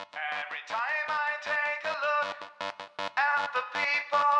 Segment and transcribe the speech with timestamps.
[0.00, 2.38] Every time I take a look
[3.18, 4.39] at the people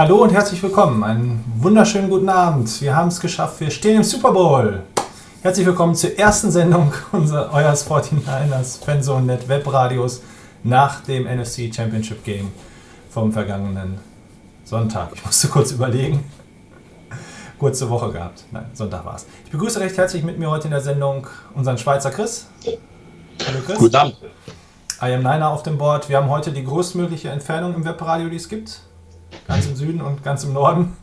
[0.00, 1.04] Hallo und herzlich willkommen.
[1.04, 2.80] Einen wunderschönen guten Abend.
[2.80, 3.60] Wir haben es geschafft.
[3.60, 4.82] Wir stehen im Super Bowl.
[5.42, 10.22] Herzlich willkommen zur ersten Sendung unserer eures 49ers Fanzone.net Webradios
[10.62, 12.50] nach dem NFC Championship Game
[13.10, 13.98] vom vergangenen
[14.64, 15.10] Sonntag.
[15.16, 16.24] Ich musste kurz überlegen.
[17.58, 18.44] Kurze Woche gehabt.
[18.52, 19.26] Nein, Sonntag war es.
[19.44, 22.46] Ich begrüße recht herzlich mit mir heute in der Sendung unseren Schweizer Chris.
[22.64, 23.76] Hallo Chris.
[23.76, 24.16] Guten Abend.
[25.02, 26.08] I am Niner auf dem Board.
[26.08, 28.80] Wir haben heute die größtmögliche Entfernung im Webradio, die es gibt
[29.46, 30.96] ganz im Süden und ganz im Norden.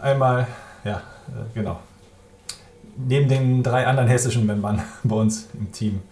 [0.00, 0.46] Einmal,
[0.84, 0.96] ja,
[1.28, 1.80] äh, genau.
[2.96, 6.02] Neben den drei anderen hessischen Membern bei uns im Team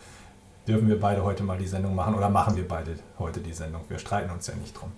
[0.67, 3.83] dürfen wir beide heute mal die Sendung machen oder machen wir beide heute die Sendung.
[3.89, 4.93] Wir streiten uns ja nicht drum.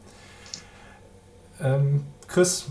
[1.62, 2.67] Ähm, Chris,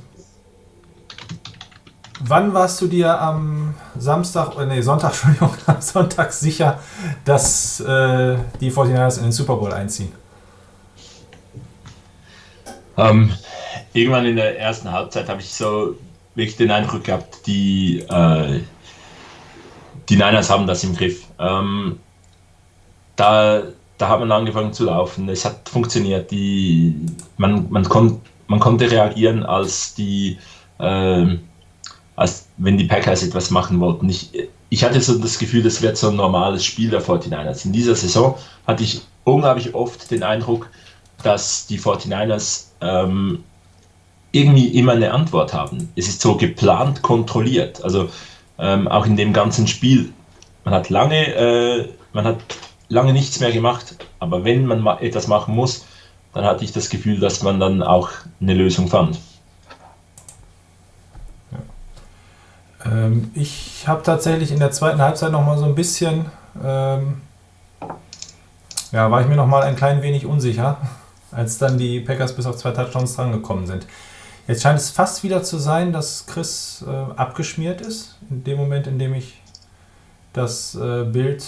[2.19, 6.79] wann warst du dir am Samstag, äh, nee, Sonntag, Entschuldigung, am Sonntag sicher,
[7.23, 10.11] dass äh, die 49ers in den Super Bowl einziehen?
[12.99, 13.31] Ähm,
[13.93, 15.95] irgendwann in der ersten Halbzeit habe ich so
[16.35, 18.59] wirklich den Eindruck gehabt, die, äh,
[20.09, 21.23] die Niners haben das im Griff.
[21.39, 21.99] Ähm,
[23.15, 23.63] da,
[23.97, 25.27] da hat man angefangen zu laufen.
[25.29, 26.31] Es hat funktioniert.
[26.31, 26.95] Die,
[27.37, 30.37] man, man, kon, man konnte reagieren, als die
[30.79, 31.37] äh,
[32.19, 34.09] als wenn die Packers etwas machen wollten.
[34.09, 34.29] Ich,
[34.67, 37.65] ich hatte so das Gefühl, das wird so ein normales Spiel der 49ers.
[37.65, 38.37] In dieser Saison
[38.67, 40.69] hatte ich unglaublich oft den Eindruck,
[41.23, 43.43] dass die 49ers ähm,
[44.31, 45.91] irgendwie immer eine Antwort haben.
[45.95, 47.83] Es ist so geplant, kontrolliert.
[47.83, 48.09] Also
[48.57, 50.13] ähm, auch in dem ganzen Spiel,
[50.63, 52.37] man hat lange, äh, man hat
[52.89, 55.85] lange nichts mehr gemacht, aber wenn man ma etwas machen muss,
[56.33, 58.09] dann hatte ich das Gefühl, dass man dann auch
[58.39, 59.19] eine Lösung fand.
[62.85, 66.25] Ähm, ich habe tatsächlich in der zweiten Halbzeit noch mal so ein bisschen,
[66.63, 67.21] ähm,
[68.91, 70.77] ja, war ich mir noch mal ein klein wenig unsicher,
[71.31, 73.85] als dann die Packers bis auf zwei Touchdowns drangekommen sind.
[74.47, 78.17] Jetzt scheint es fast wieder zu sein, dass Chris äh, abgeschmiert ist.
[78.29, 79.41] In dem Moment, in dem ich
[80.33, 81.45] das äh, Bild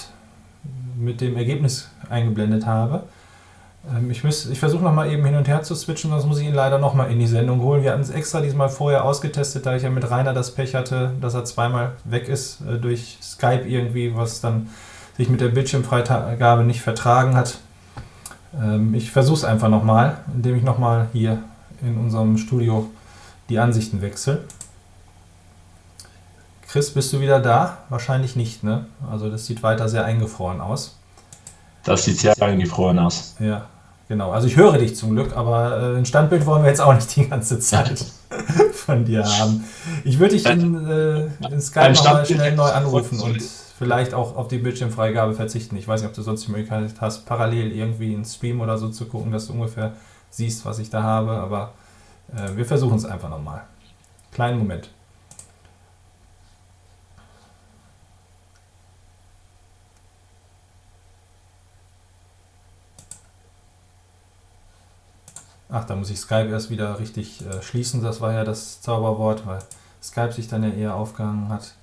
[0.97, 3.03] mit dem Ergebnis eingeblendet habe.
[3.89, 6.53] Ähm, ich ich versuche nochmal eben hin und her zu switchen, sonst muss ich ihn
[6.53, 7.83] leider nochmal in die Sendung holen.
[7.83, 11.13] Wir hatten es extra diesmal vorher ausgetestet, da ich ja mit Rainer das Pech hatte,
[11.19, 14.69] dass er zweimal weg ist äh, durch Skype irgendwie, was dann
[15.17, 17.57] sich mit der Bildschirmfreigabe nicht vertragen hat.
[18.59, 21.39] Ähm, ich versuche es einfach nochmal, indem ich nochmal hier
[21.81, 22.89] in unserem Studio
[23.49, 24.43] die Ansichten wechsle.
[26.67, 27.79] Chris, bist du wieder da?
[27.89, 28.85] Wahrscheinlich nicht, ne?
[29.09, 30.97] Also das sieht weiter sehr eingefroren aus.
[31.83, 33.35] Das sieht sehr eingefroren aus.
[33.39, 33.65] Ja,
[34.07, 34.31] genau.
[34.31, 37.13] Also ich höre dich zum Glück, aber äh, ein Standbild wollen wir jetzt auch nicht
[37.15, 38.05] die ganze Zeit
[38.73, 39.65] von dir haben.
[40.05, 43.41] Ich würde dich in, äh, in Skype nochmal schnell neu anrufen und
[43.81, 45.75] vielleicht auch auf die Bildschirmfreigabe verzichten.
[45.75, 48.89] Ich weiß nicht, ob du sonst die Möglichkeit hast, parallel irgendwie einen Stream oder so
[48.89, 49.93] zu gucken, dass du ungefähr
[50.29, 51.73] siehst, was ich da habe, aber
[52.35, 53.63] äh, wir versuchen es einfach nochmal.
[54.31, 54.91] Kleinen Moment.
[65.71, 68.03] Ach, da muss ich Skype erst wieder richtig äh, schließen.
[68.03, 69.63] Das war ja das Zauberwort, weil
[70.03, 71.73] Skype sich dann ja eher aufgehangen hat.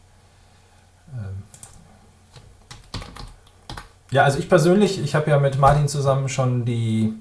[1.12, 1.47] Ähm
[4.10, 7.12] ja, also ich persönlich, ich habe ja mit Martin zusammen schon die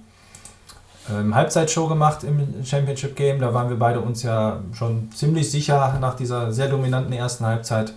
[1.10, 3.40] ähm, Halbzeitshow gemacht im Championship Game.
[3.40, 7.94] Da waren wir beide uns ja schon ziemlich sicher nach dieser sehr dominanten ersten Halbzeit,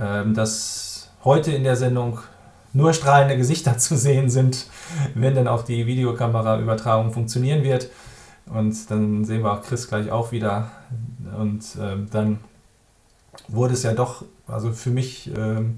[0.00, 2.18] ähm, dass heute in der Sendung
[2.72, 4.66] nur strahlende Gesichter zu sehen sind,
[5.14, 7.88] wenn dann auch die Videokameraübertragung funktionieren wird.
[8.46, 10.70] Und dann sehen wir auch Chris gleich auch wieder.
[11.38, 12.40] Und ähm, dann
[13.48, 15.76] wurde es ja doch, also für mich, ähm,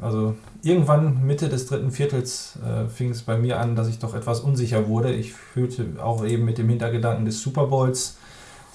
[0.00, 4.14] also irgendwann Mitte des dritten Viertels äh, fing es bei mir an, dass ich doch
[4.14, 5.12] etwas unsicher wurde.
[5.12, 8.16] Ich fühlte auch eben mit dem Hintergedanken des Super Bowls,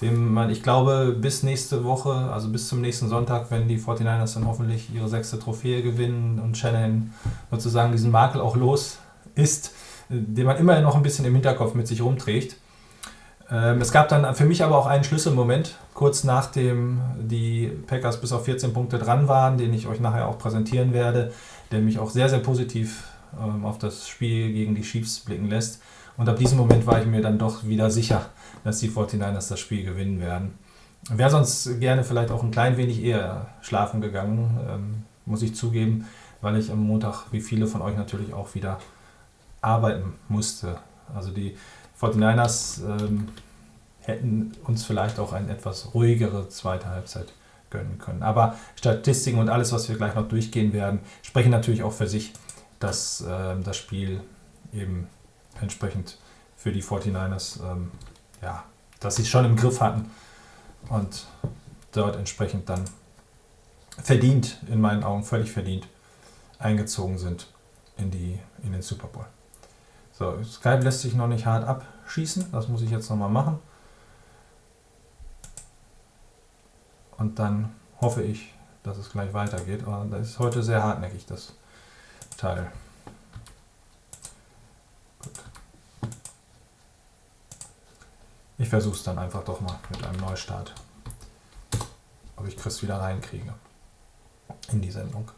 [0.00, 4.34] dem man, ich glaube, bis nächste Woche, also bis zum nächsten Sonntag, wenn die 49ers
[4.34, 7.12] dann hoffentlich ihre sechste Trophäe gewinnen und Shanahan
[7.50, 8.98] sozusagen diesen Makel auch los
[9.34, 9.72] ist,
[10.08, 12.67] äh, den man immer noch ein bisschen im Hinterkopf mit sich rumträgt ähm,
[13.50, 18.44] es gab dann für mich aber auch einen Schlüsselmoment, kurz nachdem die Packers bis auf
[18.44, 21.32] 14 Punkte dran waren, den ich euch nachher auch präsentieren werde,
[21.72, 23.04] der mich auch sehr, sehr positiv
[23.40, 25.80] ähm, auf das Spiel gegen die Chiefs blicken lässt.
[26.16, 28.26] Und ab diesem Moment war ich mir dann doch wieder sicher,
[28.64, 30.58] dass die 49ers das Spiel gewinnen werden.
[31.10, 36.06] Wäre sonst gerne vielleicht auch ein klein wenig eher schlafen gegangen, ähm, muss ich zugeben,
[36.40, 38.78] weil ich am Montag, wie viele von euch natürlich auch wieder
[39.60, 40.76] arbeiten musste.
[41.14, 41.56] Also die
[42.00, 43.28] 49ers ähm,
[44.00, 47.32] hätten uns vielleicht auch eine etwas ruhigere zweite Halbzeit
[47.70, 48.22] gönnen können.
[48.22, 52.32] Aber Statistiken und alles, was wir gleich noch durchgehen werden, sprechen natürlich auch für sich,
[52.78, 54.20] dass ähm, das Spiel
[54.72, 55.08] eben
[55.60, 56.18] entsprechend
[56.56, 57.90] für die 49ers, ähm,
[58.42, 58.64] ja,
[59.00, 60.10] dass sie es schon im Griff hatten
[60.88, 61.26] und
[61.92, 62.84] dort entsprechend dann
[64.02, 65.86] verdient, in meinen Augen völlig verdient,
[66.58, 67.48] eingezogen sind
[67.96, 69.26] in, die, in den Super Bowl.
[70.18, 72.50] So, Skype lässt sich noch nicht hart abschießen.
[72.50, 73.60] Das muss ich jetzt nochmal machen.
[77.18, 79.84] Und dann hoffe ich, dass es gleich weitergeht.
[79.86, 81.52] Aber das ist heute sehr hartnäckig, das
[82.36, 82.72] Teil.
[85.22, 85.32] Gut.
[88.58, 90.74] Ich versuche es dann einfach doch mal mit einem Neustart.
[92.34, 93.54] Ob ich Chris wieder reinkriege
[94.72, 95.30] in die Sendung.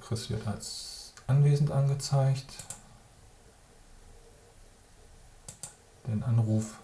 [0.00, 0.89] Chris wird als
[1.30, 2.46] anwesend angezeigt.
[6.06, 6.78] Den Anruf,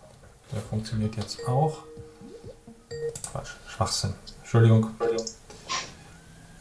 [0.53, 1.79] der funktioniert jetzt auch.
[3.33, 4.15] Quatsch, Schwachsinn.
[4.41, 4.91] Entschuldigung.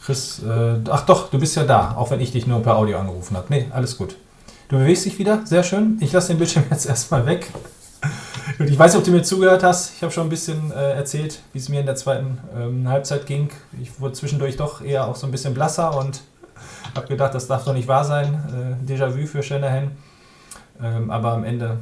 [0.04, 2.98] Chris, äh, ach doch, du bist ja da, auch wenn ich dich nur per Audio
[2.98, 3.46] angerufen habe.
[3.48, 4.16] Nee, alles gut.
[4.68, 5.98] Du bewegst dich wieder, sehr schön.
[6.00, 7.52] Ich lasse den Bildschirm jetzt erstmal weg.
[8.58, 9.94] ich weiß nicht, ob du mir zugehört hast.
[9.96, 13.26] Ich habe schon ein bisschen äh, erzählt, wie es mir in der zweiten ähm, Halbzeit
[13.26, 13.50] ging.
[13.80, 16.20] Ich wurde zwischendurch doch eher auch so ein bisschen blasser und
[16.94, 18.78] habe gedacht, das darf doch nicht wahr sein.
[18.86, 19.92] Äh, Déjà-vu für Shanahan.
[20.82, 21.78] Ähm, aber am Ende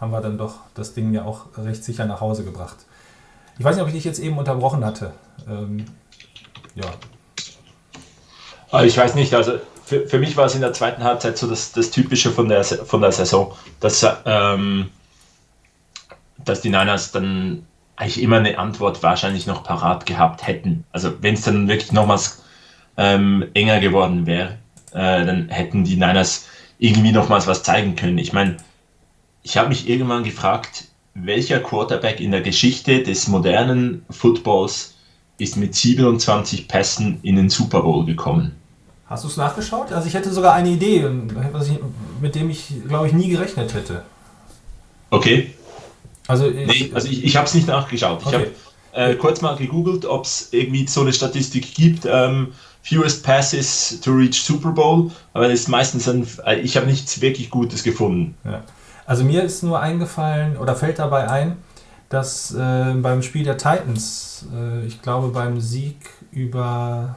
[0.00, 2.76] haben wir dann doch das Ding ja auch recht sicher nach Hause gebracht.
[3.58, 5.12] Ich weiß nicht, ob ich dich jetzt eben unterbrochen hatte.
[5.48, 5.84] Ähm,
[6.74, 6.86] ja.
[8.82, 11.72] Ich weiß nicht, also für, für mich war es in der zweiten Halbzeit so das,
[11.72, 14.90] das Typische von der, von der Saison, dass, ähm,
[16.44, 20.84] dass die Niners dann eigentlich immer eine Antwort wahrscheinlich noch parat gehabt hätten.
[20.92, 22.42] Also wenn es dann wirklich nochmals
[22.98, 24.58] ähm, enger geworden wäre,
[24.92, 26.46] äh, dann hätten die Niners
[26.78, 28.18] irgendwie nochmals was zeigen können.
[28.18, 28.58] Ich meine,
[29.42, 34.94] ich habe mich irgendwann gefragt, welcher Quarterback in der Geschichte des modernen Footballs
[35.38, 38.54] ist mit 27 Pässen in den Super Bowl gekommen?
[39.06, 39.92] Hast du es nachgeschaut?
[39.92, 41.08] Also ich hätte sogar eine Idee,
[42.20, 44.02] mit dem ich, glaube ich, nie gerechnet hätte.
[45.10, 45.54] Okay.
[46.26, 48.26] Also ich, nee, also ich, ich habe es nicht nachgeschaut.
[48.26, 48.28] Okay.
[48.28, 52.04] Ich habe äh, kurz mal gegoogelt, ob es irgendwie so eine Statistik gibt.
[52.04, 52.48] Ähm,
[52.88, 57.20] fewest passes to reach Super Bowl, aber das ist meistens ein, äh, ich habe nichts
[57.20, 58.34] wirklich Gutes gefunden.
[58.44, 58.62] Ja.
[59.06, 61.56] Also mir ist nur eingefallen oder fällt dabei ein,
[62.08, 65.96] dass äh, beim Spiel der Titans, äh, ich glaube beim Sieg
[66.32, 67.16] über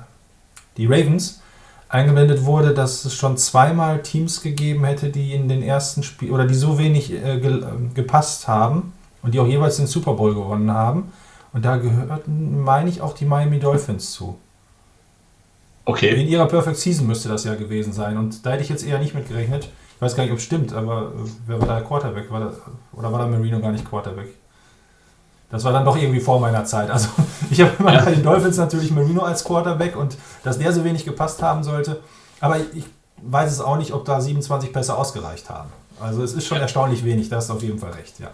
[0.75, 1.41] die Ravens,
[1.87, 6.45] eingeblendet wurde, dass es schon zweimal Teams gegeben hätte, die in den ersten Spiel oder
[6.45, 7.63] die so wenig äh, ge
[7.93, 11.11] gepasst haben und die auch jeweils den Super Bowl gewonnen haben.
[11.53, 14.37] Und da gehörten, meine ich, auch die Miami Dolphins zu.
[15.85, 16.09] Okay.
[16.21, 18.17] In ihrer Perfect Season müsste das ja gewesen sein.
[18.17, 19.67] Und da hätte ich jetzt eher nicht mit gerechnet.
[19.95, 22.31] Ich weiß gar nicht, ob es stimmt, aber äh, wer war da Quarterback?
[22.31, 22.53] War da,
[22.93, 24.27] oder war da Marino gar nicht Quarterback?
[25.49, 26.89] Das war dann doch irgendwie vor meiner Zeit.
[26.89, 27.09] Also
[27.51, 28.05] ich habe immer Ja.
[28.05, 31.99] bei den Dolphins natürlich Marino als Quarterback und dass der so wenig gepasst haben sollte.
[32.39, 32.85] Aber ich
[33.23, 35.69] weiß es auch nicht, ob da 27 Pässe ausgereicht haben.
[35.99, 36.63] Also es ist schon Ja.
[36.63, 38.29] erstaunlich wenig, da hast du auf jeden Fall recht, ja.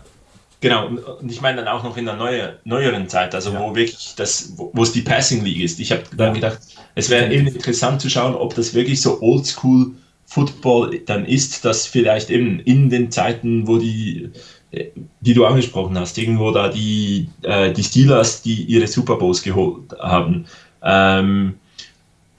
[0.59, 3.59] Genau, und ich meine dann auch noch in der neue, neueren Zeit, also Ja.
[3.61, 5.79] wo wirklich das, wo es die Passing League ist.
[5.79, 6.59] Ich habe dann gedacht,
[6.95, 9.91] es wäre eben interessant zu schauen, ob das wirklich so Oldschool
[10.25, 14.31] Football dann ist, dass vielleicht eben in den Zeiten, wo die,
[14.71, 14.87] äh,
[15.21, 19.93] die du angesprochen hast, irgendwo da die, äh, die Steelers, die ihre Super Bowls geholt
[19.99, 20.45] haben,
[20.81, 21.55] ähm,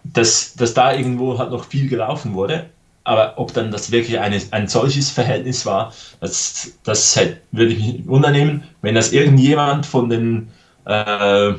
[0.05, 2.69] dass, dass da irgendwo halt noch viel gelaufen wurde.
[3.09, 7.79] Aber ob dann das wirklich eine, ein solches Verhältnis war, das, das hätte- würde ich
[7.81, 10.51] mich wundernehmen, wenn das irgendjemand von den
[10.85, 11.55] äh,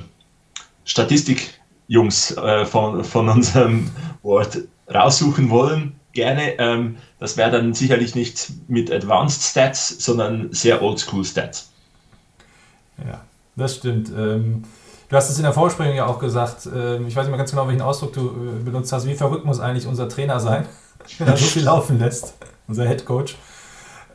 [0.85, 3.91] Statistikjungs äh, von, von unserem
[4.23, 4.57] Ort
[4.93, 6.57] raussuchen wollen, gerne.
[6.59, 11.71] Ähm, das wäre dann sicherlich nicht mit Advanced Stats, sondern sehr Oldschool Stats.
[12.97, 13.21] Ja,
[13.55, 14.09] das stimmt.
[14.09, 14.63] Ähm,
[15.09, 17.51] du hast es in der Vorsprechung ja auch gesagt, ähm, ich weiß nicht mehr ganz
[17.51, 18.27] genau, welchen Ausdruck du
[18.59, 19.05] äh, benutzt hast.
[19.07, 20.65] Wie verrückt muss eigentlich unser Trainer sein,
[21.19, 22.33] er so viel laufen lässt,
[22.67, 23.35] unser Head Coach.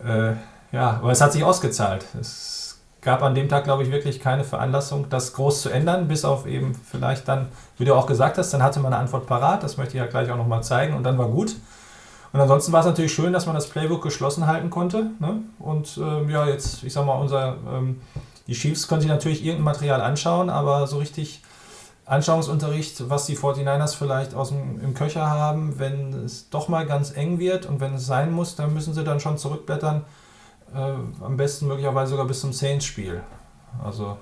[0.04, 0.32] Äh,
[0.72, 2.04] ja, aber es hat sich ausgezahlt.
[2.20, 6.24] Es gab an dem Tag, glaube ich, wirklich keine Veranlassung, das groß zu ändern, bis
[6.24, 7.48] auf eben vielleicht dann,
[7.78, 9.62] wie du auch gesagt hast, dann hatte man eine Antwort parat.
[9.62, 11.54] Das möchte ich ja gleich auch nochmal zeigen und dann war gut.
[12.32, 15.10] Und ansonsten war es natürlich schön, dass man das Playbook geschlossen halten konnte.
[15.20, 15.42] Ne?
[15.60, 18.00] Und ähm, ja, jetzt, ich sag mal, unser, ähm,
[18.48, 21.43] die Chiefs können sich natürlich irgendein Material anschauen, aber so richtig
[22.06, 27.16] Anschauungsunterricht, was die 49ers vielleicht aus dem, im Köcher haben, wenn es doch mal ganz
[27.16, 30.04] eng wird und wenn es sein muss, dann müssen sie dann schon zurückblättern.
[30.74, 33.22] Äh, am besten möglicherweise sogar bis zum Saints-Spiel.
[33.82, 34.18] Also,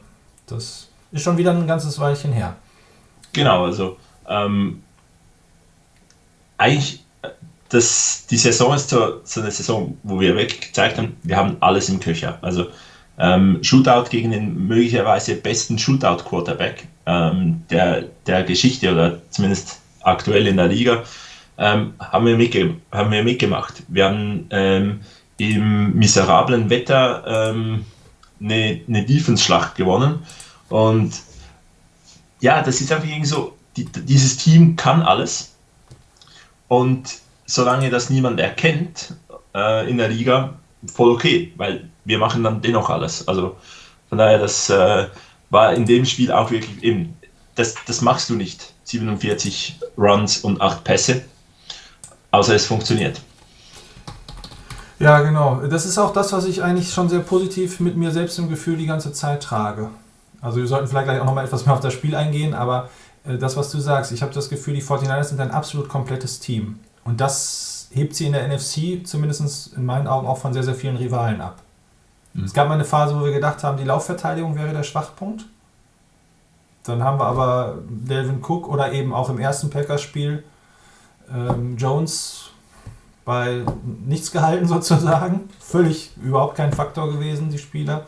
[0.46, 2.56] das ist schon wieder ein ganzes Weilchen her.
[3.32, 3.96] Genau, also
[4.28, 4.82] ähm,
[6.58, 7.04] eigentlich,
[7.68, 11.56] das, die Saison ist so, so eine Saison, wo wir wirklich gezeigt haben, wir haben
[11.60, 12.38] alles im Köcher.
[12.42, 12.66] Also
[13.18, 20.56] ähm, Shootout gegen den möglicherweise besten Shootout-Quarterback ähm, der, der Geschichte oder zumindest aktuell in
[20.56, 21.04] der Liga,
[21.58, 23.82] ähm, haben, wir mitge haben wir mitgemacht.
[23.88, 25.00] Wir haben ähm,
[25.36, 27.84] im miserablen Wetter ähm,
[28.40, 30.20] eine, eine Defense-Schlacht gewonnen
[30.68, 31.12] und
[32.40, 35.54] ja, das ist einfach irgendwie so, die, dieses Team kann alles.
[36.68, 39.14] Und solange das niemand erkennt
[39.54, 40.54] äh, in der Liga,
[40.86, 43.26] voll okay, weil wir machen dann dennoch alles.
[43.28, 43.56] Also
[44.08, 45.06] von daher, das äh,
[45.50, 47.16] war in dem Spiel auch wirklich eben,
[47.54, 48.72] das, das machst du nicht.
[48.84, 51.22] 47 Runs und 8 Pässe,
[52.30, 53.20] außer es funktioniert.
[54.98, 55.62] Ja, genau.
[55.66, 58.76] Das ist auch das, was ich eigentlich schon sehr positiv mit mir selbst im Gefühl
[58.76, 59.90] die ganze Zeit trage.
[60.40, 62.88] Also wir sollten vielleicht gleich auch nochmal etwas mehr auf das Spiel eingehen, aber
[63.24, 66.40] äh, das, was du sagst, ich habe das Gefühl, die 49ers sind ein absolut komplettes
[66.40, 66.80] Team.
[67.04, 70.74] Und das hebt sie in der NFC zumindest in meinen Augen auch von sehr, sehr
[70.74, 71.62] vielen Rivalen ab.
[72.34, 72.44] Mhm.
[72.44, 75.44] Es gab mal eine Phase, wo wir gedacht haben, die Laufverteidigung wäre der Schwachpunkt.
[76.84, 80.42] Dann haben wir aber Delvin Cook oder eben auch im ersten Packers-Spiel
[81.32, 82.50] ähm, Jones
[83.24, 83.62] bei
[84.04, 85.48] nichts gehalten sozusagen.
[85.60, 88.06] Völlig überhaupt kein Faktor gewesen, die Spieler.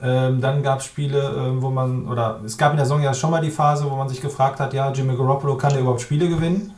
[0.00, 3.14] Ähm, dann gab es Spiele, ähm, wo man, oder es gab in der Saison ja
[3.14, 6.00] schon mal die Phase, wo man sich gefragt hat, ja, Jimmy Garoppolo kann der überhaupt
[6.00, 6.72] Spiele gewinnen?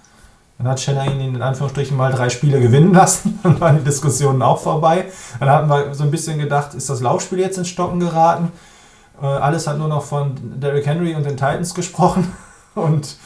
[0.58, 3.40] Dann hat Shanahan ihn in Anführungsstrichen mal drei Spiele gewinnen lassen.
[3.42, 5.06] Dann waren die Diskussionen auch vorbei.
[5.40, 8.52] Dann hatten wir so ein bisschen gedacht, ist das Laufspiel jetzt ins Stocken geraten?
[9.20, 12.32] Äh, alles hat nur noch von Derrick Henry und den Titans gesprochen.
[12.75, 13.18] Und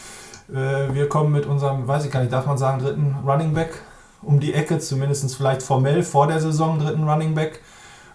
[0.51, 3.81] äh, wir kommen mit unserem, weiß ich gar nicht, darf man sagen, dritten Running Back
[4.21, 7.61] um die Ecke, zumindest vielleicht formell vor der Saison dritten Running Back.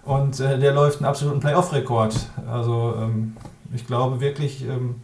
[0.05, 2.15] Und äh, der läuft einen absoluten Playoff-Rekord.
[2.51, 3.35] Also ähm,
[3.73, 5.01] ich glaube wirklich, ähm,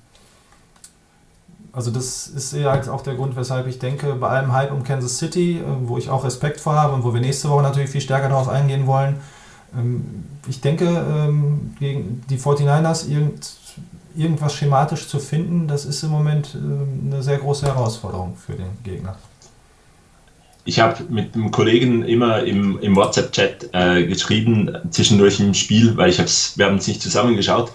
[1.79, 5.17] also das ist halt auch der Grund, weshalb ich denke, bei allem Hype um Kansas
[5.17, 8.01] City, äh, wo ich auch Respekt vor habe und wo wir nächste Woche natürlich viel
[8.01, 9.15] stärker darauf eingehen wollen,
[9.73, 13.53] ähm, ich denke, ähm, gegen die 49ers irgend,
[14.13, 18.71] irgendwas schematisch zu finden, das ist im Moment ähm, eine sehr große Herausforderung für den
[18.83, 19.15] Gegner.
[20.65, 26.09] Ich habe mit einem Kollegen immer im, im WhatsApp-Chat äh, geschrieben, zwischendurch im Spiel, weil
[26.09, 27.71] ich hab's, wir haben es nicht zusammengeschaut,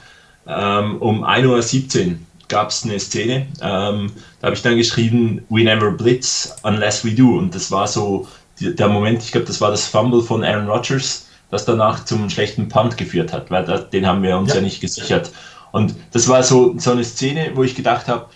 [0.47, 2.17] ähm, um 1.17 Uhr
[2.49, 7.13] gab es eine Szene, ähm, da habe ich dann geschrieben, we never blitz unless we
[7.13, 7.39] do.
[7.39, 8.27] Und das war so
[8.61, 12.29] die, der Moment, ich glaube, das war das Fumble von Aaron Rodgers, das danach zum
[12.31, 14.57] schlechten Punt geführt hat, weil das, den haben wir uns ja.
[14.57, 15.31] ja nicht gesichert.
[15.73, 18.27] Und das war so, so eine Szene, wo ich gedacht habe,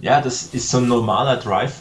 [0.00, 1.74] ja, das ist so ein normaler Drive.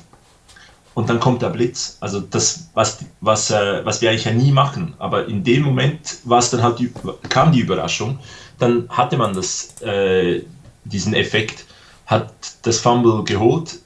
[0.93, 1.97] Und dann kommt der Blitz.
[1.99, 4.95] Also das, was, was, äh, was wir eigentlich ja nie machen.
[4.97, 6.91] Aber in dem Moment war es dann halt die,
[7.29, 8.17] kam die Überraschung.
[8.57, 10.41] Dann hatte man das, äh,
[10.85, 11.65] diesen Effekt,
[12.07, 12.33] hat
[12.63, 13.79] das Fumble geholt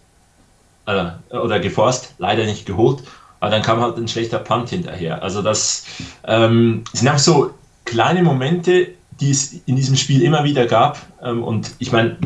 [0.86, 3.04] äh, oder geforst, leider nicht geholt.
[3.40, 5.22] Aber dann kam halt ein schlechter Punt hinterher.
[5.24, 5.86] Also das
[6.26, 7.54] ähm, sind einfach so
[7.86, 11.00] kleine Momente, die es in diesem Spiel immer wieder gab.
[11.24, 12.18] Ähm, und ich meine,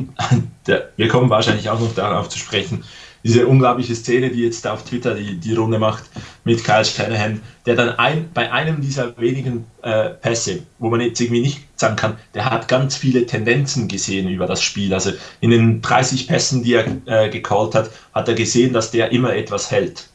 [0.98, 2.84] wir kommen wahrscheinlich auch noch darauf zu sprechen,
[3.26, 6.04] diese unglaubliche Szene, die jetzt auf Twitter die, die Runde macht
[6.44, 11.20] mit Kyle Shanahan, der dann ein, bei einem dieser wenigen äh, Pässe, wo man jetzt
[11.20, 14.94] irgendwie nicht sagen kann, der hat ganz viele Tendenzen gesehen über das Spiel.
[14.94, 15.12] Also
[15.42, 19.36] in den 30 Pässen, die er äh, gecallt hat, hat er gesehen, dass der immer
[19.36, 20.08] etwas hält.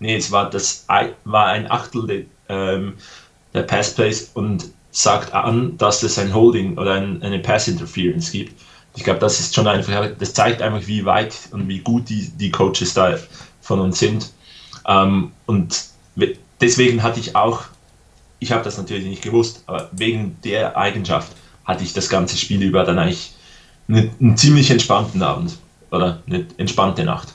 [0.00, 0.84] Nee, es war, das,
[1.24, 2.94] war ein Achtel de, ähm,
[3.54, 8.60] der Passplays und sagt an, dass es ein Holding oder ein, eine Pass Interference gibt.
[8.94, 12.28] Ich glaube, das ist schon einfach, das zeigt einfach, wie weit und wie gut die,
[12.30, 13.16] die Coaches da
[13.60, 14.30] von uns sind.
[14.86, 15.84] Ähm, und
[16.60, 17.62] deswegen hatte ich auch,
[18.38, 21.32] ich habe das natürlich nicht gewusst, aber wegen der Eigenschaft
[21.64, 23.34] hatte ich das ganze Spiel über dann eigentlich
[23.88, 25.58] einen, einen ziemlich entspannten Abend
[25.90, 27.34] oder eine entspannte Nacht.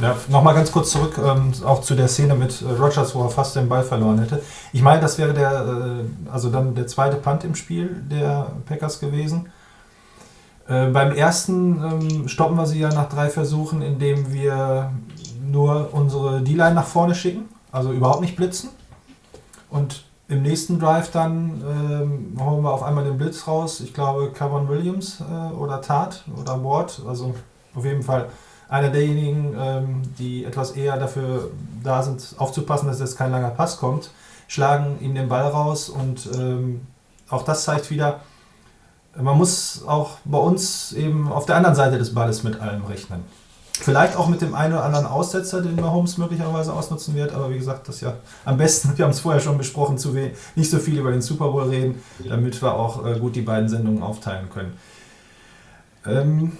[0.00, 3.30] Ja, Nochmal ganz kurz zurück, ähm, auch zu der Szene mit äh, Rogers, wo er
[3.30, 4.40] fast den Ball verloren hätte.
[4.72, 9.00] Ich meine, das wäre der, äh, also dann der zweite Punt im Spiel der Packers
[9.00, 9.50] gewesen.
[10.68, 14.92] Äh, beim ersten ähm, stoppen wir sie ja nach drei Versuchen, indem wir
[15.50, 18.68] nur unsere D-Line nach vorne schicken, also überhaupt nicht blitzen.
[19.70, 23.80] Und im nächsten Drive dann ähm, holen wir auf einmal den Blitz raus.
[23.80, 27.34] Ich glaube, Kevin Williams äh, oder Tat oder Ward, also
[27.74, 28.28] auf jeden Fall
[28.68, 31.50] einer derjenigen, ähm, die etwas eher dafür
[31.82, 34.10] da sind, aufzupassen, dass jetzt kein langer Pass kommt,
[34.48, 36.82] schlagen ihm den Ball raus und ähm,
[37.30, 38.20] auch das zeigt wieder,
[39.16, 43.24] man muss auch bei uns eben auf der anderen Seite des Balles mit allem rechnen.
[43.80, 47.58] Vielleicht auch mit dem einen oder anderen Aussetzer, den Mahomes möglicherweise ausnutzen wird, aber wie
[47.58, 50.16] gesagt, das ist ja am besten, wir haben es vorher schon besprochen, zu
[50.56, 53.68] nicht so viel über den Super Bowl reden, damit wir auch äh, gut die beiden
[53.68, 54.76] Sendungen aufteilen können.
[56.04, 56.56] Ähm,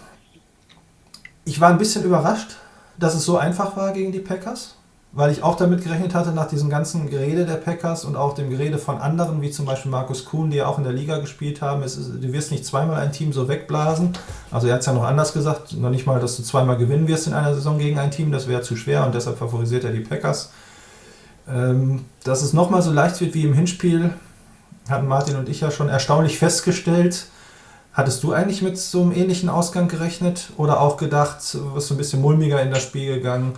[1.44, 2.56] ich war ein bisschen überrascht,
[2.98, 4.77] dass es so einfach war gegen die Packers,
[5.12, 8.50] weil ich auch damit gerechnet hatte, nach diesem ganzen Gerede der Packers und auch dem
[8.50, 11.62] Gerede von anderen, wie zum Beispiel Markus Kuhn, die ja auch in der Liga gespielt
[11.62, 14.12] haben, ist, du wirst nicht zweimal ein Team so wegblasen.
[14.50, 17.08] Also er hat es ja noch anders gesagt, noch nicht mal, dass du zweimal gewinnen
[17.08, 19.92] wirst in einer Saison gegen ein Team, das wäre zu schwer und deshalb favorisiert er
[19.92, 20.50] die Packers.
[21.48, 24.12] Ähm, dass es nochmal so leicht wird wie im Hinspiel,
[24.90, 27.26] hatten Martin und ich ja schon erstaunlich festgestellt.
[27.94, 31.38] Hattest du eigentlich mit so einem ähnlichen Ausgang gerechnet oder auch gedacht,
[31.74, 33.54] wirst du ein bisschen mulmiger in das Spiel gegangen?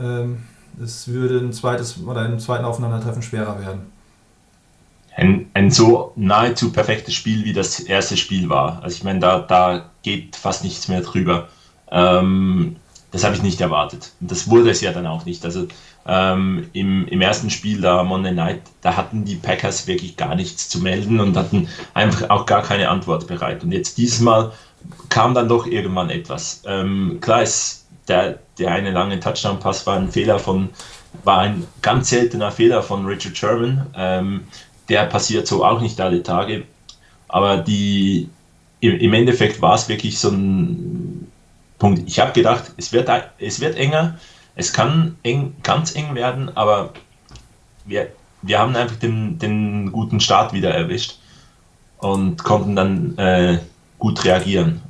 [0.00, 0.44] Ähm,
[0.82, 3.92] es würde ein zweites oder ein zweiten Aufeinandertreffen schwerer werden.
[5.14, 8.82] Ein, ein so nahezu perfektes Spiel wie das erste Spiel war.
[8.82, 11.48] Also ich meine, da, da geht fast nichts mehr drüber.
[11.90, 12.76] Ähm,
[13.12, 14.12] das habe ich nicht erwartet.
[14.20, 15.42] Und das wurde es ja dann auch nicht.
[15.46, 15.68] Also
[16.06, 20.68] ähm, im, im ersten Spiel da Monday Night, da hatten die Packers wirklich gar nichts
[20.68, 23.64] zu melden und hatten einfach auch gar keine Antwort bereit.
[23.64, 24.52] Und jetzt dieses Mal
[25.08, 26.62] kam dann doch irgendwann etwas.
[26.66, 30.70] Ähm, klar ist der, der eine lange Touchdown-Pass war ein Fehler von,
[31.24, 33.86] war ein ganz seltener Fehler von Richard Sherman.
[33.96, 34.44] Ähm,
[34.88, 36.64] der passiert so auch nicht alle Tage.
[37.28, 38.28] Aber die,
[38.80, 41.30] im, im Endeffekt war es wirklich so ein
[41.78, 42.02] Punkt.
[42.06, 44.16] Ich habe gedacht, es wird, es wird enger
[44.56, 46.94] es kann eng, ganz eng werden, aber
[47.84, 48.08] wir,
[48.42, 51.18] wir haben einfach den, den guten Start wieder erwischt
[51.98, 53.58] und konnten dann äh,
[53.98, 54.80] gut reagieren.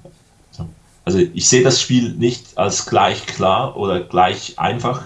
[1.07, 5.05] Also ich sehe das Spiel nicht als gleich klar oder gleich einfach,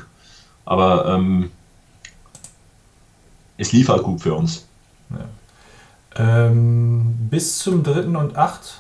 [0.65, 1.53] aber ähm,
[3.59, 4.67] es lief halt gut für uns.
[5.11, 6.47] Ja.
[6.47, 8.79] Ähm, bis zum dritten und acht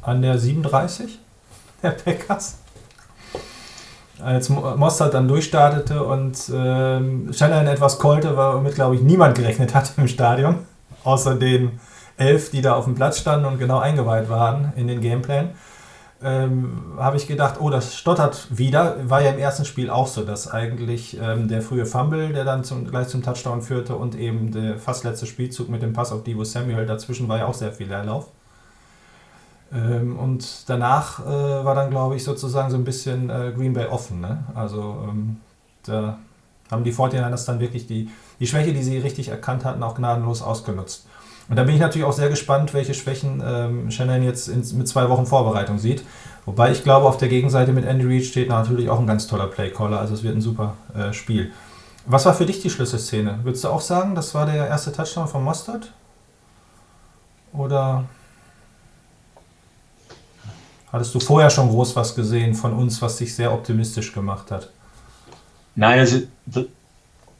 [0.00, 1.18] an der 37
[1.82, 2.58] der Packers
[4.22, 10.00] als Mossad dann durchstartete und äh, Shannon etwas callte, womit, glaube ich, niemand gerechnet hatte
[10.00, 10.60] im Stadion.
[11.02, 11.80] Außer den
[12.16, 15.50] elf, die da auf dem Platz standen und genau eingeweiht waren in den Gameplan.
[16.24, 18.96] Ähm, habe ich gedacht, oh, das stottert wieder.
[19.08, 22.62] War ja im ersten Spiel auch so, dass eigentlich ähm, der frühe Fumble, der dann
[22.62, 26.22] zum, gleich zum Touchdown führte und eben der fast letzte Spielzug mit dem Pass auf
[26.22, 28.28] Divo Samuel, dazwischen war ja auch sehr viel Leerlauf.
[29.72, 33.86] Ähm, und danach äh, war dann, glaube ich, sozusagen so ein bisschen äh, Green Bay
[33.86, 34.20] offen.
[34.20, 34.44] Ne?
[34.54, 35.40] Also ähm,
[35.84, 36.18] da
[36.70, 40.42] haben die 49ers dann wirklich die, die Schwäche, die sie richtig erkannt hatten, auch gnadenlos
[40.42, 41.06] ausgenutzt.
[41.52, 44.88] Und da bin ich natürlich auch sehr gespannt, welche Schwächen ähm, Shannon jetzt in, mit
[44.88, 46.02] zwei Wochen Vorbereitung sieht.
[46.46, 49.48] Wobei ich glaube, auf der Gegenseite mit Andy Reid steht natürlich auch ein ganz toller
[49.48, 50.00] Playcaller.
[50.00, 51.52] Also es wird ein super äh, Spiel.
[52.06, 53.40] Was war für dich die Schlüsselszene?
[53.42, 55.92] Würdest du auch sagen, das war der erste Touchdown von Mostert?
[57.52, 58.04] Oder
[60.90, 64.70] hattest du vorher schon groß was gesehen von uns, was dich sehr optimistisch gemacht hat?
[65.76, 66.22] Nein, also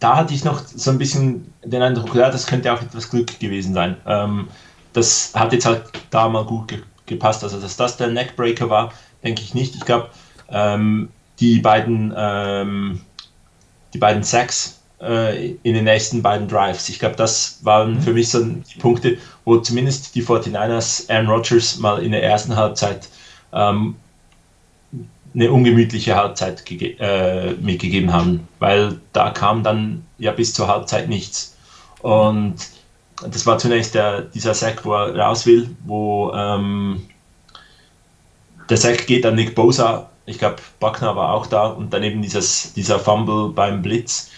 [0.02, 3.38] da, hatte ich noch so ein bisschen den Eindruck, ja, das könnte auch etwas Glück
[3.38, 3.96] gewesen sein.
[4.06, 4.48] Ähm,
[4.92, 7.42] das hat jetzt halt da mal gut ge gepasst.
[7.42, 8.92] Also, dass das der Neckbreaker war,
[9.24, 9.74] denke ich nicht.
[9.74, 10.08] Ich glaube,
[10.48, 11.08] ähm,
[11.40, 13.00] die beiden, ähm,
[13.92, 18.30] die beiden Sacks äh, in den nächsten beiden Drives, ich glaube, das waren für mich
[18.30, 23.08] so die Punkte, wo zumindest die 49ers Aaron Rodgers mal in der ersten Halbzeit
[23.52, 23.96] ähm,
[25.34, 31.56] eine ungemütliche Halbzeit äh, mitgegeben haben, weil da kam dann ja bis zur Halbzeit nichts.
[32.02, 32.56] Und
[33.30, 37.02] das war zunächst der, dieser Sack, wo er raus will, wo ähm,
[38.68, 40.10] der Sack geht an Nick Bosa.
[40.26, 44.30] Ich glaube, Buckner war auch da und dann eben dieses, dieser Fumble beim Blitz.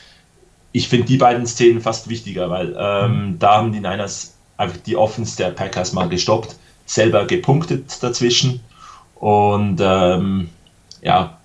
[0.72, 3.38] Ich finde die beiden Szenen fast wichtiger, weil ähm, mhm.
[3.38, 8.60] da haben die Niners einfach die Offense der Packers mal gestoppt, selber gepunktet dazwischen
[9.16, 10.50] und ähm,
[11.04, 11.38] ja,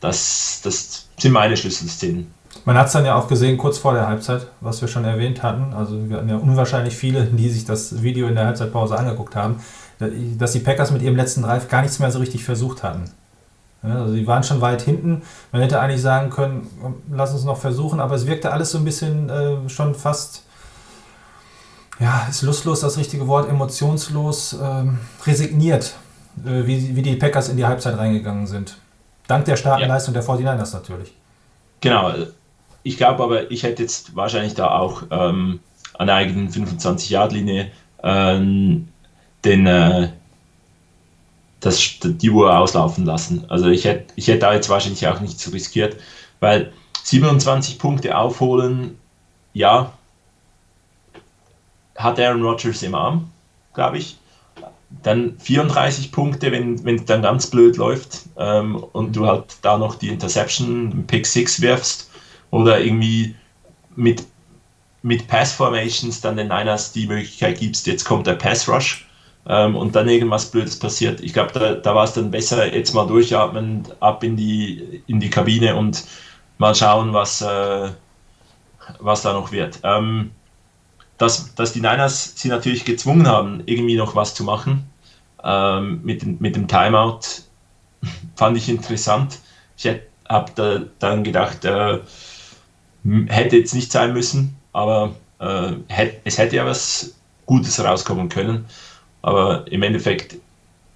[0.00, 2.32] das, das sind meine Schlüsselszenen.
[2.64, 5.42] Man hat es dann ja auch gesehen, kurz vor der Halbzeit, was wir schon erwähnt
[5.42, 5.72] hatten.
[5.72, 9.60] Also wir hatten ja unwahrscheinlich viele, die sich das Video in der Halbzeitpause angeguckt haben,
[10.38, 13.04] dass die Packers mit ihrem letzten Drive gar nichts mehr so richtig versucht hatten.
[13.82, 15.22] also sie waren schon weit hinten.
[15.50, 16.68] Man hätte eigentlich sagen können,
[17.10, 20.42] lass uns noch versuchen, aber es wirkte alles so ein bisschen äh, schon fast,
[21.98, 24.84] ja, ist lustlos das richtige Wort, emotionslos, äh,
[25.26, 25.94] resigniert,
[26.36, 28.76] wie, wie die Packers in die Halbzeit reingegangen sind.
[29.26, 29.88] Dank der starken ja.
[29.88, 31.12] Leistung der 49ers natürlich.
[31.80, 32.12] Genau,
[32.82, 35.60] ich glaube aber, ich hätte jetzt wahrscheinlich da auch ähm,
[35.94, 37.70] an der eigenen 25-Yard-Linie
[38.02, 38.88] ähm,
[39.44, 40.08] den, äh,
[41.60, 43.44] das, die Uhr auslaufen lassen.
[43.48, 45.96] Also ich hätte, ich hätte da jetzt wahrscheinlich auch nicht so riskiert,
[46.40, 46.72] weil
[47.04, 48.98] 27 Punkte aufholen,
[49.52, 49.92] ja,
[51.96, 53.30] hat Aaron Rodgers im Arm,
[53.74, 54.16] glaube ich.
[55.02, 59.96] Dann 34 Punkte, wenn es dann ganz blöd läuft ähm, und du halt da noch
[59.96, 62.10] die Interception, Pick 6 wirfst
[62.50, 63.34] oder irgendwie
[63.96, 64.24] mit,
[65.02, 69.06] mit Pass Formations dann den Niners die Möglichkeit gibst, jetzt kommt der Pass Rush
[69.46, 71.20] ähm, und dann irgendwas Blödes passiert.
[71.20, 75.20] Ich glaube, da, da war es dann besser, jetzt mal durchatmen, ab in die, in
[75.20, 76.04] die Kabine und
[76.58, 77.90] mal schauen, was, äh,
[79.00, 79.80] was da noch wird.
[79.82, 80.30] Ähm,
[81.22, 84.84] dass, dass die Niners sie natürlich gezwungen haben, irgendwie noch was zu machen
[85.44, 87.20] ähm, mit, mit dem Timeout,
[88.36, 89.38] fand ich interessant.
[89.76, 89.88] Ich
[90.28, 92.00] habe da dann gedacht, äh,
[93.26, 95.72] Hätte jetzt nicht sein müssen, aber äh,
[96.22, 97.14] es hätte ja was
[97.46, 98.66] Gutes rauskommen können.
[99.22, 100.36] Aber im Endeffekt,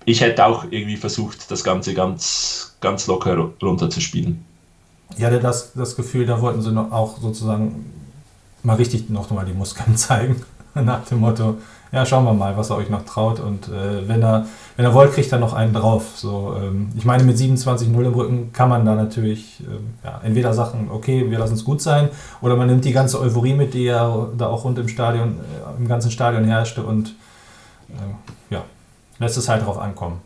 [0.05, 4.45] ich hätte auch irgendwie versucht, das Ganze ganz, ganz locker runterzuspielen.
[5.17, 8.06] Ich hatte das, das Gefühl, da wollten sie noch auch sozusagen
[8.67, 10.43] mal richtig noch mal die Muskeln zeigen.
[10.75, 11.57] Nach dem Motto,
[11.91, 13.41] ja, schauen wir mal, was er euch noch traut.
[13.41, 14.45] Und äh, wenn, er,
[14.77, 16.13] wenn er wollt, kriegt er noch einen drauf.
[16.17, 20.53] So, ähm, ich meine, mit 27-0 im Rücken kann man da natürlich ähm, ja, entweder
[20.53, 22.11] sagen, okay, wir lassen es gut sein,
[22.43, 25.79] oder man nimmt die ganze Euphorie mit, die ja da auch rund im Stadion, äh,
[25.81, 27.15] im ganzen Stadion herrschte und
[27.89, 28.65] äh, ja,
[29.19, 30.21] lässt es halt drauf ankommen.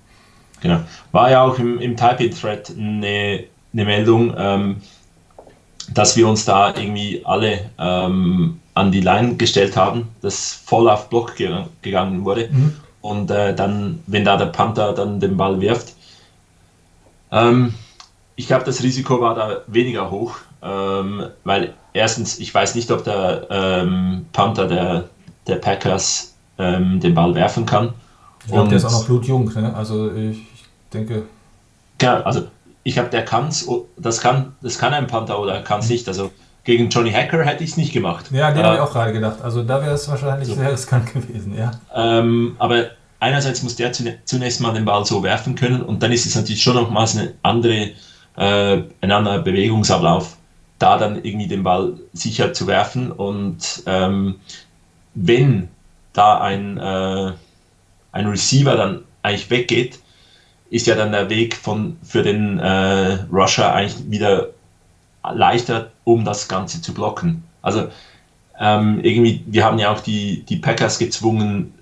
[0.63, 0.81] Genau.
[1.13, 4.77] War ja auch im, im Typing-Thread eine, eine Meldung, ähm,
[5.93, 11.09] dass wir uns da irgendwie alle ähm, an die Line gestellt haben, das voll auf
[11.09, 12.49] Block ge gegangen wurde.
[12.51, 12.77] Mhm.
[13.01, 15.95] Und äh, dann, wenn da der Panther dann den Ball wirft,
[17.33, 17.75] ähm,
[18.37, 23.05] ich glaube, das Risiko war da weniger hoch, ähm, weil erstens, ich weiß nicht, ob
[23.05, 25.05] der ähm, Panther der,
[25.47, 27.93] der Packers ähm, den Ball werfen kann.
[28.45, 29.75] Ich glaube, der ist auch noch blutjung, ne?
[29.75, 31.25] also ich, ich denke.
[32.01, 32.47] Ja, also
[32.83, 35.89] ich glaube, der kann es, das kann, das kann ein Panther oder er kann es
[35.89, 36.09] nicht.
[36.09, 36.31] Also
[36.65, 38.27] gegen Johnny Hacker hätte ich es nicht gemacht.
[38.31, 39.41] Ja, den äh, habe ich auch gerade gedacht.
[39.43, 40.55] Also da wäre es wahrscheinlich so.
[40.55, 41.73] sehr riskant gewesen, ja.
[41.95, 46.27] Ähm, aber einerseits muss der zunächst mal den Ball so werfen können und dann ist
[46.27, 47.91] es natürlich schon nochmals eine andere,
[48.37, 50.37] äh, ein anderer Bewegungsablauf,
[50.79, 54.37] da dann irgendwie den Ball sicher zu werfen und ähm,
[55.15, 55.69] wenn
[56.13, 57.33] da ein, äh,
[58.13, 60.00] ein Receiver dann eigentlich weggeht,
[60.71, 64.49] ist ja dann der Weg von, für den äh, Rusher eigentlich wieder
[65.23, 67.43] leichter, um das Ganze zu blocken.
[67.61, 67.89] Also
[68.59, 71.75] ähm, irgendwie, wir haben ja auch die, die Packers gezwungen,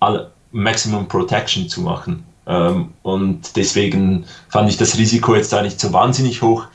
[0.00, 2.24] alle Maximum Protection zu machen.
[2.46, 6.66] Ähm, und deswegen fand ich das Risiko jetzt da nicht so wahnsinnig hoch.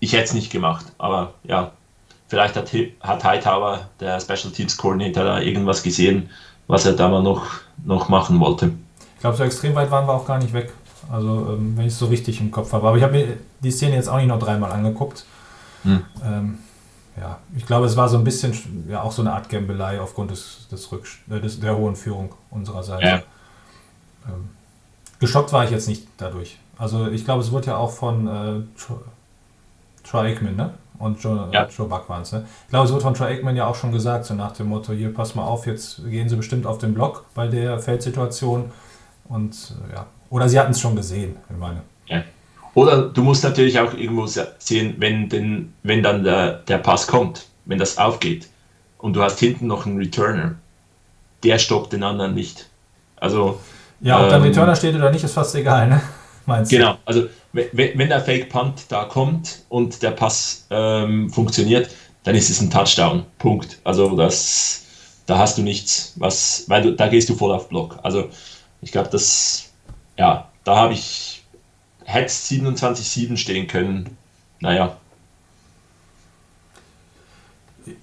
[0.00, 1.72] Ich hätte es nicht gemacht, aber ja,
[2.28, 6.30] vielleicht hat, hat Hightower, der Special Teams Coordinator, da irgendwas gesehen,
[6.66, 7.46] was er da mal noch,
[7.84, 8.72] noch machen wollte.
[9.14, 10.72] Ich glaube, so extrem weit waren wir auch gar nicht weg.
[11.10, 12.86] Also, ähm, wenn ich es so richtig im Kopf habe.
[12.88, 15.24] Aber ich habe mir die Szene jetzt auch nicht noch dreimal angeguckt.
[15.84, 16.02] Hm.
[16.24, 16.58] Ähm,
[17.20, 18.52] ja, ich glaube, es war so ein bisschen
[18.88, 22.34] ja auch so eine Art Gambelei aufgrund des, des, Rücks äh, des der hohen Führung
[22.50, 23.06] unserer Seite.
[23.06, 23.16] Ja.
[24.26, 24.50] Ähm,
[25.18, 26.58] geschockt war ich jetzt nicht dadurch.
[26.76, 29.02] Also ich glaube, es wurde ja auch von äh, Tro-
[30.04, 30.74] Troy Aikman, ne?
[30.98, 31.64] Und Joe, Ja.
[31.64, 32.44] äh, Joe Buck waren es, ne?
[32.64, 34.92] Ich glaube, es wurde von Troy Aikman ja auch schon gesagt, so nach dem Motto,
[34.92, 38.70] hier, pass mal auf, jetzt gehen sie bestimmt auf den Block bei der Feldsituation.
[39.28, 41.82] Und äh, ja, oder sie hatten es schon gesehen, ich meine.
[42.06, 42.22] Ja.
[42.74, 47.06] Oder du musst natürlich auch irgendwo se- sehen, wenn, den, wenn dann der, der Pass
[47.06, 48.48] kommt, wenn das aufgeht
[48.98, 50.54] und du hast hinten noch einen Returner,
[51.44, 52.68] der stoppt den anderen nicht.
[53.16, 53.58] Also,
[54.00, 56.00] Ja, ob dann Ähm, Returner steht oder nicht, ist fast egal, ne?
[56.46, 61.30] Meinst genau, also we- we- wenn der Fake Punt da kommt und der Pass ähm,
[61.30, 61.90] funktioniert,
[62.24, 63.24] dann ist es ein Touchdown.
[63.38, 63.78] Punkt.
[63.84, 64.84] Also das,
[65.26, 67.98] da hast du nichts, was, weil du, da gehst du voll auf Block.
[68.02, 68.28] Also
[68.80, 69.67] ich glaube, das,
[70.18, 71.44] ja, da habe ich,
[72.04, 74.16] hätte 27-7 stehen können.
[74.60, 74.96] Naja?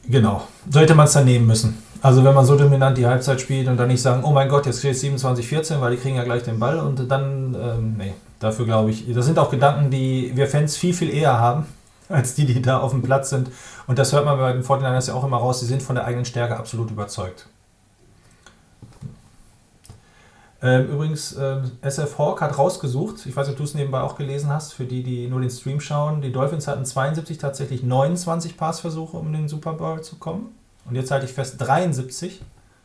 [0.08, 0.48] Genau.
[0.72, 1.78] So hätte man es dann nehmen müssen.
[2.02, 4.66] Also wenn man so dominant die Halbzeit spielt und dann nicht sagen, oh mein Gott,
[4.66, 8.14] jetzt steht es 27-14, weil die kriegen ja gleich den Ball und dann, ähm, nee,
[8.40, 11.66] dafür glaube ich, das sind auch Gedanken, die wir Fans viel, viel eher haben,
[12.10, 13.50] als die, die da auf dem Platz sind.
[13.88, 16.06] Und das hört man bei den 49ers ja auch immer raus, sie sind von der
[16.06, 17.48] eigenen Stärke absolut überzeugt.
[20.62, 24.16] Ähm, übrigens, ähm, SF Hawk hat rausgesucht, ich weiß nicht, ob du es nebenbei auch
[24.16, 28.58] gelesen hast, für die, die nur den Stream schauen, die Dolphins hatten 72, tatsächlich 29
[28.58, 30.56] Passversuche, um in den Super Bowl zu kommen.
[30.86, 32.42] Und jetzt halte ich fest 73,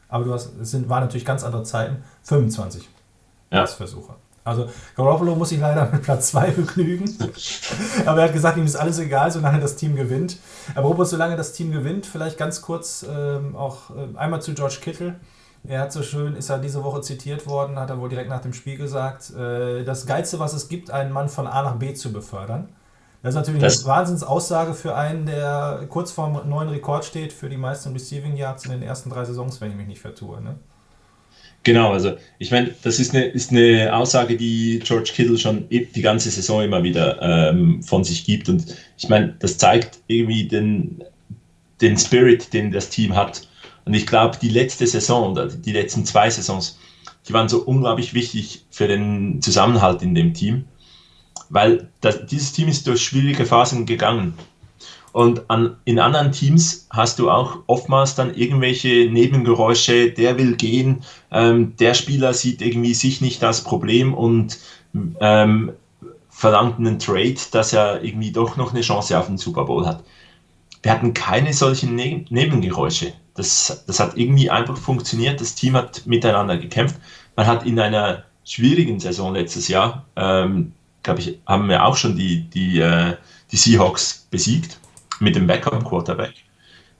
[0.09, 2.89] aber du hast, es sind, waren natürlich ganz andere Zeiten, 25
[3.51, 3.61] Ja.
[3.61, 4.15] Passversuche.
[4.43, 7.15] Also Garoppolo muss sich leider mit Platz 2 begnügen.
[8.07, 10.39] Aber er hat gesagt, ihm ist alles egal, solange das Team gewinnt.
[10.75, 14.79] Aber Robert, solange das Team gewinnt, vielleicht ganz kurz ähm, auch äh, einmal zu George
[14.81, 15.17] Kittle.
[15.66, 18.40] Er hat so schön, ist er diese Woche zitiert worden, hat er wohl direkt nach
[18.40, 21.92] dem Spiel gesagt, äh, das Geilste, was es gibt, einen Mann von A nach B
[21.94, 22.68] zu befördern.
[23.23, 27.33] Das ist natürlich Das- eine Wahnsinnsaussage für einen, der kurz vor dem neuen Rekord steht
[27.35, 30.40] für die meisten Receiving Yards in den ersten drei Saisons, wenn ich mich nicht vertue.
[30.40, 30.57] Ne?
[31.62, 35.85] Genau, also ich meine, das ist eine, ist eine Aussage, die George Kittle schon i-
[35.85, 38.49] die ganze Saison immer wieder ähm, von sich gibt.
[38.49, 41.05] Und ich meine, das zeigt irgendwie den,
[41.83, 43.46] den Spirit, den das Team hat.
[43.85, 46.79] Und ich glaube, die letzte Saison oder die letzten zwei Saisons,
[47.29, 50.64] die waren so unglaublich wichtig für den Zusammenhalt in dem Team,
[51.49, 54.35] weil das, dieses Team ist durch schwierige Phasen gegangen.
[55.12, 61.03] Und an, in anderen Teams hast du auch oftmals dann irgendwelche Nebengeräusche, der will gehen,
[61.33, 64.59] ähm, der Spieler sieht irgendwie sich nicht als Problem und
[65.21, 65.73] ähm,
[66.29, 70.05] verlangt einen Trade, dass er irgendwie doch noch eine Chance auf den Super Bowl hat.
[70.83, 73.12] Wir hatten keine solchen ne Nebengeräusche.
[73.35, 75.40] Das, das hat irgendwie einfach funktioniert.
[75.40, 76.97] Das Team hat miteinander gekämpft.
[77.37, 82.16] Man hat in einer schwierigen Saison letztes Jahr, ähm, glaube ich, haben wir auch schon
[82.16, 83.16] die, die, äh,
[83.53, 84.79] die Seahawks besiegt
[85.21, 86.35] mit dem Backup-Quarterback.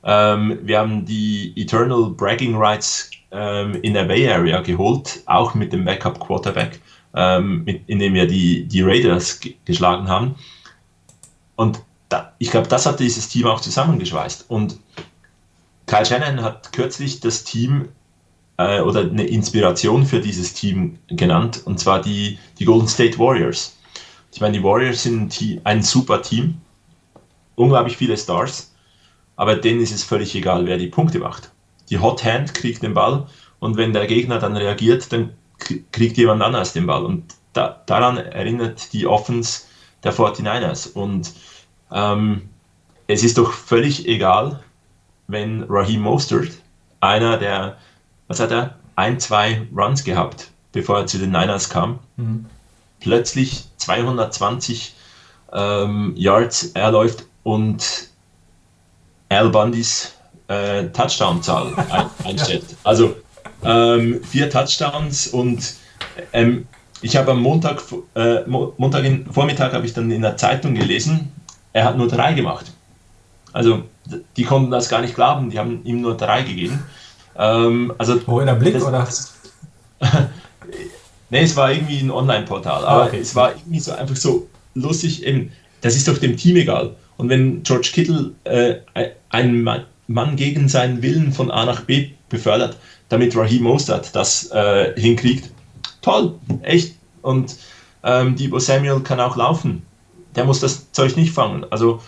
[0.03, 5.73] Ähm, wir haben die Eternal Bragging Rights ähm, in der Bay Area geholt, auch mit
[5.73, 6.81] dem Backup-Quarterback,
[7.15, 10.37] ähm, mit, wir die, die Raiders ge geschlagen haben.
[11.57, 14.51] Und da, ich glaube, das hat dieses Team auch zusammengeschweißt.
[14.51, 14.79] Und
[15.87, 17.89] Kyle Shannon hat kürzlich das Team
[18.59, 23.77] äh, oder eine Inspiration für dieses Team genannt, und zwar die, die Golden State Warriors.
[24.33, 26.61] Ich meine, die Warriors sind ein, Team, ein super Team,
[27.57, 28.75] unglaublich viele Stars,
[29.37, 31.51] aber denen ist es völlig egal, wer die Punkte macht.
[31.89, 33.27] Die Hot Hand kriegt den Ball
[33.59, 35.31] und wenn der Gegner dann reagiert, dann
[35.93, 37.05] kriegt jemand anders den Ball.
[37.05, 39.63] Und da, daran erinnert die Offense
[40.03, 40.93] der 49ers.
[40.93, 41.33] Und
[41.93, 42.43] ähm,
[43.07, 44.61] es ist doch völlig egal,
[45.29, 46.51] wenn Raheem Mostert,
[47.01, 47.77] einer der,
[48.29, 52.47] was hat er, ein, zwei Runs gehabt, bevor er zu den Niners kam, Mhm.
[53.01, 54.95] plötzlich 220
[55.53, 58.09] ähm, Yards erläuft und
[59.31, 60.15] Al Bundys
[60.49, 62.65] äh, Touchdown-Zahl ein, einstellt.
[62.85, 63.17] Also
[63.65, 65.75] ähm, vier Touchdowns und
[66.33, 66.67] ähm,
[67.03, 67.83] ich habe am Montag,
[68.15, 71.33] äh, Mo Montag in, Vormittag habe ich dann in der Zeitung gelesen,
[71.73, 72.67] er hat nur drei gemacht.
[73.53, 73.83] Also
[74.37, 76.83] die konnten das gar nicht glauben, die haben ihm nur drei gegeben.
[77.37, 79.09] Ähm, also Wo in der Blick Das- oder?
[81.33, 83.21] Nee, es war irgendwie ein Online-Portal, aber Ah, okay.
[83.21, 86.97] es war irgendwie so einfach so lustig, eben, das ist doch dem Team egal.
[87.19, 88.77] Und wenn George Kittle äh,
[89.29, 92.77] einen Ma- Mann gegen seinen Willen von A nach B befördert,
[93.11, 95.51] damit Raheem Mostert das äh, hinkriegt,
[96.03, 96.97] toll, echt.
[97.23, 97.55] Und
[98.03, 99.83] ähm, Debo Samuel kann auch laufen.
[100.35, 101.67] Der muss das Zeug nicht fangen.
[101.71, 102.01] Also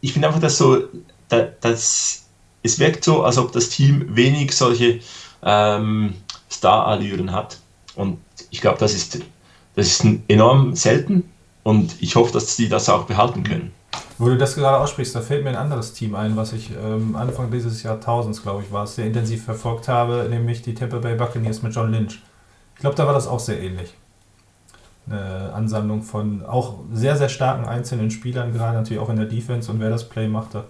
[0.00, 0.82] ich finde einfach, dass so
[1.28, 2.24] da, das,
[2.62, 5.00] es wirkt so, als ob das Team wenig solche
[5.42, 6.14] ähm,
[6.50, 7.58] Star-Allüren hat.
[7.94, 8.18] Und
[8.50, 9.18] ich glaube, das ist,
[9.74, 11.30] das ist enorm selten
[11.62, 13.72] und ich hoffe, dass sie das auch behalten können.
[14.18, 17.16] Wo du das gerade aussprichst, da fällt mir ein anderes Team ein, was ich ähm,
[17.16, 21.16] Anfang dieses Jahrtausends, glaube ich, war es, sehr intensiv verfolgt habe, nämlich die Tampa Bay
[21.16, 22.22] Buccaneers mit John Lynch.
[22.74, 23.94] Ich glaube, da war das auch sehr ähnlich.
[25.08, 29.70] Eine Ansammlung von auch sehr, sehr starken einzelnen Spielern, gerade natürlich auch in der Defense
[29.70, 30.64] und wer das Play machte.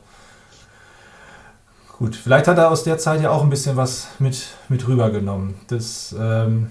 [1.98, 5.54] Gut, vielleicht hat er aus der Zeit ja auch ein bisschen was mit, mit rübergenommen.
[5.68, 6.70] Das ähm,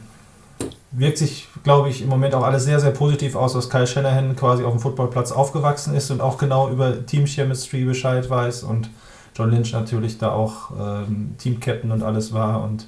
[0.91, 4.35] wirkt sich, glaube ich, im Moment auch alles sehr, sehr positiv aus, dass Kyle Shanahan
[4.35, 8.89] quasi auf dem Footballplatz aufgewachsen ist und auch genau über Team Chemistry Bescheid weiß und
[9.35, 12.87] John Lynch natürlich da auch ähm, Team-Captain und alles war und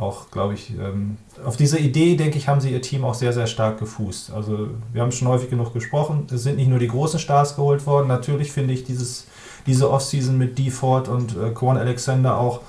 [0.00, 3.32] auch, glaube ich, ähm, auf diese Idee, denke ich, haben sie ihr Team auch sehr,
[3.32, 4.32] sehr stark gefußt.
[4.32, 7.86] Also wir haben schon häufig genug gesprochen, es sind nicht nur die großen Stars geholt
[7.86, 9.26] worden, natürlich finde ich dieses,
[9.66, 10.70] diese Offseason mit D.
[10.70, 12.60] Ford und äh, Quan Alexander auch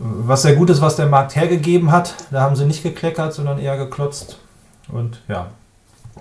[0.00, 2.14] was sehr gut ist, was der Markt hergegeben hat.
[2.30, 4.38] Da haben sie nicht gekleckert, sondern eher geklotzt.
[4.92, 5.48] Und ja,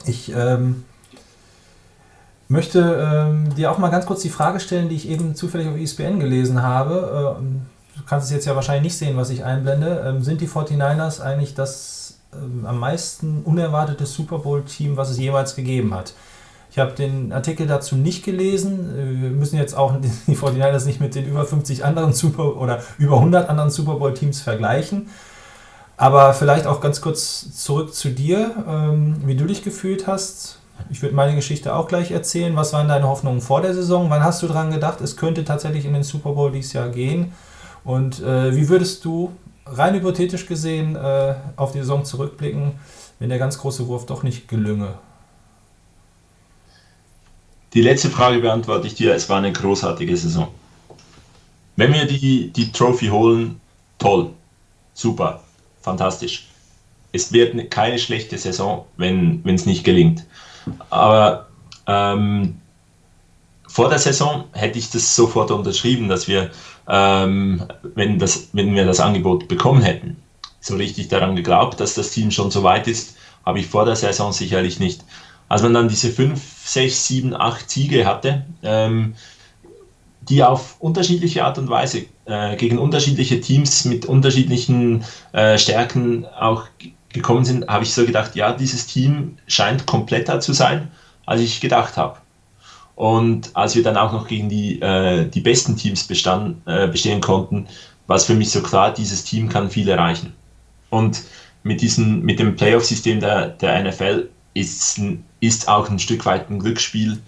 [0.05, 0.83] ich ähm,
[2.47, 2.79] möchte
[3.29, 6.19] ähm, dir auch mal ganz kurz die Frage stellen, die ich eben zufällig auf ESPN
[6.19, 7.37] gelesen habe.
[7.39, 7.61] Ähm,
[8.07, 10.03] kannst es jetzt ja wahrscheinlich nicht sehen, was ich einblende.
[10.07, 15.55] Ähm, sind die 49ers eigentlich das ähm, am meisten unerwartete Super Bowl-Team, was es jeweils
[15.55, 16.13] gegeben hat?
[16.71, 18.95] Ich habe den Artikel dazu nicht gelesen.
[18.95, 19.95] Äh, wir müssen jetzt auch
[20.27, 24.13] die 49ers nicht mit den über 50 anderen Super oder über 100 anderen Super Bowl
[24.13, 25.09] Teams vergleichen.
[25.97, 30.59] Aber vielleicht auch ganz kurz zurück zu dir, ähm, wie du dich gefühlt hast.
[30.91, 32.55] Ich würde meine Geschichte auch gleich erzählen.
[32.55, 34.11] Was waren deine Hoffnungen vor der Saison?
[34.11, 37.33] Wann hast du daran gedacht, es könnte tatsächlich in den Super Bowl dieses Jahr gehen?
[37.87, 39.31] Und äh, wie würdest du
[39.65, 42.73] rein hypothetisch gesehen äh, auf die Saison zurückblicken,
[43.17, 44.95] wenn der ganz große Wurf doch nicht gelünge?
[47.73, 49.15] Die letzte Frage beantworte ich dir.
[49.15, 50.49] Es war eine großartige Saison.
[51.77, 53.61] Wenn wir die, die Trophy holen,
[53.97, 54.31] toll,
[54.93, 55.41] super,
[55.81, 56.49] fantastisch.
[57.13, 60.25] Es wird keine schlechte Saison, wenn es nicht gelingt.
[60.89, 61.47] Aber
[61.87, 62.59] ähm,
[63.77, 66.49] vor der Saison hätte ich das sofort unterschrieben, dass wir,
[66.87, 67.63] ähm,
[67.95, 70.17] wenn, das, wenn wir das Angebot bekommen hätten,
[70.59, 73.95] so richtig daran geglaubt, dass das Team schon so weit ist, habe ich vor der
[73.95, 75.03] Saison sicherlich nicht
[75.49, 79.15] als man dann diese fünf, sechs, sieben, acht Siege hatte, ähm,
[80.21, 86.65] die auf unterschiedliche Art und Weise äh, gegen unterschiedliche Teams mit unterschiedlichen äh, Stärken auch
[87.13, 90.91] gekommen sind, habe ich so gedacht, ja, dieses Team scheint kompletter zu sein,
[91.25, 92.17] als ich gedacht habe.
[92.97, 97.21] Und als wir dann auch noch gegen die, äh, die besten Teams bestand, äh, bestehen
[97.21, 97.67] konnten,
[98.07, 100.33] war es für mich so klar, dieses Team kann viel erreichen.
[100.89, 101.21] Und
[101.61, 104.99] mit, diesen, mit dem Playoff-System der, der NFL ist,
[105.41, 107.19] ist auch ein Stück weit ein Glücksspiel.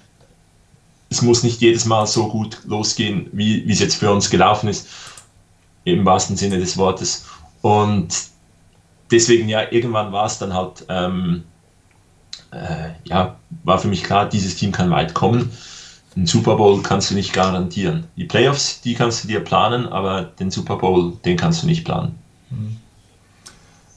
[1.11, 4.69] Es muss nicht jedes Mal so gut losgehen, wie, wie es jetzt für uns gelaufen
[4.69, 4.87] ist,
[5.83, 7.27] im wahrsten Sinne des Wortes.
[7.61, 8.07] Und
[9.11, 11.43] deswegen, ja, irgendwann war es dann halt, ähm,
[12.51, 15.51] äh, ja, war für mich klar, dieses Team kann weit kommen.
[16.15, 18.05] Den Super Bowl kannst du nicht garantieren.
[18.15, 21.85] Die Playoffs, die kannst du dir planen, aber den Super Bowl, den kannst du nicht
[21.85, 22.17] planen.
[22.49, 22.77] Mhm.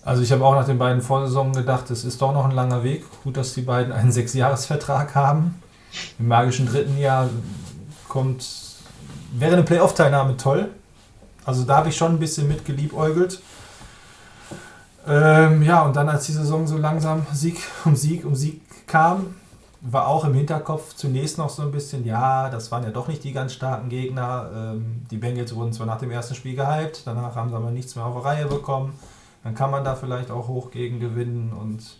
[0.04, 2.82] Also ich habe auch nach den beiden Vorsaisons gedacht, es ist doch noch ein langer
[2.82, 3.04] Weg.
[3.22, 5.62] Gut, dass die beiden einen Sechsjahresvertrag haben.
[6.18, 7.30] Im magischen dritten Jahr
[8.08, 8.44] kommt,
[9.32, 10.70] wäre eine Playoff-Teilnahme toll.
[11.44, 13.40] Also da habe ich schon ein bisschen mit geliebäugelt.
[15.06, 19.34] Ähm, ja, und dann als die Saison so langsam Sieg um Sieg um Sieg kam,
[19.80, 23.24] war auch im Hinterkopf zunächst noch so ein bisschen, ja, das waren ja doch nicht
[23.24, 24.50] die ganz starken Gegner.
[24.54, 27.96] Ähm, die Bengals wurden zwar nach dem ersten Spiel gehypt, danach haben sie aber nichts
[27.96, 28.92] mehr auf der Reihe bekommen
[29.44, 31.96] dann kann man da vielleicht auch hoch gegen gewinnen und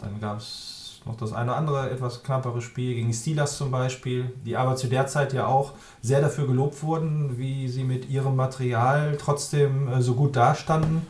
[0.00, 3.70] dann gab es noch das eine oder andere etwas knappere Spiel gegen die Steelers zum
[3.70, 5.72] Beispiel, die aber zu der Zeit ja auch
[6.02, 11.06] sehr dafür gelobt wurden, wie sie mit ihrem Material trotzdem äh, so gut dastanden.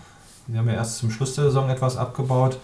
[0.46, 2.58] Die haben ja erst zum Schluss der Saison etwas abgebaut.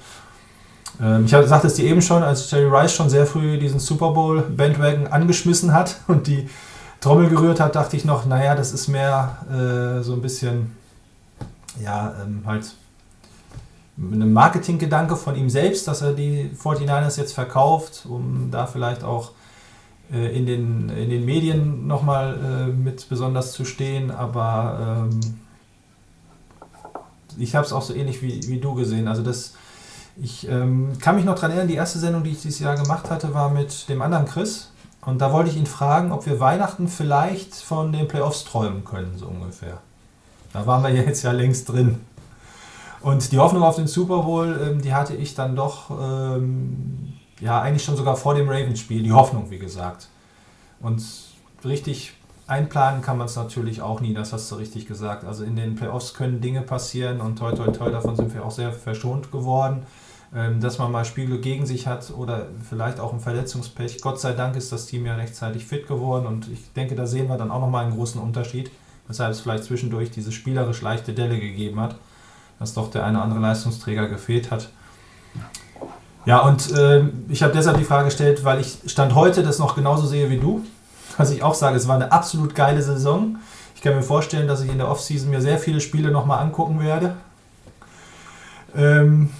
[1.01, 4.11] Ähm, ich sagte es dir eben schon, als Jerry Rice schon sehr früh diesen Super
[4.11, 6.49] Bowl Bandwagon angeschmissen hat und die
[7.01, 10.77] Trommel gerührt hat, dachte ich noch, naja, das ist mehr äh, so ein bisschen,
[11.83, 12.75] ja, ähm, halt
[13.97, 19.33] einem Marketinggedanke von ihm selbst, dass er die 49ers jetzt verkauft, um da vielleicht auch
[20.13, 24.11] äh, in, den, in den Medien nochmal äh, mit besonders zu stehen.
[24.11, 25.21] Aber ähm,
[27.41, 29.09] ich habe es auch so ähnlich wie, wie du gesehen.
[29.09, 29.55] Also das,
[30.21, 33.11] ich ähm, kann mich noch daran erinnern, die erste Sendung, die ich dieses Jahr gemacht
[33.11, 34.71] hatte, war mit dem anderen Chris.
[35.01, 39.17] Und da wollte ich ihn fragen, ob wir Weihnachten vielleicht von den Playoffs träumen können,
[39.17, 39.79] so ungefähr.
[40.53, 42.01] Da waren wir jetzt ja längst drin.
[43.01, 47.63] Und die Hoffnung auf den Super Bowl, ähm, die hatte ich dann doch, ähm, ja,
[47.63, 49.03] eigentlich schon sogar vor dem Ravens-Spiel.
[49.03, 50.09] Die Hoffnung, wie gesagt.
[50.81, 51.03] Und
[51.65, 52.13] richtig
[52.51, 55.25] einplanen kann man es natürlich auch nie, das hast du richtig gesagt.
[55.25, 58.51] Also in den Playoffs können Dinge passieren und toi toi toi, davon sind wir auch
[58.51, 59.85] sehr verschont geworden.
[60.33, 64.01] Ähm, dass man mal Spiele gegen sich hat oder vielleicht auch ein Verletzungspech.
[64.01, 67.29] Gott sei Dank ist das Team ja rechtzeitig fit geworden und ich denke, da sehen
[67.29, 68.71] wir dann auch nochmal einen großen Unterschied,
[69.09, 71.97] weshalb es vielleicht zwischendurch diese spielerisch leichte Delle gegeben hat,
[72.61, 74.69] dass doch der eine oder andere Leistungsträger gefehlt hat.
[76.27, 79.75] Ja, und äh, ich habe deshalb die Frage gestellt, weil ich Stand heute das noch
[79.75, 80.65] genauso sehe wie du.
[81.17, 83.37] Was ich auch sage, es war eine absolut geile Saison.
[83.75, 86.81] Ich kann mir vorstellen, dass ich in der Offseason mir sehr viele Spiele nochmal angucken
[86.81, 87.17] werde.
[88.77, 89.31] Ähm,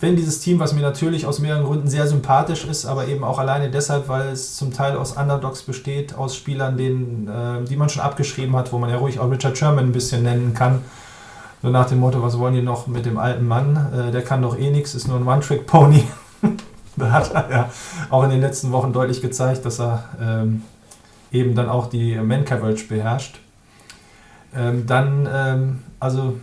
[0.00, 3.38] wenn dieses Team, was mir natürlich aus mehreren Gründen sehr sympathisch ist, aber eben auch
[3.38, 7.88] alleine deshalb, weil es zum Teil aus Underdogs besteht, aus Spielern, denen, äh, die man
[7.88, 10.82] schon abgeschrieben hat, wo man ja ruhig auch Richard Sherman ein bisschen nennen kann.
[11.62, 13.76] So nach dem Motto, was wollen die noch mit dem alten Mann?
[13.94, 16.04] Äh, der kann doch eh nichts, ist nur ein One-Trick-Pony.
[16.96, 17.70] da hat er ja
[18.10, 20.62] auch in den letzten Wochen deutlich gezeigt, dass er ähm,
[21.32, 23.40] eben dann auch die Man-Coverage beherrscht.
[24.54, 26.38] Ähm, dann, ähm, also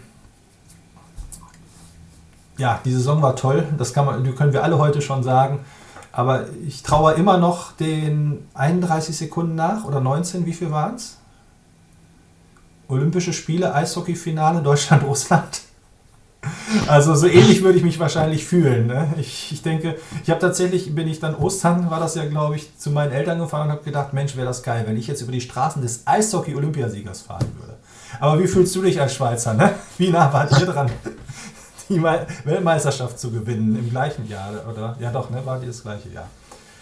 [2.58, 5.60] ja, die Saison war toll, das kann man, können wir alle heute schon sagen.
[6.12, 11.18] Aber ich traue immer noch den 31 Sekunden nach oder 19, wie viel waren es?
[12.90, 15.62] Olympische Spiele, Eishockey-Finale, Deutschland-Russland.
[16.88, 18.88] Also so ähnlich würde ich mich wahrscheinlich fühlen.
[18.88, 19.14] Ne?
[19.20, 22.78] Ich, ich denke, ich habe tatsächlich, bin ich dann Ostern, war das ja, glaube ich,
[22.78, 25.32] zu meinen Eltern gefahren und habe gedacht, Mensch, wäre das geil, wenn ich jetzt über
[25.32, 27.78] die Straßen des Eishockey-Olympiasiegers fahren würde.
[28.20, 29.54] Aber wie fühlst du dich als Schweizer?
[29.54, 29.74] Ne?
[29.98, 30.90] Wie nah wart ihr dran?
[31.90, 34.96] die Weltmeisterschaft zu gewinnen im gleichen Jahr, oder?
[35.00, 35.46] Ja, doch, ne?
[35.46, 36.28] War die das gleiche Jahr.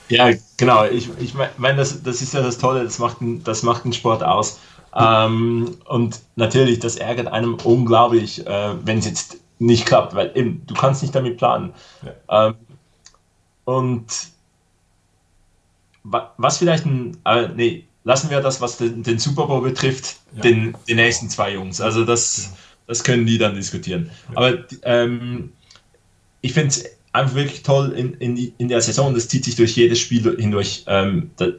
[0.07, 0.85] Ja, genau.
[0.85, 4.23] Ich, ich meine, das, das ist ja das Tolle, das macht, das macht den Sport
[4.23, 4.59] aus.
[4.95, 10.63] Ähm, und natürlich, das ärgert einem unglaublich, äh, wenn es jetzt nicht klappt, weil eben,
[10.65, 11.73] du kannst nicht damit planen.
[12.27, 12.47] Ja.
[12.47, 12.55] Ähm,
[13.65, 14.05] und
[16.03, 20.41] was vielleicht ein, äh, nee, lassen wir das, was den, den Super Bowl betrifft, ja.
[20.41, 21.81] den, den nächsten zwei Jungs.
[21.81, 22.53] Also das,
[22.87, 24.09] das können die dann diskutieren.
[24.29, 24.37] Ja.
[24.37, 25.51] Aber ähm,
[26.41, 29.75] ich finde es einfach wirklich toll in, in, in der Saison, das zieht sich durch
[29.75, 31.49] jedes Spiel hindurch, ähm, da,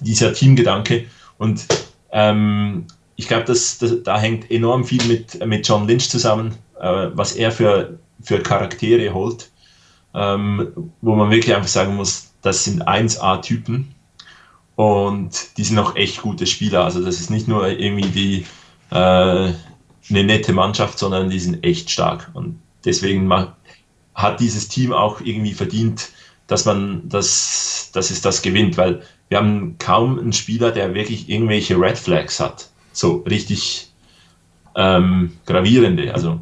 [0.00, 1.06] dieser Teamgedanke.
[1.38, 1.66] Und
[2.12, 2.86] ähm,
[3.16, 7.32] ich glaube, das, das, da hängt enorm viel mit, mit John Lynch zusammen, äh, was
[7.32, 9.50] er für, für Charaktere holt,
[10.14, 13.94] ähm, wo man wirklich einfach sagen muss, das sind 1A-Typen
[14.76, 16.84] und die sind auch echt gute Spieler.
[16.84, 18.46] Also das ist nicht nur irgendwie die,
[18.90, 19.52] äh,
[20.10, 22.30] eine nette Mannschaft, sondern die sind echt stark.
[22.34, 23.32] Und deswegen
[24.14, 26.10] hat dieses Team auch irgendwie verdient,
[26.46, 31.28] dass man das, dass es das gewinnt, weil wir haben kaum einen Spieler, der wirklich
[31.28, 32.70] irgendwelche Red Flags hat.
[32.96, 33.90] So richtig
[34.74, 36.14] ähm, gravierende.
[36.14, 36.40] Also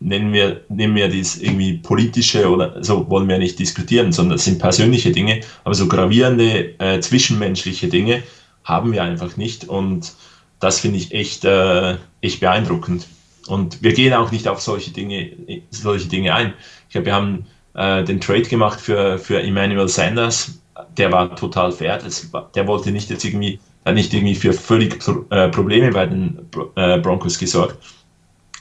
[0.00, 4.44] nennen wir, nehmen wir das irgendwie politische oder so wollen wir nicht diskutieren, sondern das
[4.44, 8.22] sind persönliche Dinge, aber so gravierende äh, zwischenmenschliche Dinge
[8.64, 9.68] haben wir einfach nicht.
[9.68, 10.12] Und
[10.58, 13.06] das finde ich echt, äh, echt beeindruckend.
[13.46, 15.30] Und wir gehen auch nicht auf solche Dinge,
[15.70, 16.54] solche Dinge ein.
[16.88, 20.60] Ich glaube, wir haben äh, den Trade gemacht für, für Emmanuel Sanders.
[20.96, 21.98] Der war total fair.
[21.98, 26.38] Das, der wollte nicht jetzt irgendwie, hat nicht irgendwie für völlig äh, Probleme bei den
[26.76, 27.76] äh, Broncos gesorgt.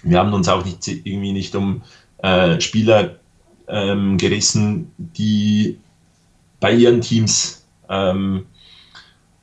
[0.04, 1.82] Wir haben uns auch nicht irgendwie nicht um
[2.20, 3.16] äh, Spieler
[3.68, 5.78] ähm, gerissen, die
[6.60, 8.46] bei ihren Teams ähm,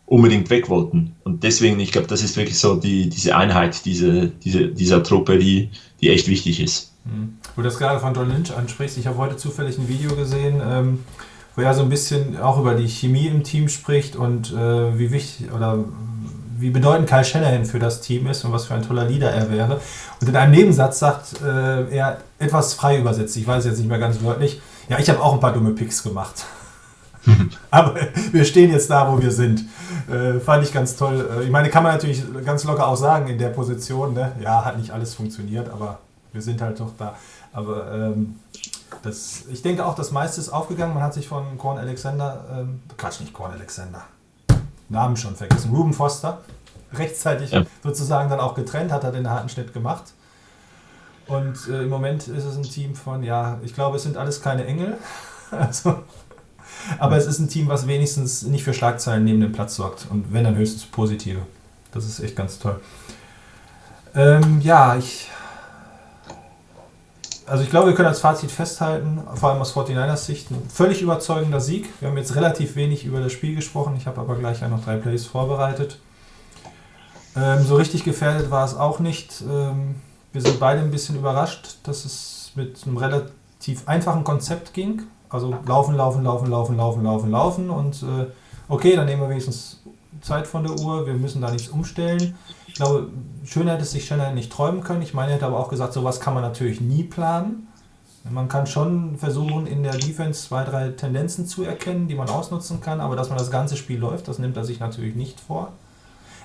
[0.06, 1.14] unbedingt weg wollten.
[1.24, 5.38] Und deswegen, ich glaube, das ist wirklich so die, diese Einheit diese, diese, dieser Truppe,
[5.38, 5.70] die,
[6.00, 6.92] die echt wichtig ist.
[7.04, 7.38] Mhm.
[7.54, 10.60] Wo du das gerade von Don Lynch ansprichst, ich habe heute zufällig ein Video gesehen,
[10.64, 10.98] ähm,
[11.56, 15.10] wo er so ein bisschen auch über die Chemie im Team spricht und äh, wie
[15.10, 15.78] wichtig oder
[16.58, 19.50] wie bedeutend Kyle Shanahan für das Team ist und was für ein toller Leader er
[19.50, 19.80] wäre.
[20.20, 23.98] Und in einem Nebensatz sagt äh, er etwas frei übersetzt, ich weiß jetzt nicht mehr
[23.98, 26.44] ganz wörtlich, ja, ich habe auch ein paar dumme Picks gemacht.
[27.70, 27.96] Aber
[28.32, 29.64] wir stehen jetzt da, wo wir sind.
[30.08, 31.28] Äh, fand ich ganz toll.
[31.38, 34.14] Äh, ich meine, kann man natürlich ganz locker auch sagen in der Position.
[34.14, 34.32] Ne?
[34.40, 35.98] Ja, hat nicht alles funktioniert, aber
[36.32, 37.16] wir sind halt doch da.
[37.52, 38.36] Aber ähm,
[39.02, 40.94] das, ich denke auch, das meiste ist aufgegangen.
[40.94, 44.04] Man hat sich von Korn Alexander, ähm, Quatsch, nicht Korn Alexander,
[44.88, 46.40] Namen schon vergessen, Ruben Foster,
[46.92, 47.64] rechtzeitig ja.
[47.82, 50.12] sozusagen dann auch getrennt, hat er den harten Schnitt gemacht.
[51.26, 54.40] Und äh, im Moment ist es ein Team von, ja, ich glaube, es sind alles
[54.40, 54.96] keine Engel.
[55.48, 56.02] Also
[56.98, 60.06] aber es ist ein Team, was wenigstens nicht für Schlagzeilen neben dem Platz sorgt.
[60.10, 61.40] Und wenn dann höchstens positive.
[61.92, 62.80] Das ist echt ganz toll.
[64.14, 65.30] Ähm, ja, ich.
[67.46, 71.00] Also ich glaube, wir können als Fazit festhalten, vor allem aus 49ers Sicht, ein völlig
[71.00, 71.88] überzeugender Sieg.
[72.00, 74.84] Wir haben jetzt relativ wenig über das Spiel gesprochen, ich habe aber gleich ja noch
[74.84, 76.00] drei Plays vorbereitet.
[77.36, 79.44] Ähm, so richtig gefährdet war es auch nicht.
[79.48, 79.94] Ähm,
[80.32, 85.02] wir sind beide ein bisschen überrascht, dass es mit einem relativ einfachen Konzept ging.
[85.28, 88.26] Also laufen, laufen, laufen, laufen, laufen, laufen, laufen und äh,
[88.68, 89.82] okay, dann nehmen wir wenigstens
[90.20, 92.34] Zeit von der Uhr, wir müssen da nichts umstellen.
[92.76, 93.08] Ich glaube,
[93.46, 95.00] schöner hätte es sich Shanahan nicht träumen können.
[95.00, 97.68] Ich meine, er hätte aber auch gesagt, sowas kann man natürlich nie planen.
[98.28, 102.82] Man kann schon versuchen, in der Defense zwei, drei Tendenzen zu erkennen, die man ausnutzen
[102.82, 105.72] kann, aber dass man das ganze Spiel läuft, das nimmt er sich natürlich nicht vor.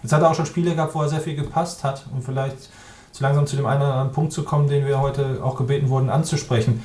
[0.04, 2.56] Jetzt hat er auch schon Spiele gehabt, wo er sehr viel gepasst hat, um vielleicht
[3.12, 5.90] zu langsam zu dem einen oder anderen Punkt zu kommen, den wir heute auch gebeten
[5.90, 6.82] wurden anzusprechen.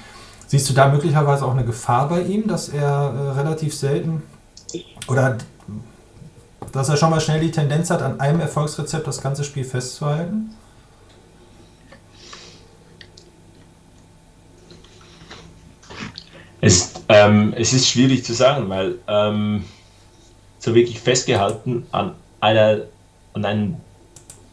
[0.49, 2.83] Siehst du da möglicherweise auch eine Gefahr bei ihm, dass er
[3.15, 4.25] äh, relativ selten
[5.07, 5.39] oder
[6.73, 10.55] dass er schon mal schnell die Tendenz hat, an einem Erfolgsrezept das ganze Spiel festzuhalten?
[16.61, 19.65] Es, ähm, es ist schwierig zu sagen, weil ähm,
[20.59, 22.83] so wirklich festgehalten an, einer,
[23.35, 23.77] an einem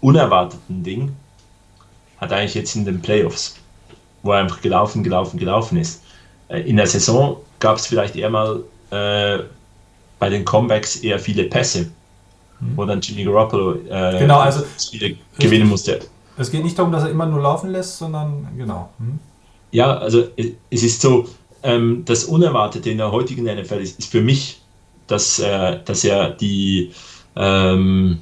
[0.02, 1.16] unerwarteten Ding
[2.18, 3.56] hat eigentlich jetzt in den Playoffs,
[4.22, 6.04] wo er einfach gelaufen, gelaufen, gelaufen ist.
[6.50, 9.40] Äh, in der Saison gab es vielleicht eher mal äh,
[10.24, 11.88] bei den Comebacks eher viele Pässe,
[12.62, 12.78] Mhm.
[12.78, 16.00] wo dann Jimmy Garoppolo äh, Genau, also- Spiele gewinnen musste.
[16.38, 18.90] Es geht nicht darum, dass er immer nur laufen lässt, sondern genau.
[19.00, 19.20] Hm?
[19.72, 21.28] Ja, also es es ist so,
[21.62, 24.62] ähm, das Unerwartete in der heutigen NFL ist, ist für mich,
[25.08, 26.94] dass, äh, dass er die,
[27.36, 28.20] ähm,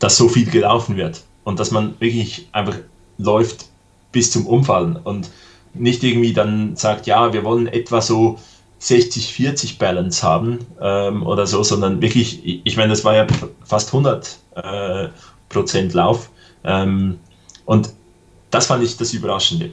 [0.00, 2.78] dass so viel gelaufen wird und dass man wirklich einfach
[3.18, 3.66] läuft
[4.10, 5.30] bis zum Umfallen und
[5.72, 8.38] nicht irgendwie dann sagt, ja, wir wollen etwa so
[8.84, 13.26] 60-40 Balance haben ähm, oder so, sondern wirklich, ich- meine, das war ja
[13.64, 15.08] fast 100 äh,
[15.48, 16.30] Prozent Lauf
[16.64, 17.18] ähm,
[17.64, 17.90] und
[18.50, 19.70] das fand ich das Überraschende.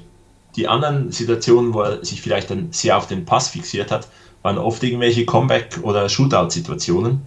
[0.56, 4.08] Die anderen Situationen, wo er sich vielleicht dann sehr auf den Pass fixiert hat,
[4.42, 7.22] waren oft irgendwelche Comeback- oder Shootout-Situationen.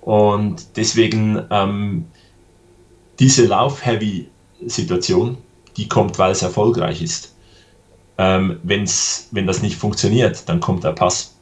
[0.00, 2.06] Und deswegen ähm,
[3.18, 5.38] diese Lauf-Heavy-Situation,
[5.76, 7.35] die kommt, weil es erfolgreich ist.
[8.18, 11.34] Ähm, wenn's, wenn das nicht funktioniert, dann kommt der Pass.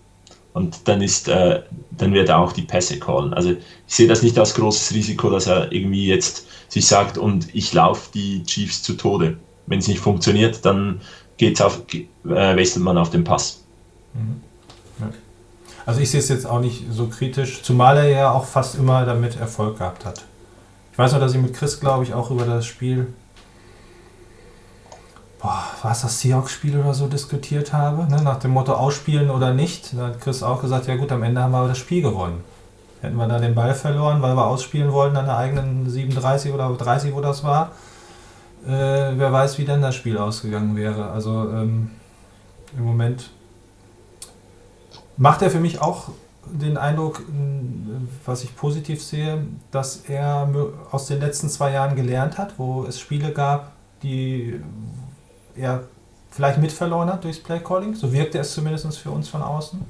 [0.53, 3.35] Und dann, ist, äh, dann wird er auch die Pässe callen.
[3.35, 7.53] Also ich sehe das nicht als großes Risiko, dass er irgendwie jetzt sich sagt, und
[7.55, 9.37] ich laufe die Chiefs zu Tode.
[9.66, 11.01] Wenn es nicht funktioniert, dann
[11.39, 13.61] geht's auf, äh, wechselt man auf den Pass.
[15.87, 19.05] Also ich sehe es jetzt auch nicht so kritisch, zumal er ja auch fast immer
[19.05, 20.25] damit Erfolg gehabt hat.
[20.93, 23.09] Ich weiß noch, dass ich mit Chris, glaube ich, auch über das Spiel,
[25.45, 28.23] war es das Seahawks-Spiel oder so, diskutiert habe, ne?
[28.23, 29.97] nach dem Motto ausspielen oder nicht.
[29.97, 32.43] Da hat Chris auch gesagt, ja gut, am Ende haben wir aber das Spiel gewonnen.
[33.03, 36.71] Hätten wir da den Ball verloren, weil wir ausspielen wollten an der eigenen 37 oder
[36.71, 37.73] 30, wo das war,
[38.67, 41.11] äh, wer weiß, wie dann das Spiel ausgegangen wäre.
[41.11, 41.91] Also ähm,
[42.79, 43.31] im Moment
[45.19, 46.09] macht er für mich auch
[46.47, 50.49] den Eindruck, m, was ich positiv sehe, dass er
[50.91, 53.73] aus den letzten zwei Jahren gelernt hat, wo es Spiele gab,
[54.03, 54.61] die
[55.57, 55.85] er
[56.31, 57.95] vielleicht mitverloren hat durchs Playcalling.
[57.95, 59.81] So wirkte es zumindest für uns von außen.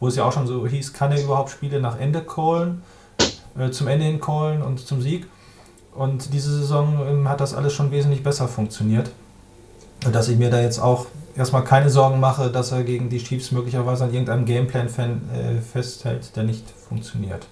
[0.00, 2.82] Wo es ja auch schon so hieß, kann er überhaupt Spiele nach Ende callen,
[3.58, 5.26] äh, zum Ende hin callen und zum Sieg.
[5.94, 9.10] Und diese Saison ähm, hat das alles schon wesentlich besser funktioniert.
[10.04, 13.18] Und dass ich mir da jetzt auch erstmal keine Sorgen mache, dass er gegen die
[13.18, 17.46] Chiefs möglicherweise an irgendeinem Gameplan äh, festhält, der nicht funktioniert.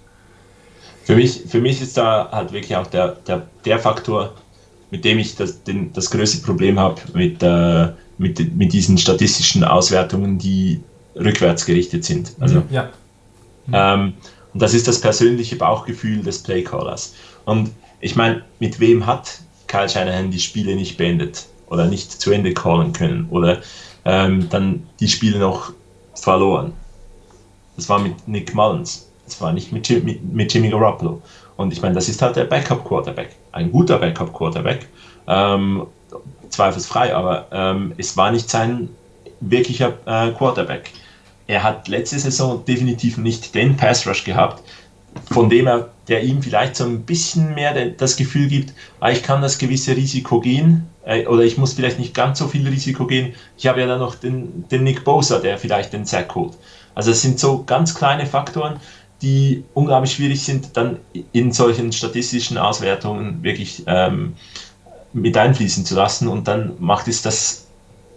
[1.04, 4.32] Für mich, für mich ist da halt wirklich auch der, der, der Faktor,
[4.94, 9.64] mit dem ich das, den, das größte Problem habe mit, äh, mit, mit diesen statistischen
[9.64, 10.78] Auswertungen, die
[11.16, 12.32] rückwärts gerichtet sind.
[12.38, 12.90] Also, ja,
[13.72, 14.12] ähm,
[14.52, 17.12] und das ist das persönliche Bauchgefühl des Playcallers.
[17.44, 22.30] Und ich meine, mit wem hat Kyle Shanahan die Spiele nicht beendet oder nicht zu
[22.30, 23.62] Ende callen können oder
[24.04, 25.72] ähm, dann die Spiele noch
[26.14, 26.72] verloren?
[27.74, 29.08] Das war mit Nick Mullins.
[29.24, 31.20] Das war nicht mit, mit, mit Jimmy Garoppolo.
[31.56, 33.34] Und ich meine, das ist halt der Backup-Quarterback.
[33.54, 34.88] Ein guter Backup-Quarterback.
[35.28, 35.86] Ähm,
[36.48, 38.88] zweifelsfrei, aber ähm, es war nicht sein
[39.40, 40.90] wirklicher äh, Quarterback.
[41.46, 44.62] Er hat letzte Saison definitiv nicht den Pass Rush gehabt,
[45.30, 49.22] von dem er, der ihm vielleicht so ein bisschen mehr das Gefühl gibt, ah, ich
[49.22, 53.06] kann das gewisse Risiko gehen äh, oder ich muss vielleicht nicht ganz so viel Risiko
[53.06, 53.34] gehen.
[53.56, 56.54] Ich habe ja dann noch den, den Nick Bosa, der vielleicht den Sack holt.
[56.94, 58.80] Also es sind so ganz kleine Faktoren,
[59.24, 60.98] die unglaublich schwierig sind, dann
[61.32, 64.34] in solchen statistischen Auswertungen wirklich ähm,
[65.14, 66.28] mit einfließen zu lassen.
[66.28, 67.66] Und dann macht es das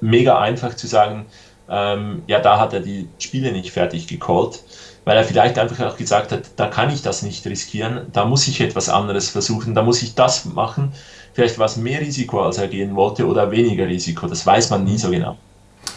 [0.01, 1.25] mega einfach zu sagen,
[1.69, 4.63] ähm, ja, da hat er die Spiele nicht fertig gecallt,
[5.05, 8.45] weil er vielleicht einfach auch gesagt hat, da kann ich das nicht riskieren, da muss
[8.49, 10.91] ich etwas anderes versuchen, da muss ich das machen.
[11.33, 14.83] Vielleicht war es mehr Risiko, als er gehen wollte, oder weniger Risiko, das weiß man
[14.83, 15.37] nie so genau.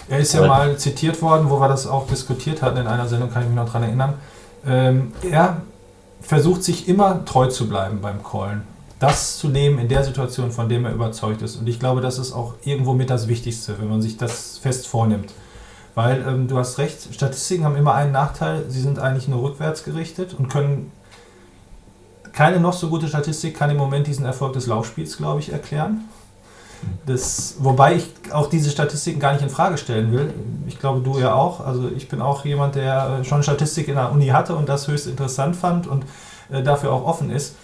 [0.09, 3.31] Er ist ja mal zitiert worden, wo wir das auch diskutiert hatten in einer Sendung,
[3.33, 4.15] kann ich mich noch daran erinnern.
[4.67, 5.63] Ähm, er
[6.21, 8.63] versucht sich immer treu zu bleiben beim Callen.
[8.99, 11.57] Das zu nehmen in der Situation, von dem er überzeugt ist.
[11.57, 14.87] Und ich glaube, das ist auch irgendwo mit das Wichtigste, wenn man sich das fest
[14.87, 15.33] vornimmt.
[15.95, 19.85] Weil ähm, du hast recht, Statistiken haben immer einen Nachteil, sie sind eigentlich nur rückwärts
[19.85, 20.93] gerichtet und können
[22.33, 26.09] keine noch so gute Statistik kann im Moment diesen Erfolg des Laufspiels, glaube ich, erklären.
[27.07, 30.33] Das, wobei ich auch diese Statistiken gar nicht in Frage stellen will.
[30.67, 31.65] Ich glaube, du ja auch.
[31.67, 35.07] Also ich bin auch jemand, der schon Statistik in der Uni hatte und das höchst
[35.07, 36.05] interessant fand und
[36.51, 37.57] äh, dafür auch offen ist.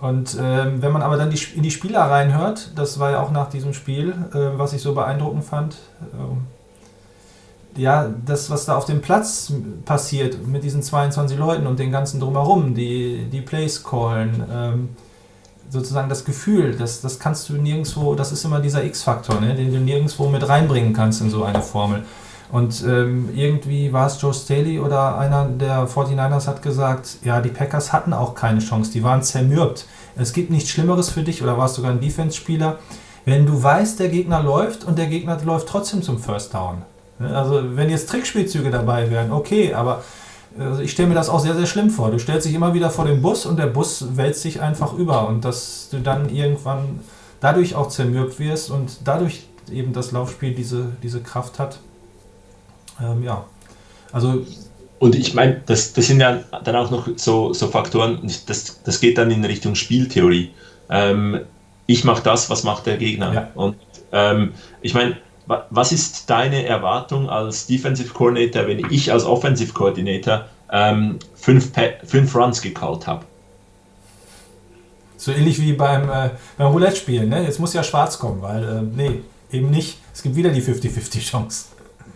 [0.00, 3.30] Und ähm, wenn man aber dann die, in die Spieler reinhört, das war ja auch
[3.30, 5.76] nach diesem Spiel, äh, was ich so beeindruckend fand,
[6.14, 6.46] ähm,
[7.76, 9.52] ja, das, was da auf dem Platz
[9.84, 14.88] passiert mit diesen 22 Leuten und den ganzen drumherum, die, die Plays callen, ähm,
[15.70, 19.72] sozusagen das Gefühl, das, das kannst du nirgendwo, das ist immer dieser X-Faktor, ne, den
[19.72, 22.04] du nirgendwo mit reinbringen kannst in so eine Formel.
[22.50, 27.50] Und ähm, irgendwie war es Joe Staley oder einer der 49ers hat gesagt, ja, die
[27.50, 29.86] Packers hatten auch keine Chance, die waren zermürbt.
[30.16, 32.78] Es gibt nichts Schlimmeres für dich, oder warst sogar ein Defense-Spieler,
[33.24, 36.82] wenn du weißt, der Gegner läuft und der Gegner läuft trotzdem zum First Down.
[37.20, 40.02] Ne, also wenn jetzt Trickspielzüge dabei wären, okay, aber
[40.58, 42.10] also ich stelle mir das auch sehr, sehr schlimm vor.
[42.10, 45.28] Du stellst dich immer wieder vor den Bus und der Bus wälzt sich einfach über
[45.28, 47.00] und dass du dann irgendwann
[47.40, 51.78] dadurch auch zermürbt wirst und dadurch eben das Laufspiel diese, diese Kraft hat.
[53.00, 53.44] Ähm, ja,
[54.12, 54.44] also
[54.98, 59.00] Und ich meine, das, das sind ja dann auch noch so, so Faktoren, das, das
[59.00, 60.50] geht dann in Richtung Spieltheorie.
[60.90, 61.40] Ähm,
[61.86, 63.32] ich mache das, was macht der Gegner?
[63.32, 63.48] Ja.
[63.54, 63.76] Und
[64.12, 65.16] ähm, ich meine,
[65.70, 71.70] was ist deine Erwartung als Defensive Coordinator, wenn ich als Offensive Coordinator ähm, fünf,
[72.04, 73.24] fünf Runs gecallt habe?
[75.16, 77.28] so ähnlich wie beim, äh, beim Roulette-Spielen.
[77.28, 77.42] Ne?
[77.44, 79.20] Jetzt muss ja schwarz kommen, weil, äh, nee,
[79.52, 79.98] eben nicht.
[80.14, 81.66] Es gibt wieder die 50-50 Chance.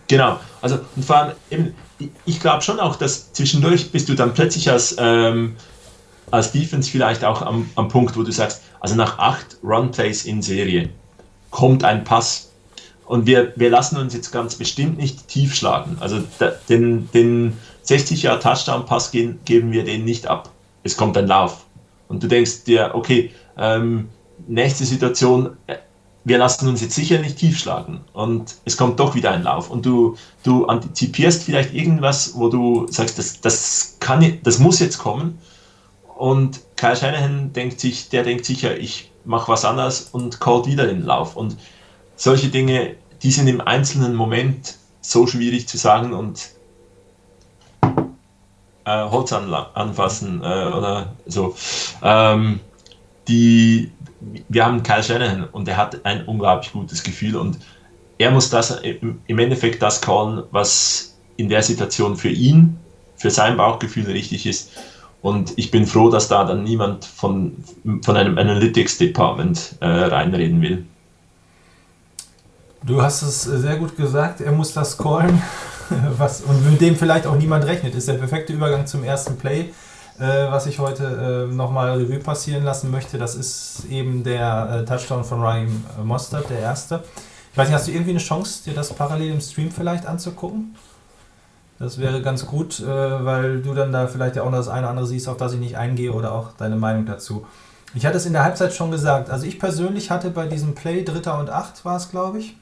[0.07, 4.15] Genau, also und vor allem eben, ich- ich glaube schon auch, dass zwischendurch bist du
[4.15, 5.55] dann plötzlich als, ähm,
[6.31, 10.41] als Defense vielleicht auch am, am Punkt, wo du sagst, also nach acht Run-Plays in
[10.41, 10.89] Serie
[11.51, 12.49] kommt ein Pass
[13.05, 15.97] und wir, wir lassen uns jetzt ganz bestimmt nicht tief schlagen.
[15.99, 16.23] Also
[16.69, 20.49] den, den 60 Jahre Touchdown-Pass gehen, geben wir den nicht ab.
[20.83, 21.65] Es kommt ein Lauf.
[22.07, 24.09] Und du denkst dir, okay, ähm,
[24.47, 25.77] nächste Situation, äh,
[26.23, 29.69] wir lassen uns jetzt sicher nicht tief schlagen und es kommt doch wieder ein Lauf
[29.69, 34.97] und du, du antizipierst vielleicht irgendwas, wo du sagst, das, das, kann, das muss jetzt
[34.97, 35.37] kommen
[36.17, 40.87] und Kyle Shanahan denkt sich, der denkt sicher, ich mache was anderes und callt wieder
[40.87, 41.57] den Lauf und
[42.15, 46.49] solche Dinge, die sind im einzelnen Moment so schwierig zu sagen und
[48.85, 51.55] äh, Holz anfassen äh, oder so.
[52.01, 52.59] Ähm,
[53.27, 53.91] die,
[54.49, 57.59] wir haben Kyle Shanahan und er hat ein unglaublich gutes Gefühl und
[58.17, 62.77] er muss das im im Endeffekt das callen, was in der Situation für ihn,
[63.17, 64.71] für sein Bauchgefühl richtig ist.
[65.21, 67.55] Und ich bin froh, dass da dann niemand von,
[68.03, 70.85] von einem Analytics Department äh, reinreden will.
[72.85, 75.41] Du hast es äh, sehr gut gesagt, er muss das callen,
[76.17, 77.95] was, und mit dem vielleicht auch niemand rechnet.
[77.95, 79.73] Ist der perfekte Übergang zum ersten Play,
[80.19, 83.17] äh, was ich heute äh, nochmal Revue passieren lassen möchte.
[83.17, 87.03] Das ist eben der äh, Touchdown von Ryan Mostert, der erste.
[87.51, 90.75] Ich weiß nicht, hast du irgendwie eine Chance, dir das parallel im Stream vielleicht anzugucken?
[91.79, 94.81] Das wäre ganz gut, äh, weil du dann da vielleicht ja auch noch das eine
[94.81, 97.47] oder andere siehst, auf das ich nicht eingehe oder auch deine Meinung dazu.
[97.95, 99.31] Ich hatte es in der Halbzeit schon gesagt.
[99.31, 102.55] Also ich persönlich hatte bei diesem Play Dritter und Acht war es, glaube ich,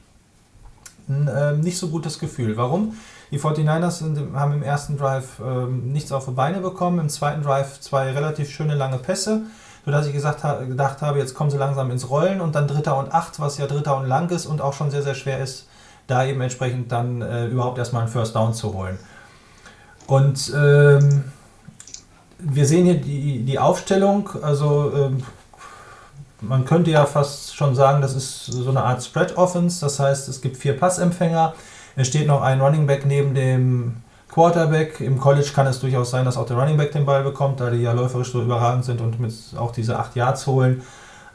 [1.08, 2.56] ähm, nicht so gutes Gefühl.
[2.56, 2.96] Warum?
[3.30, 7.42] Die 49ers sind, haben im ersten Drive ähm, nichts auf die Beine bekommen, im zweiten
[7.42, 9.42] Drive zwei relativ schöne lange Pässe,
[9.84, 12.96] sodass ich gesagt ha gedacht habe, jetzt kommen sie langsam ins Rollen und dann Dritter
[12.96, 15.66] und Acht, was ja Dritter und lang ist und auch schon sehr, sehr schwer ist,
[16.06, 18.98] da eben entsprechend dann äh, überhaupt erstmal einen First Down zu holen.
[20.06, 21.24] Und ähm,
[22.38, 25.22] wir sehen hier die, die Aufstellung, also ähm,
[26.48, 30.28] man könnte ja fast schon sagen, das ist so eine Art Spread Offense, das heißt,
[30.28, 31.54] es gibt vier Passempfänger,
[31.96, 33.96] es steht noch ein Running Back neben dem
[34.34, 35.00] Quarterback.
[35.00, 37.70] Im College kann es durchaus sein, dass auch der Running Back den Ball bekommt, da
[37.70, 40.82] die ja läuferisch so überragend sind und mit auch diese 8 Yards holen.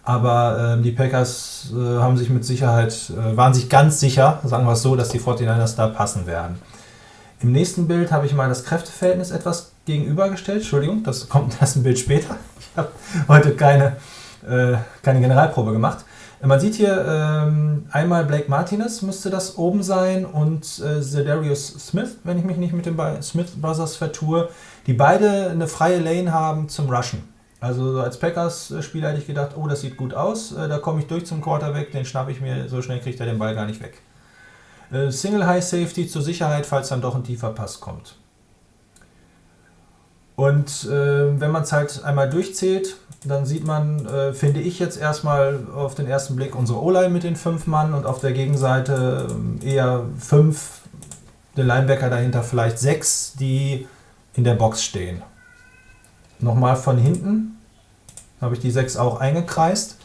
[0.04, 4.66] Aber ähm, die Packers äh, haben sich mit Sicherheit, äh, waren sich ganz sicher, sagen
[4.66, 6.60] wir es so, dass die 49ers da passen werden.
[7.42, 10.60] Im nächsten Bild habe ich mal das Kräfteverhältnis etwas gegenübergestellt.
[10.60, 12.36] Entschuldigung, das kommt erst ein Bild später.
[12.60, 12.90] Ich habe
[13.28, 13.96] heute keine,
[14.48, 16.06] äh, keine Generalprobe gemacht.
[16.42, 22.18] Man sieht hier ähm, einmal Blake Martinez müsste das oben sein und äh, Zedarius Smith,
[22.24, 24.48] wenn ich mich nicht mit den Smith Brothers vertue,
[24.88, 27.24] die beide eine freie Lane haben zum Rushen.
[27.60, 31.02] Also so als Packers-Spieler hätte ich gedacht, oh, das sieht gut aus, äh, da komme
[31.02, 33.66] ich durch zum Quarterback, den schnappe ich mir, so schnell kriegt er den Ball gar
[33.66, 34.02] nicht weg.
[34.94, 38.16] Äh, Single High Safety zur Sicherheit, falls dann doch ein tiefer Pass kommt.
[40.40, 44.98] Und äh, wenn man es halt einmal durchzählt, dann sieht man, äh, finde ich jetzt
[44.98, 49.28] erstmal auf den ersten Blick unsere O-Line mit den fünf Mann und auf der Gegenseite
[49.30, 50.80] ähm, eher fünf
[51.58, 53.86] der Linebacker dahinter vielleicht sechs, die
[54.34, 55.24] in der Box stehen.
[56.40, 57.58] Nochmal von hinten
[58.40, 59.98] habe ich die sechs auch eingekreist.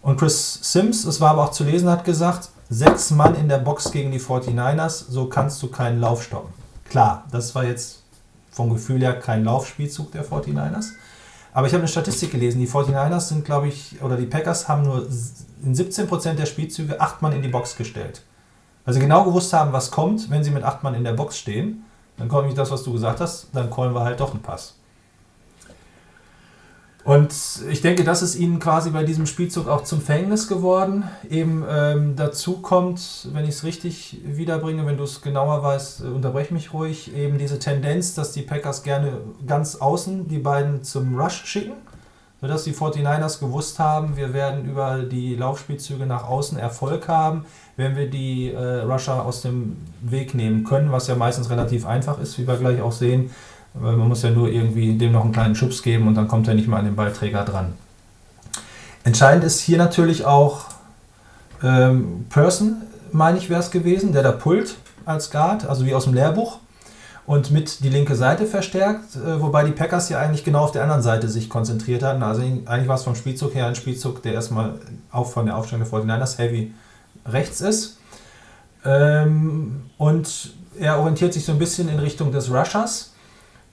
[0.00, 3.58] Und Chris Sims, es war aber auch zu lesen, hat gesagt, sechs Mann in der
[3.58, 6.54] Box gegen die 49ers, so kannst du keinen Lauf stoppen.
[6.88, 7.97] Klar, das war jetzt
[8.58, 10.90] vom Gefühl her kein Laufspielzug der 49ers.
[11.52, 14.82] Aber ich habe eine Statistik gelesen, die 49ers sind, glaube ich, oder die Packers haben
[14.82, 15.06] nur
[15.64, 18.22] in 17% der Spielzüge acht Mann in die Box gestellt.
[18.84, 21.38] Weil sie genau gewusst haben, was kommt, wenn sie mit acht Mann in der Box
[21.38, 21.84] stehen.
[22.16, 24.74] Dann kommt nicht das, was du gesagt hast, dann callen wir halt doch einen Pass.
[27.08, 27.32] Und
[27.70, 31.04] ich denke, das ist ihnen quasi bei diesem Spielzug auch zum Verhängnis geworden.
[31.30, 36.08] Eben ähm, dazu kommt, wenn ich es richtig wiederbringe, wenn du es genauer weißt, äh,
[36.08, 41.18] unterbrech mich ruhig, eben diese Tendenz, dass die Packers gerne ganz außen die beiden zum
[41.18, 41.76] Rush schicken,
[42.42, 47.46] sodass die 49ers gewusst haben, wir werden über die Laufspielzüge nach außen Erfolg haben,
[47.78, 52.20] wenn wir die äh, Rusher aus dem Weg nehmen können, was ja meistens relativ einfach
[52.20, 53.30] ist, wie wir gleich auch sehen
[53.74, 56.48] weil man muss ja nur irgendwie dem noch einen kleinen Schubs geben und dann kommt
[56.48, 57.74] er nicht mehr an den Ballträger dran.
[59.04, 60.66] Entscheidend ist hier natürlich auch
[61.62, 62.76] ähm, Person,
[63.12, 66.58] meine ich, wäre es gewesen, der da pullt als Guard, also wie aus dem Lehrbuch
[67.28, 70.82] und mit die linke Seite verstärkt, äh, wobei die Packers ja eigentlich genau auf der
[70.82, 72.22] anderen Seite sich konzentriert hatten.
[72.22, 74.74] Also eigentlich war es vom Spielzug her ein Spielzug, der erstmal
[75.12, 76.72] auch von der Aufstellung der 49ers heavy
[77.26, 77.98] rechts ist.
[78.84, 83.12] Ähm, und er orientiert sich so ein bisschen in Richtung des Rushers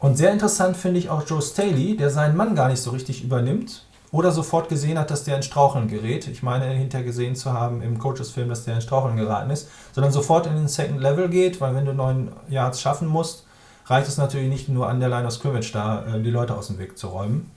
[0.06, 3.24] und sehr interessant finde ich auch Joe Staley, der seinen Mann gar nicht so richtig
[3.24, 6.28] übernimmt oder sofort gesehen hat, dass der in Straucheln gerät.
[6.28, 10.14] Ich meine, hinterher gesehen zu haben im Coaches-Film, dass der in Straucheln geraten ist, sondern
[10.14, 13.48] sofort in den Second Level geht, weil wenn du neun Yards schaffen musst,
[13.88, 16.68] reicht es natürlich nicht nur an der Line of Scrimmage da, äh, die Leute aus
[16.68, 17.50] dem Weg zu räumen.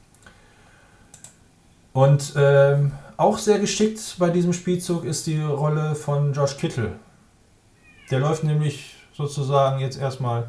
[1.92, 6.92] Und ähm, auch sehr geschickt bei diesem Spielzug ist die Rolle von Josh Kittle.
[8.10, 10.48] Der läuft nämlich sozusagen jetzt erstmal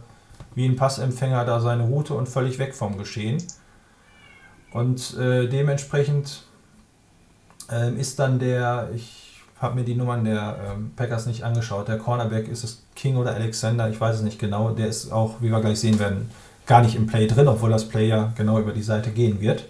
[0.56, 3.42] wie ein Passempfänger da seine Route und völlig weg vom Geschehen.
[4.72, 6.44] Und äh, dementsprechend
[7.72, 11.98] äh, ist dann der, ich habe mir die Nummern der äh, Packers nicht angeschaut, der
[11.98, 15.52] Cornerback ist es King oder Alexander, ich weiß es nicht genau, der ist auch, wie
[15.52, 16.30] wir gleich sehen werden,
[16.66, 19.66] gar nicht im Play drin, obwohl das Play ja genau über die Seite gehen wird.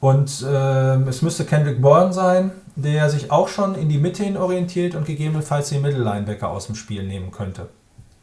[0.00, 4.36] Und äh, es müsste Kendrick Bourne sein, der sich auch schon in die Mitte hin
[4.36, 7.68] orientiert und gegebenenfalls den Mittellinebacker aus dem Spiel nehmen könnte.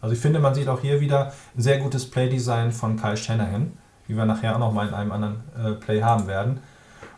[0.05, 3.71] Also ich finde, man sieht auch hier wieder ein sehr gutes Playdesign von Kyle Shanahan,
[4.05, 6.59] wie wir nachher auch noch mal in einem anderen äh, Play haben werden.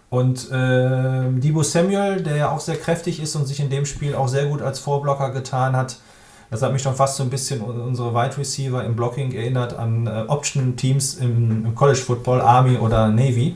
[0.09, 4.15] Und äh, Debo Samuel, der ja auch sehr kräftig ist und sich in dem Spiel
[4.15, 5.97] auch sehr gut als Vorblocker getan hat,
[6.49, 10.07] das hat mich schon fast so ein bisschen unsere Wide Receiver im Blocking erinnert an
[10.07, 13.55] äh, Option-Teams im, im, College Football, Army oder Navy.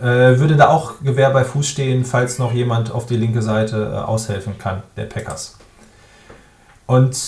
[0.00, 3.92] Äh, würde da auch Gewehr bei Fuß stehen, falls noch jemand auf die linke Seite
[3.92, 5.57] äh, aushelfen kann, der Packers.
[6.88, 7.18] Und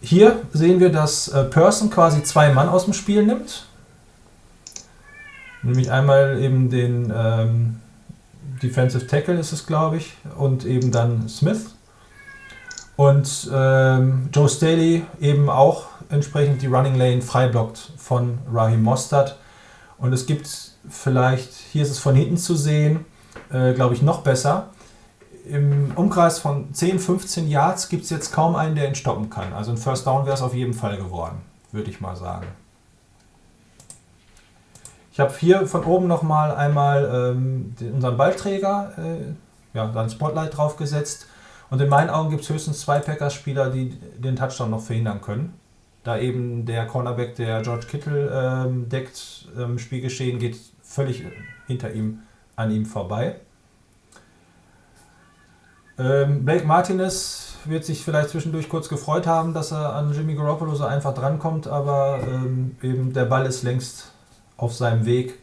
[0.00, 3.66] hier sehen wir, dass äh, Person quasi zwei Mann aus dem Spiel nimmt.
[5.64, 7.80] Nämlich einmal eben den ähm,
[8.62, 11.74] Defensive Tackle ist es, glaube ich, und eben dann Smith.
[12.94, 19.36] Und ähm, Joe Staley eben auch entsprechend die Running Lane freiblockt von Raheem Mostert.
[19.98, 20.48] Und es gibt
[20.88, 23.04] vielleicht, hier ist es von hinten zu sehen,
[23.50, 24.68] äh, glaube ich, noch besser
[25.46, 29.52] im Umkreis von 10, 15 Yards gibt es jetzt kaum einen, der ihn stoppen kann.
[29.52, 32.46] Also ein First Down wäre es auf jeden Fall geworden, würde ich mal sagen.
[35.12, 41.26] Ich habe hier von oben nochmal einmal ähm, unseren Ballträger, äh, ja, dann Spotlight draufgesetzt.
[41.70, 45.54] Und in meinen Augen gibt es höchstens zwei Packers-Spieler, die den Touchdown noch verhindern können.
[46.04, 51.24] Da eben der Cornerback, der George Kittle ähm, deckt, ähm, Spielgeschehen geht völlig
[51.66, 52.20] hinter ihm,
[52.56, 53.40] an ihm vorbei.
[55.98, 60.74] Ähm, Blake Martinez wird sich vielleicht zwischendurch kurz gefreut haben, dass er an Jimmy Garoppolo
[60.74, 64.12] so einfach drankommt, aber ähm, eben der Ball ist längst
[64.56, 65.38] auf seinem Weg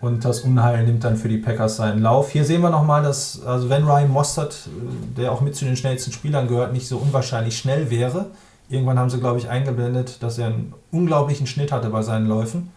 [0.00, 2.30] und das Unheil nimmt dann für die Packers seinen Lauf.
[2.30, 5.76] Hier sehen wir nochmal, dass, also wenn Ryan Mostert, äh, der auch mit zu den
[5.76, 8.26] schnellsten Spielern gehört, nicht so unwahrscheinlich schnell wäre,
[8.68, 12.70] irgendwann haben sie, glaube ich, eingeblendet, dass er einen unglaublichen Schnitt hatte bei seinen Läufen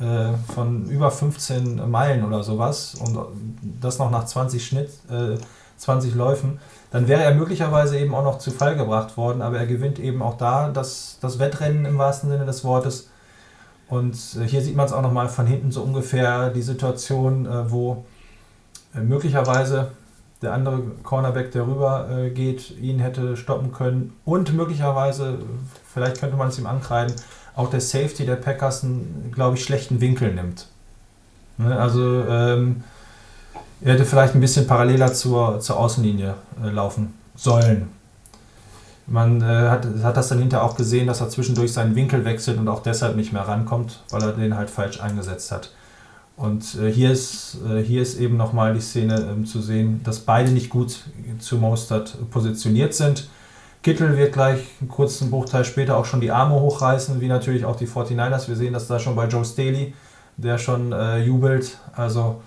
[0.00, 3.18] äh, von über 15 Meilen oder sowas und
[3.80, 4.90] das noch nach 20 Schnitt.
[5.10, 5.38] Äh,
[5.76, 6.58] 20 Läufen,
[6.90, 10.22] dann wäre er möglicherweise eben auch noch zu Fall gebracht worden, aber er gewinnt eben
[10.22, 13.10] auch da das, das Wettrennen im wahrsten Sinne des Wortes.
[13.88, 17.70] Und äh, hier sieht man es auch nochmal von hinten so ungefähr die Situation, äh,
[17.70, 18.04] wo
[18.94, 19.88] äh, möglicherweise
[20.42, 25.38] der andere Cornerback, der rüber geht, ihn hätte stoppen können und möglicherweise,
[25.90, 27.14] vielleicht könnte man es ihm ankreiden,
[27.56, 28.84] auch der Safety der Packers
[29.32, 30.66] glaube ich, schlechten Winkel nimmt.
[31.56, 32.84] Ne, also ähm,
[33.80, 37.88] er hätte vielleicht ein bisschen paralleler zur, zur Außenlinie äh, laufen sollen.
[39.06, 42.58] Man äh, hat, hat das dann hinterher auch gesehen, dass er zwischendurch seinen Winkel wechselt
[42.58, 45.70] und auch deshalb nicht mehr rankommt, weil er den halt falsch eingesetzt hat.
[46.36, 50.20] Und äh, hier, ist, äh, hier ist eben nochmal die Szene ähm, zu sehen, dass
[50.20, 51.04] beide nicht gut
[51.38, 53.28] zu Mostert positioniert sind.
[53.82, 57.76] Kittel wird gleich einen kurzen Bruchteil später auch schon die Arme hochreißen, wie natürlich auch
[57.76, 58.48] die 49ers.
[58.48, 59.92] Wir sehen das da schon bei Joe Staley,
[60.38, 61.78] der schon äh, jubelt.
[61.94, 62.40] Also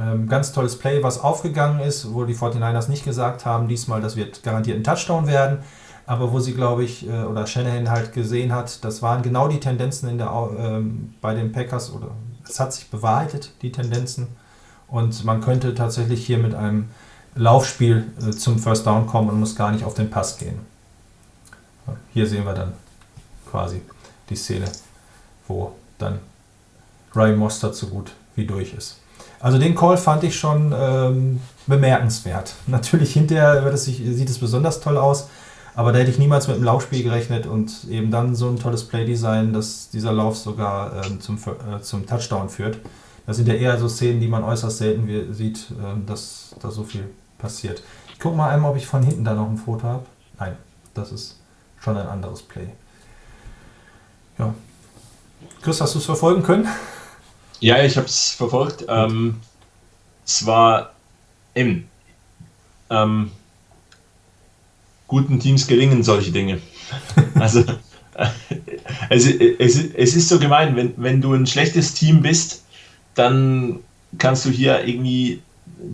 [0.00, 4.16] ähm, ganz tolles Play, was aufgegangen ist, wo die 49ers nicht gesagt haben, diesmal, das
[4.16, 5.58] wird garantiert ein Touchdown werden.
[6.06, 9.60] Aber wo sie, glaube ich, äh, oder Shanahan halt gesehen hat, das waren genau die
[9.60, 12.08] Tendenzen in der, ähm, bei den Packers oder
[12.46, 14.28] es hat sich bewahrheitet, die Tendenzen.
[14.88, 16.90] Und man könnte tatsächlich hier mit einem
[17.34, 20.58] Laufspiel äh, zum First Down kommen und muss gar nicht auf den Pass gehen.
[22.12, 22.72] Hier sehen wir dann
[23.50, 23.80] quasi
[24.28, 24.66] die Szene,
[25.48, 26.18] wo dann
[27.14, 28.98] Ryan Mostert so gut wie durch ist.
[29.44, 32.54] Also den Call fand ich schon ähm, bemerkenswert.
[32.66, 35.28] Natürlich hinterher es sich, sieht es besonders toll aus,
[35.74, 38.88] aber da hätte ich niemals mit einem Laufspiel gerechnet und eben dann so ein tolles
[38.88, 42.78] Playdesign, dass dieser Lauf sogar ähm, zum, äh, zum Touchdown führt.
[43.26, 46.82] Das sind ja eher so Szenen, die man äußerst selten sieht, äh, dass da so
[46.82, 47.04] viel
[47.36, 47.82] passiert.
[48.14, 50.06] Ich gucke mal einmal, ob ich von hinten da noch ein Foto habe.
[50.38, 50.56] Nein,
[50.94, 51.38] das ist
[51.80, 52.68] schon ein anderes Play.
[54.38, 54.54] Ja.
[55.60, 56.66] Chris, hast du es verfolgen können?
[57.64, 58.84] Ja, ich habe es verfolgt.
[58.90, 59.36] Ähm,
[60.26, 60.92] es war
[61.54, 61.88] eben.
[62.90, 63.30] Ähm,
[65.08, 66.60] guten Teams gelingen solche Dinge.
[67.40, 68.26] Also äh,
[69.08, 72.64] es, es, es ist so gemein, wenn, wenn du ein schlechtes Team bist,
[73.14, 73.80] dann
[74.18, 75.40] kannst du hier irgendwie,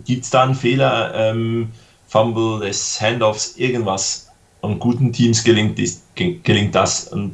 [0.05, 1.71] gibt es da einen Fehler, ähm,
[2.09, 4.29] Fumble des Handoffs, irgendwas.
[4.59, 5.79] Und guten Teams gelingt,
[6.15, 7.07] gelingt das.
[7.07, 7.33] Und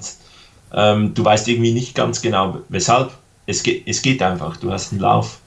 [0.74, 3.18] ähm, du weißt irgendwie nicht ganz genau, weshalb.
[3.48, 5.40] Es, geht, es geht einfach, du hast einen Lauf.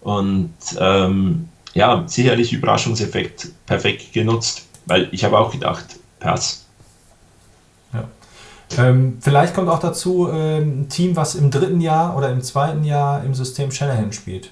[0.00, 4.66] Und ähm, ja, sicherlich Überraschungseffekt perfekt genutzt.
[4.86, 5.84] Weil ich habe auch gedacht,
[6.18, 6.64] Pass.
[8.78, 12.84] Ähm, vielleicht kommt auch dazu ähm, ein Team, was im dritten Jahr oder im zweiten
[12.84, 14.50] Jahr im System Shanahan spielt.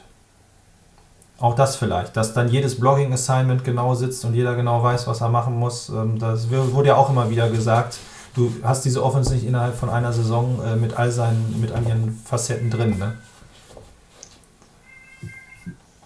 [1.38, 5.28] Auch das vielleicht, dass dann jedes Blogging-Assignment genau sitzt und jeder genau weiß, was er
[5.28, 5.88] machen muss.
[5.88, 7.98] Ähm, das wurde ja auch immer wieder gesagt.
[8.38, 11.84] Du hast diese Offense nicht innerhalb von einer Saison äh, mit all seinen, mit all
[11.84, 12.96] ihren Facetten drin.
[12.96, 13.14] Ne?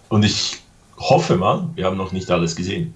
[0.09, 0.63] Und ich
[0.97, 2.95] hoffe mal, wir haben noch nicht alles gesehen.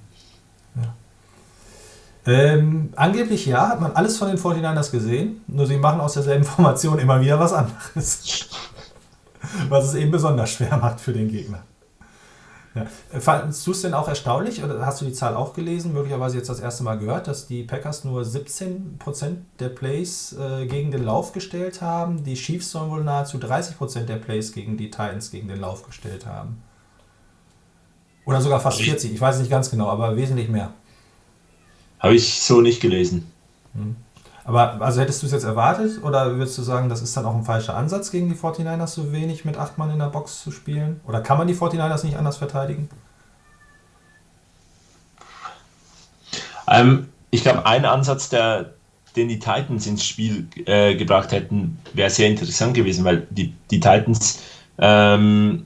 [2.25, 6.43] Ähm, angeblich ja, hat man alles von den 49ers gesehen, nur sie machen aus derselben
[6.55, 8.49] Formation immer wieder was anderes.
[9.69, 11.63] was es eben besonders schwer macht für den Gegner.
[12.75, 12.85] Ja.
[13.19, 16.49] Fandest du es denn auch erstaunlich, oder hast du die Zahl auch gelesen, möglicherweise jetzt
[16.49, 21.33] das erste Mal gehört, dass die Packers nur 17% der Plays äh, gegen den Lauf
[21.33, 22.23] gestellt haben?
[22.23, 26.25] Die Chiefs sollen wohl nahezu 30% der Plays gegen die Titans gegen den Lauf gestellt
[26.25, 26.61] haben.
[28.25, 30.73] Oder sogar fast 40, ich weiß nicht ganz genau, aber wesentlich mehr.
[31.99, 33.31] Habe ich so nicht gelesen.
[33.73, 33.95] Hm.
[34.47, 37.35] Aber also hättest du es jetzt erwartet oder würdest du sagen, das ist dann auch
[37.35, 40.51] ein falscher Ansatz gegen die 49ers, so wenig mit acht Mann in der Box zu
[40.51, 41.01] spielen?
[41.05, 42.87] Oder kann man die 49ers nicht anders verteidigen?
[46.65, 48.71] Ähm, ich glaube, ein Ansatz, der,
[49.17, 53.81] den die Titans ins Spiel äh, gebracht hätten, wäre sehr interessant gewesen, weil die, die
[53.81, 54.43] Titans
[54.77, 55.65] ähm,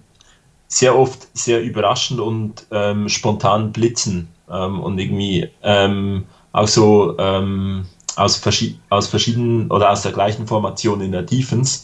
[0.67, 7.85] sehr oft sehr überraschend und ähm, spontan blitzen ähm, und irgendwie ähm, auch so ähm,
[8.21, 11.81] aus, verschied aus verschiedenen oder aus der gleichen Formation in der Defense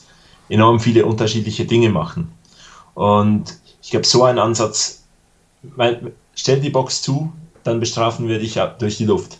[0.49, 2.31] enorm viele unterschiedliche Dinge machen.
[2.93, 5.03] Und ich glaube, so ein Ansatz,
[5.61, 7.31] weil, stell die Box zu,
[7.63, 9.37] dann bestrafen wir dich durch die Luft.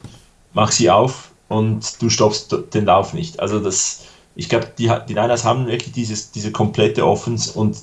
[0.54, 3.39] Mach sie auf und du stoppst den Lauf nicht.
[3.39, 7.78] Also das, ich glaube, die, die Niners haben wirklich dieses, diese komplette Offense und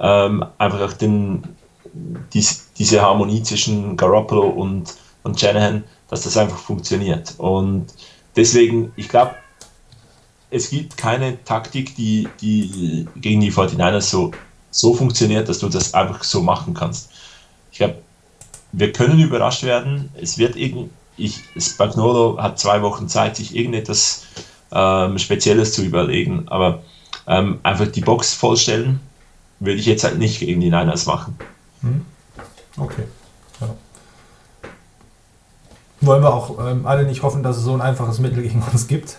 [0.00, 1.44] ähm, einfach auch den,
[2.32, 7.34] dies, diese Harmonie zwischen Garoppolo und, und Shanahan, dass das einfach funktioniert.
[7.38, 7.86] Und
[8.36, 9.34] deswegen, ich glaube,
[10.50, 14.32] es gibt keine Taktik, die, die gegen die 49ers so,
[14.70, 17.10] so funktioniert, dass du das einfach so machen kannst.
[17.72, 17.96] Ich glaube,
[18.72, 20.10] wir können überrascht werden.
[20.20, 24.26] Es wird irgend, ich, Spagnolo hat zwei Wochen Zeit, sich irgendetwas
[24.72, 26.82] ähm, Spezielles zu überlegen, aber
[27.26, 29.00] ähm, einfach die Box vollstellen,
[29.60, 31.36] würde ich jetzt halt nicht gegen die Niners machen.
[31.80, 32.04] Hm.
[32.76, 33.04] Okay.
[36.06, 38.86] Wollen wir auch ähm, alle nicht hoffen, dass es so ein einfaches Mittel gegen uns
[38.86, 39.16] gibt.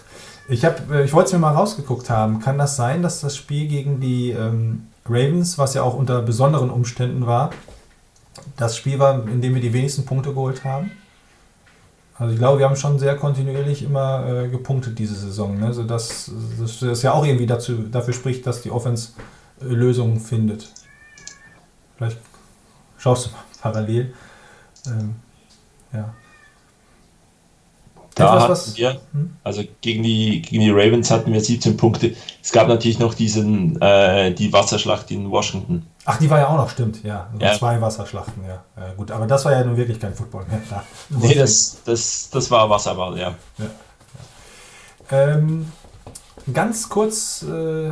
[0.47, 2.39] Ich, äh, ich wollte es mir mal rausgeguckt haben.
[2.39, 6.69] Kann das sein, dass das Spiel gegen die ähm, Ravens, was ja auch unter besonderen
[6.69, 7.51] Umständen war,
[8.57, 10.91] das Spiel war, in dem wir die wenigsten Punkte geholt haben?
[12.17, 15.59] Also ich glaube, wir haben schon sehr kontinuierlich immer äh, gepunktet diese Saison.
[15.59, 15.73] Ne?
[15.85, 19.09] Das, das, das ja auch irgendwie dazu, dafür spricht, dass die Offense
[19.59, 20.71] äh, Lösungen findet.
[21.97, 22.19] Vielleicht
[22.97, 24.13] schaust du mal parallel.
[24.87, 25.15] Ähm,
[25.91, 26.13] ja.
[28.15, 29.35] Da hatten was- wir, Hm?
[29.43, 32.15] also gegen die, gegen die Ravens hatten wir 17 Punkte.
[32.41, 35.85] Es gab natürlich noch diesen, äh, die Wasserschlacht in Washington.
[36.05, 37.27] Ach, die war ja auch noch, stimmt, ja.
[37.33, 37.53] Also Ja.
[37.57, 38.63] Zwei Wasserschlachten, ja.
[38.77, 38.93] ja.
[38.93, 40.61] Gut, aber das war ja nun wirklich kein Football mehr.
[40.69, 40.83] Da.
[41.09, 43.35] Nee, das, das, das war Wasserball, ja.
[45.11, 45.71] Ähm,
[46.53, 47.91] ganz kurz äh,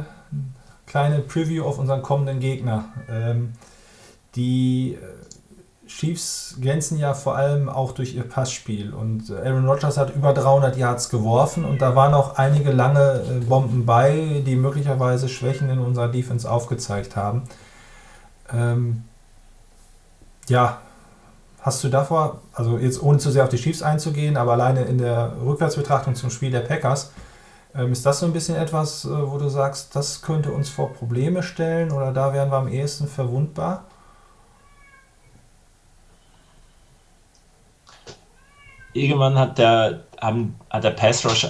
[0.86, 2.86] kleine Preview auf unseren kommenden Gegner.
[3.09, 3.53] Ähm,
[4.36, 4.99] die äh,
[5.98, 10.76] Chiefs glänzen ja vor allem auch durch ihr Passspiel und Aaron Rodgers hat über 300
[10.76, 15.80] Yards geworfen und da waren auch einige lange äh, Bomben bei, die möglicherweise Schwächen in
[15.80, 17.44] unserer Defense aufgezeigt haben.
[18.52, 19.04] Ähm,
[20.48, 20.80] ja,
[21.62, 24.98] hast du davor, also jetzt ohne zu sehr auf die Chiefs einzugehen, aber alleine in
[24.98, 27.12] der Rückwärtsbetrachtung zum Spiel der Packers,
[27.76, 30.94] ähm, ist das so ein bisschen etwas, äh, wo du sagst, das könnte uns vor
[30.94, 33.86] Probleme stellen oder da wären wir am ehesten verwundbar?
[38.94, 41.48] Irgendwann hat der, haben, hat der Pass Rush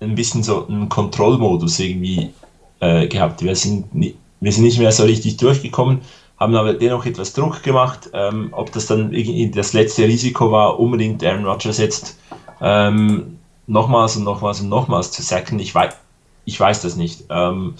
[0.00, 2.30] ein bisschen so einen Kontrollmodus irgendwie
[2.80, 3.42] äh, gehabt.
[3.42, 6.00] Wir sind, ni- wir sind nicht mehr so richtig durchgekommen,
[6.38, 8.10] haben aber dennoch etwas Druck gemacht.
[8.12, 12.18] Ähm, ob das dann irgendwie das letzte Risiko war, unbedingt Aaron Rodgers jetzt
[12.60, 15.94] ähm, nochmals und nochmals und nochmals zu sacken, ich weiß,
[16.44, 17.24] ich weiß das nicht.
[17.30, 17.74] Ähm,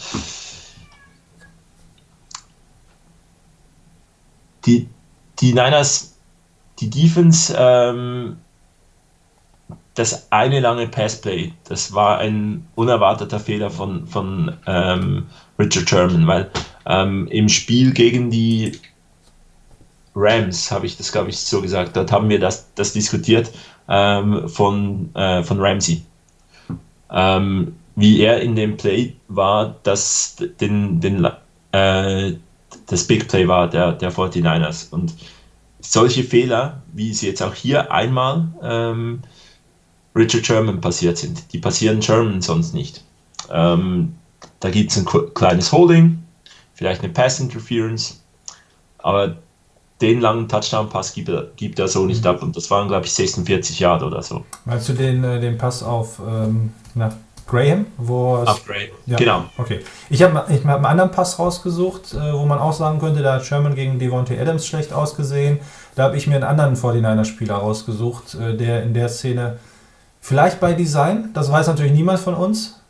[4.64, 4.88] die,
[5.40, 6.14] die Niners,
[6.78, 8.36] die Defense, ähm,
[9.94, 15.26] das eine lange Passplay, das war ein unerwarteter Fehler von, von ähm,
[15.58, 16.50] Richard Sherman, weil
[16.86, 18.72] ähm, im Spiel gegen die
[20.16, 23.52] Rams, habe ich das glaube ich so gesagt, dort haben wir das, das diskutiert
[23.88, 26.02] ähm, von, äh, von Ramsey.
[27.10, 31.24] Ähm, wie er in dem Play war, dass den, den,
[31.72, 32.32] äh,
[32.86, 34.90] das Big Play war der, der 49ers.
[34.90, 35.14] Und
[35.80, 39.22] solche Fehler, wie sie jetzt auch hier einmal ähm,
[40.14, 43.02] Richard Sherman passiert sind, die passieren Sherman sonst nicht.
[43.50, 44.14] Ähm,
[44.60, 46.22] da gibt es ein kleines Holding,
[46.74, 48.22] vielleicht eine Pass Interference,
[48.98, 49.36] aber
[50.00, 52.42] den langen Touchdown-Pass gibt er, gibt er so nicht ab.
[52.42, 54.44] Und das waren, glaube ich, 46 Yard oder so.
[54.64, 57.14] Meinst du den, äh, den Pass auf ähm, na,
[57.46, 57.86] Graham?
[57.96, 58.90] Wo es- Upgrade.
[59.06, 59.44] Ja, Genau.
[59.56, 59.80] Okay.
[60.10, 63.34] Ich habe ich hab einen anderen Pass rausgesucht, äh, wo man auch sagen könnte, da
[63.34, 65.58] hat Sherman gegen Devontae Adams schlecht ausgesehen.
[65.94, 69.58] Da habe ich mir einen anderen 49er-Spieler rausgesucht, äh, der in der Szene
[70.24, 72.80] vielleicht bei Design, das weiß natürlich niemand von uns,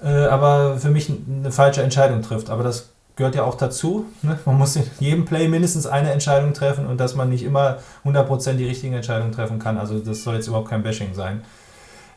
[0.00, 2.48] äh, aber für mich eine falsche Entscheidung trifft.
[2.48, 4.06] Aber das gehört ja auch dazu.
[4.22, 4.38] Ne?
[4.44, 8.52] Man muss in jedem Play mindestens eine Entscheidung treffen und dass man nicht immer 100%
[8.52, 9.78] die richtigen Entscheidungen treffen kann.
[9.78, 11.42] Also das soll jetzt überhaupt kein Bashing sein.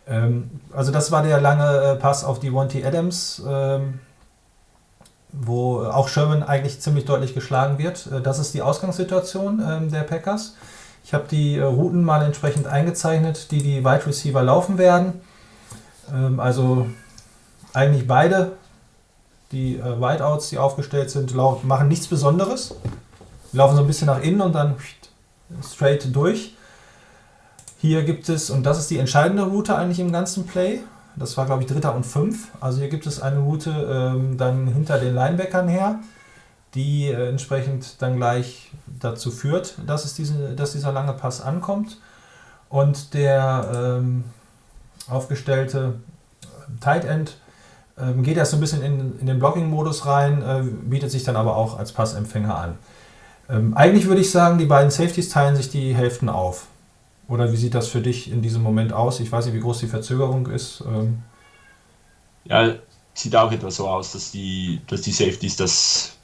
[0.08, 4.02] Ähm, also das war der lange äh, Pass auf die Monty Adams, ähm,
[5.32, 8.08] wo auch Sherman eigentlich ziemlich deutlich geschlagen wird.
[8.14, 10.54] Äh, das ist die Ausgangssituation ähm, der Packers.
[11.08, 15.22] Ich habe die äh, Routen mal entsprechend eingezeichnet, die die Wide Receiver laufen werden.
[16.14, 16.86] Ähm, also
[17.74, 18.58] eigentlich beide,
[19.54, 22.76] die äh, Wideouts, die aufgestellt sind, machen nichts Besonderes.
[23.54, 24.76] Die laufen so ein bisschen nach innen und dann
[25.64, 26.58] straight durch.
[27.78, 30.82] Hier gibt es, und das ist die entscheidende Route eigentlich im ganzen Play,
[31.16, 32.50] das war glaube ich Dritter und Fünf.
[32.60, 36.00] Also hier gibt es eine Route ähm, dann hinter den Linebackern her,
[36.78, 41.98] die äh, entsprechend dann gleich dazu führt, dass, es diese, dass dieser lange Pass ankommt.
[42.70, 44.24] Und der ähm,
[45.10, 45.96] aufgestellte
[46.82, 47.38] Tight End
[47.98, 51.36] ähm, geht erst so ein bisschen in, in den Blocking-Modus rein, äh, bietet sich dann
[51.36, 52.78] aber auch als Passempfänger an.
[53.50, 56.68] Ähm, eigentlich würde ich sagen, die beiden Safeties teilen sich die Hälften auf.
[57.30, 59.20] Oder wie sieht das für dich in diesem Moment aus?
[59.20, 60.82] Ich weiß nicht, wie groß die Verzögerung ist.
[60.88, 61.24] Ähm,
[62.46, 62.76] Ja,
[63.14, 66.17] sieht auch etwas so aus, dass die, dass die Safeties das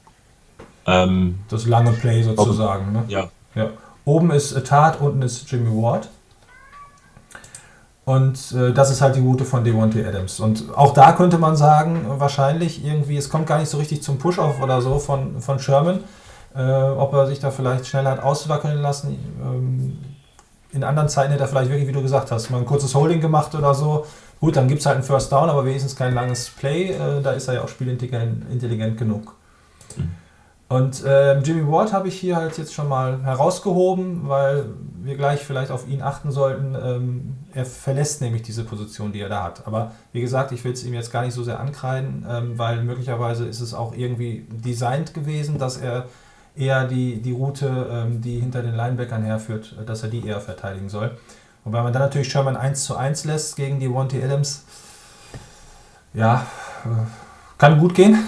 [0.86, 2.92] ähm, das lange Play sozusagen.
[2.92, 3.04] Ne?
[3.08, 3.70] ja, Ja.
[4.04, 6.08] Oben ist Tat, unten ist Jimmy Ward.
[8.04, 10.40] Und äh, das ist halt die Route von Devontae Adams.
[10.40, 14.18] Und auch da könnte man sagen, wahrscheinlich irgendwie, es kommt gar nicht so richtig zum
[14.18, 16.00] Push-Off oder so von, von Sherman.
[16.54, 19.18] Äh, ob er sich da vielleicht schneller hat auswackeln lassen.
[19.42, 19.98] Ähm,
[20.72, 23.20] in anderen Zeiten hätte er vielleicht wirklich, wie du gesagt hast, mal ein kurzes Holding
[23.20, 24.06] gemacht oder so.
[24.40, 26.92] Gut, dann gibt es halt einen First Down, aber wenigstens kein langes Play.
[26.92, 29.34] Äh, da ist er ja auch spielintelligent intelligent genug.
[30.74, 34.64] Und ähm, Jimmy Ward habe ich hier halt jetzt schon mal herausgehoben, weil
[35.04, 36.74] wir gleich vielleicht auf ihn achten sollten.
[36.74, 39.68] Ähm, er verlässt nämlich diese Position, die er da hat.
[39.68, 42.82] Aber wie gesagt, ich will es ihm jetzt gar nicht so sehr ankreiden, ähm, weil
[42.82, 46.06] möglicherweise ist es auch irgendwie designt gewesen, dass er
[46.56, 50.40] eher die, die Route, ähm, die hinter den Linebackern herführt, äh, dass er die eher
[50.40, 51.16] verteidigen soll.
[51.64, 54.64] Und weil man dann natürlich Sherman 1 zu 1 lässt gegen die Monty Adams,
[56.14, 56.44] ja,
[56.84, 58.18] äh, kann gut gehen.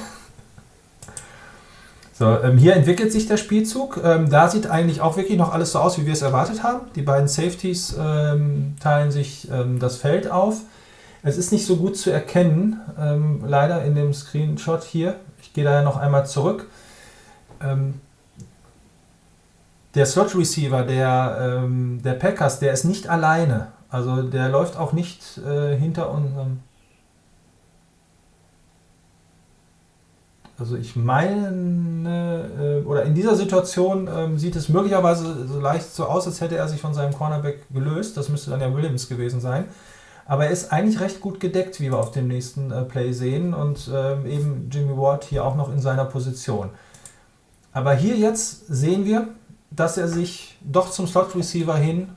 [2.19, 4.01] So, ähm, hier entwickelt sich der Spielzug.
[4.03, 6.87] Ähm, da sieht eigentlich auch wirklich noch alles so aus, wie wir es erwartet haben.
[6.95, 10.62] Die beiden Safeties ähm, teilen sich ähm, das Feld auf.
[11.23, 15.17] Es ist nicht so gut zu erkennen, ähm, leider in dem Screenshot hier.
[15.43, 16.69] Ich gehe daher noch einmal zurück.
[17.62, 18.01] Ähm,
[19.95, 21.64] der Slot Receiver der,
[22.05, 23.69] der Packers, der ist nicht alleine.
[23.89, 26.61] Also der läuft auch nicht äh, hinter unserem.
[30.59, 32.49] Also ich meine,
[32.83, 36.57] äh, oder in dieser Situation ähm, sieht es möglicherweise so leicht so aus, als hätte
[36.57, 38.17] er sich von seinem Cornerback gelöst.
[38.17, 39.67] Das müsste dann ja Williams gewesen sein.
[40.25, 43.53] Aber er ist eigentlich recht gut gedeckt, wie wir auf dem nächsten äh, Play sehen.
[43.53, 46.71] Und ähm, eben Jimmy Ward hier auch noch in seiner Position.
[47.73, 49.29] Aber hier jetzt sehen wir,
[49.71, 52.09] dass er sich doch zum Slot Receiver hin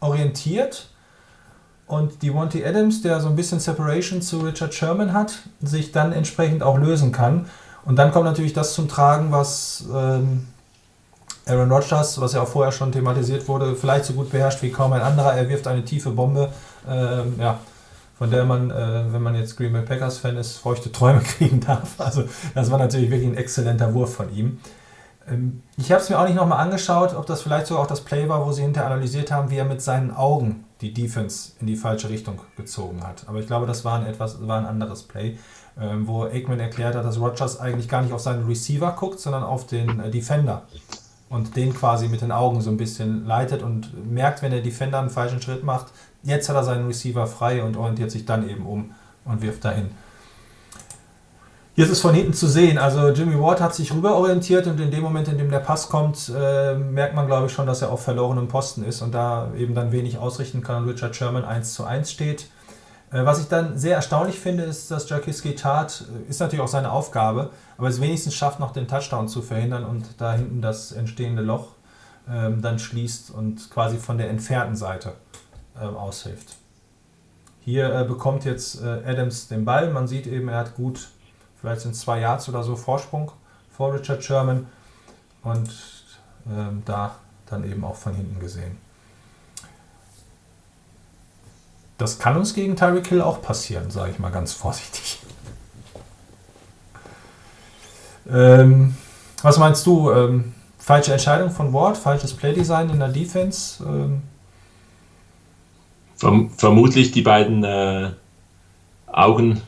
[0.00, 0.90] orientiert
[1.86, 6.12] und die Monty Adams, der so ein bisschen Separation zu Richard Sherman hat, sich dann
[6.12, 7.46] entsprechend auch lösen kann.
[7.84, 10.48] Und dann kommt natürlich das zum Tragen, was ähm,
[11.46, 14.92] Aaron Rodgers, was ja auch vorher schon thematisiert wurde, vielleicht so gut beherrscht wie kaum
[14.92, 15.34] ein anderer.
[15.34, 16.50] Er wirft eine tiefe Bombe,
[16.88, 17.58] ähm, ja,
[18.16, 21.60] von der man, äh, wenn man jetzt Green Bay Packers Fan ist, feuchte Träume kriegen
[21.60, 22.00] darf.
[22.00, 22.24] Also
[22.54, 24.60] das war natürlich wirklich ein exzellenter Wurf von ihm.
[25.28, 28.02] Ähm, ich habe es mir auch nicht nochmal angeschaut, ob das vielleicht sogar auch das
[28.02, 31.66] Play war, wo sie hinterher analysiert haben, wie er mit seinen Augen die Defense in
[31.66, 33.24] die falsche Richtung gezogen hat.
[33.26, 35.38] Aber ich glaube, das war ein, etwas, war ein anderes Play,
[35.76, 39.66] wo Aikman erklärt hat, dass Rogers eigentlich gar nicht auf seinen Receiver guckt, sondern auf
[39.66, 40.62] den äh, Defender
[41.28, 44.98] und den quasi mit den Augen so ein bisschen leitet und merkt, wenn der Defender
[44.98, 45.86] einen falschen Schritt macht,
[46.22, 48.92] jetzt hat er seinen Receiver frei und orientiert sich dann eben um
[49.24, 49.90] und wirft dahin.
[51.74, 52.76] Hier ist es von hinten zu sehen.
[52.76, 55.88] Also Jimmy Ward hat sich rüber orientiert und in dem Moment, in dem der Pass
[55.88, 59.50] kommt, äh, merkt man, glaube ich, schon, dass er auf verlorenem Posten ist und da
[59.56, 62.48] eben dann wenig ausrichten kann und Richard Sherman 1 zu 1 steht.
[63.12, 66.68] Äh, was ich dann sehr erstaunlich finde, ist, dass Jarkiski tat, äh, ist natürlich auch
[66.68, 70.92] seine Aufgabe, aber es wenigstens schafft, noch den Touchdown zu verhindern und da hinten das
[70.92, 71.68] entstehende Loch
[72.28, 75.12] ähm, dann schließt und quasi von der entfernten Seite
[75.76, 76.56] äh, aushilft.
[77.60, 79.90] Hier äh, bekommt jetzt äh, Adams den Ball.
[79.90, 81.08] Man sieht eben, er hat gut
[81.62, 83.30] vielleicht sind zwei Yards oder so Vorsprung
[83.70, 84.66] vor Richard Sherman
[85.42, 85.70] und
[86.50, 87.16] ähm, da
[87.48, 88.76] dann eben auch von hinten gesehen.
[92.02, 95.20] Das kann uns gegen Tyreek Hill auch passieren, sage ich mal ganz vorsichtig.
[98.28, 98.96] Ähm,
[99.42, 100.10] was meinst du?
[100.10, 103.84] Ähm, falsche Entscheidung von Ward, falsches Playdesign in der Defense?
[103.84, 104.22] Ähm,
[106.16, 108.10] Verm vermutlich die beiden äh,
[109.06, 109.62] Augen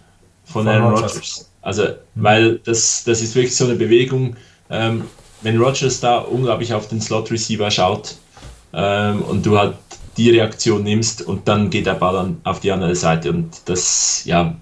[0.44, 1.48] von, von Aaron Rodgers.
[1.62, 1.88] Also, mhm.
[2.16, 4.34] weil das, das ist wirklich so eine Bewegung,
[4.70, 5.04] ähm,
[5.42, 8.16] wenn Rogers da unglaublich auf den Slot-Receiver schaut
[8.72, 9.74] ähm, und du halt
[10.16, 13.30] die Reaktion nimmst und dann geht der Ball dann auf die andere Seite.
[13.30, 14.56] Und das, ja,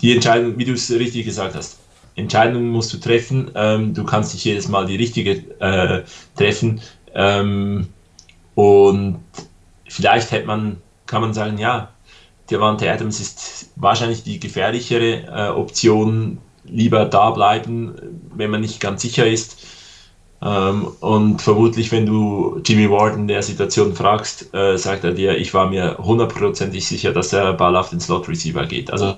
[0.00, 1.78] die Entscheidung, wie du es richtig gesagt hast,
[2.16, 6.02] Entscheidungen musst du treffen, ähm, du kannst nicht jedes Mal die richtige äh,
[6.34, 6.80] treffen.
[7.14, 7.88] Ähm,
[8.54, 9.20] und
[9.88, 11.90] vielleicht hätte man, kann man sagen, ja,
[12.50, 16.38] Devante Adams ist wahrscheinlich die gefährlichere äh, Option.
[16.64, 17.94] Lieber da bleiben,
[18.34, 19.58] wenn man nicht ganz sicher ist.
[20.42, 25.36] Ähm, und vermutlich, wenn du Jimmy Ward in der Situation fragst, äh, sagt er dir,
[25.36, 28.90] ich war mir hundertprozentig sicher, dass der Ball auf den Slot Receiver geht.
[28.90, 29.16] Also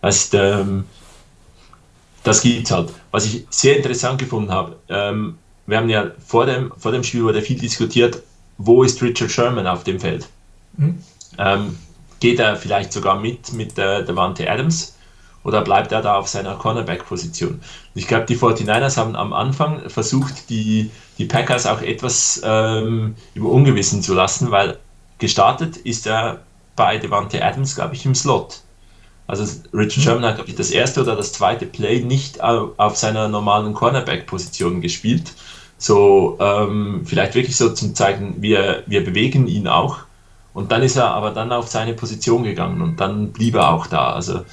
[0.00, 0.84] das, ähm,
[2.22, 2.90] das gibt's halt.
[3.10, 5.36] Was ich sehr interessant gefunden habe, ähm,
[5.66, 8.22] wir haben ja vor dem, vor dem Spiel wurde viel diskutiert,
[8.58, 10.28] wo ist Richard Sherman auf dem Feld?
[10.76, 10.98] Mhm.
[11.38, 11.78] Ähm,
[12.20, 14.93] geht er vielleicht sogar mit mit äh, Devante Adams?
[15.44, 17.60] Oder bleibt er da auf seiner Cornerback-Position?
[17.94, 23.46] Ich glaube, die 49ers haben am Anfang versucht, die, die Packers auch etwas ähm, im
[23.46, 24.78] Ungewissen zu lassen, weil
[25.18, 26.40] gestartet ist er
[26.76, 28.60] bei Devante Adams, glaube ich, im Slot.
[29.26, 30.02] Also Richard mhm.
[30.02, 34.80] Sherman hat, glaube ich, das erste oder das zweite Play nicht auf seiner normalen Cornerback-Position
[34.80, 35.32] gespielt.
[35.78, 39.98] So ähm, vielleicht wirklich so zum zeigen, wir, wir bewegen ihn auch.
[40.52, 43.86] Und dann ist er aber dann auf seine Position gegangen und dann blieb er auch
[43.86, 44.12] da.
[44.12, 44.44] Also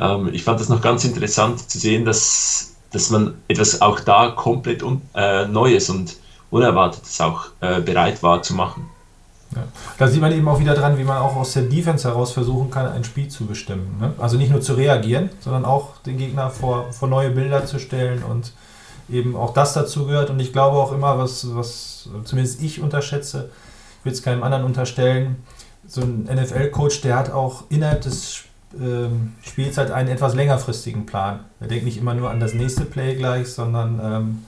[0.00, 4.30] ähm, ich fand das noch ganz interessant zu sehen, dass, dass man etwas auch da
[4.30, 6.16] komplett un, äh, Neues und
[6.50, 8.88] Unerwartetes auch äh, bereit war zu machen.
[9.54, 9.64] Ja.
[9.98, 12.70] Da sieht man eben auch wieder dran, wie man auch aus der Defense heraus versuchen
[12.70, 13.96] kann, ein Spiel zu bestimmen.
[14.00, 14.12] Ne?
[14.18, 18.22] Also nicht nur zu reagieren, sondern auch den Gegner vor, vor neue Bilder zu stellen
[18.22, 18.52] und
[19.10, 20.30] eben auch das dazu gehört.
[20.30, 23.50] Und ich glaube auch immer, was, was zumindest ich unterschätze,
[23.98, 25.42] ich will es keinem anderen unterstellen,
[25.86, 31.40] so ein NFL-Coach, der hat auch innerhalb des Spiels ähm, halt einen etwas längerfristigen Plan.
[31.60, 34.44] Er denkt nicht immer nur an das nächste Play gleich, sondern ähm,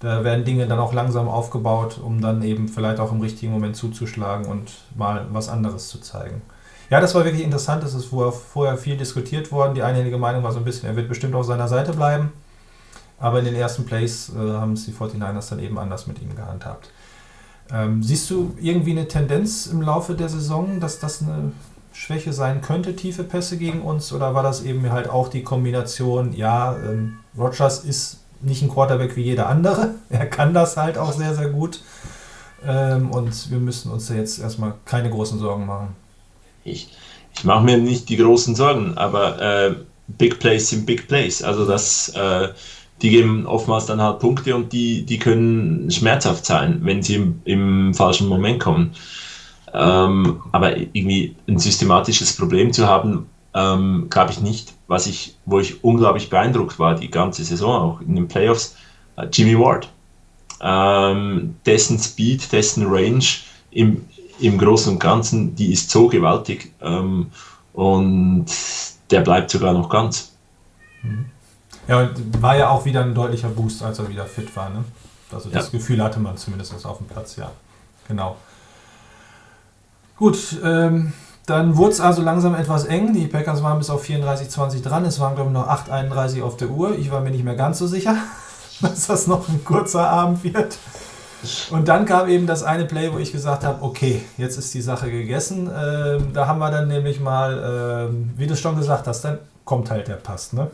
[0.00, 3.76] da werden Dinge dann auch langsam aufgebaut, um dann eben vielleicht auch im richtigen Moment
[3.76, 6.42] zuzuschlagen und mal was anderes zu zeigen.
[6.90, 7.82] Ja, das war wirklich interessant.
[7.82, 9.74] Das ist vorher viel diskutiert worden.
[9.74, 12.32] Die einhellige Meinung war so ein bisschen, er wird bestimmt auf seiner Seite bleiben.
[13.18, 16.36] Aber in den ersten Plays äh, haben es die 49ers dann eben anders mit ihm
[16.36, 16.90] gehandhabt.
[17.72, 21.52] Ähm, siehst du irgendwie eine Tendenz im Laufe der Saison, dass das eine
[21.96, 24.12] Schwäche sein könnte, tiefe Pässe gegen uns?
[24.12, 29.16] Oder war das eben halt auch die Kombination, ja, ähm, Rogers ist nicht ein Quarterback
[29.16, 31.80] wie jeder andere, er kann das halt auch sehr, sehr gut.
[32.66, 35.96] Ähm, und wir müssen uns da jetzt erstmal keine großen Sorgen machen.
[36.64, 36.90] Ich,
[37.34, 39.74] ich mache mir nicht die großen Sorgen, aber äh,
[40.08, 41.42] Big Plays sind Big Plays.
[41.42, 42.48] Also das, äh,
[43.00, 47.40] die geben oftmals dann halt Punkte und die, die können schmerzhaft sein, wenn sie im,
[47.44, 48.94] im falschen Moment kommen.
[49.76, 54.74] Ähm, aber irgendwie ein systematisches Problem zu haben, ähm, glaube ich nicht.
[54.86, 58.76] Was ich, wo ich unglaublich beeindruckt war, die ganze Saison, auch in den Playoffs,
[59.16, 59.88] äh, Jimmy Ward.
[60.60, 63.24] Ähm, dessen Speed, dessen Range
[63.70, 64.06] im,
[64.40, 67.30] im Großen und Ganzen, die ist so gewaltig ähm,
[67.74, 68.46] und
[69.10, 70.32] der bleibt sogar noch ganz.
[71.86, 74.70] Ja, und war ja auch wieder ein deutlicher Boost, als er wieder fit war.
[74.70, 74.84] Ne?
[75.30, 75.78] Also das Ja.
[75.78, 77.50] Gefühl hatte man zumindest auf dem Platz, ja.
[78.08, 78.36] Genau.
[80.16, 81.12] Gut, ähm,
[81.46, 83.12] dann wurde es also langsam etwas eng.
[83.12, 85.04] Die Packers waren bis auf 34-20 dran.
[85.04, 86.96] Es waren, glaube ich, noch 8:31 auf der Uhr.
[86.98, 88.16] Ich war mir nicht mehr ganz so sicher,
[88.80, 90.78] dass das noch ein kurzer Abend wird.
[91.70, 94.80] Und dann kam eben das eine Play, wo ich gesagt habe, okay, jetzt ist die
[94.80, 95.70] Sache gegessen.
[95.70, 99.90] Ähm, da haben wir dann nämlich mal, ähm, wie du schon gesagt hast, dann kommt
[99.90, 100.52] halt der Pass.
[100.52, 100.70] Ne?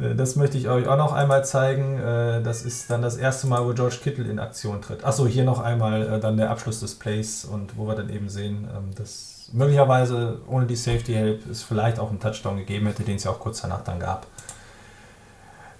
[0.00, 1.98] Äh, Das möchte ich euch auch noch einmal zeigen.
[1.98, 5.04] Äh, Das ist dann das erste Mal, wo George Kittle in Aktion tritt.
[5.04, 8.28] Achso, hier noch einmal äh, dann der Abschluss des Plays und wo wir dann eben
[8.28, 13.02] sehen, ähm, dass möglicherweise ohne die Safety Help es vielleicht auch einen Touchdown gegeben hätte,
[13.02, 14.26] den es ja auch kurz danach dann gab.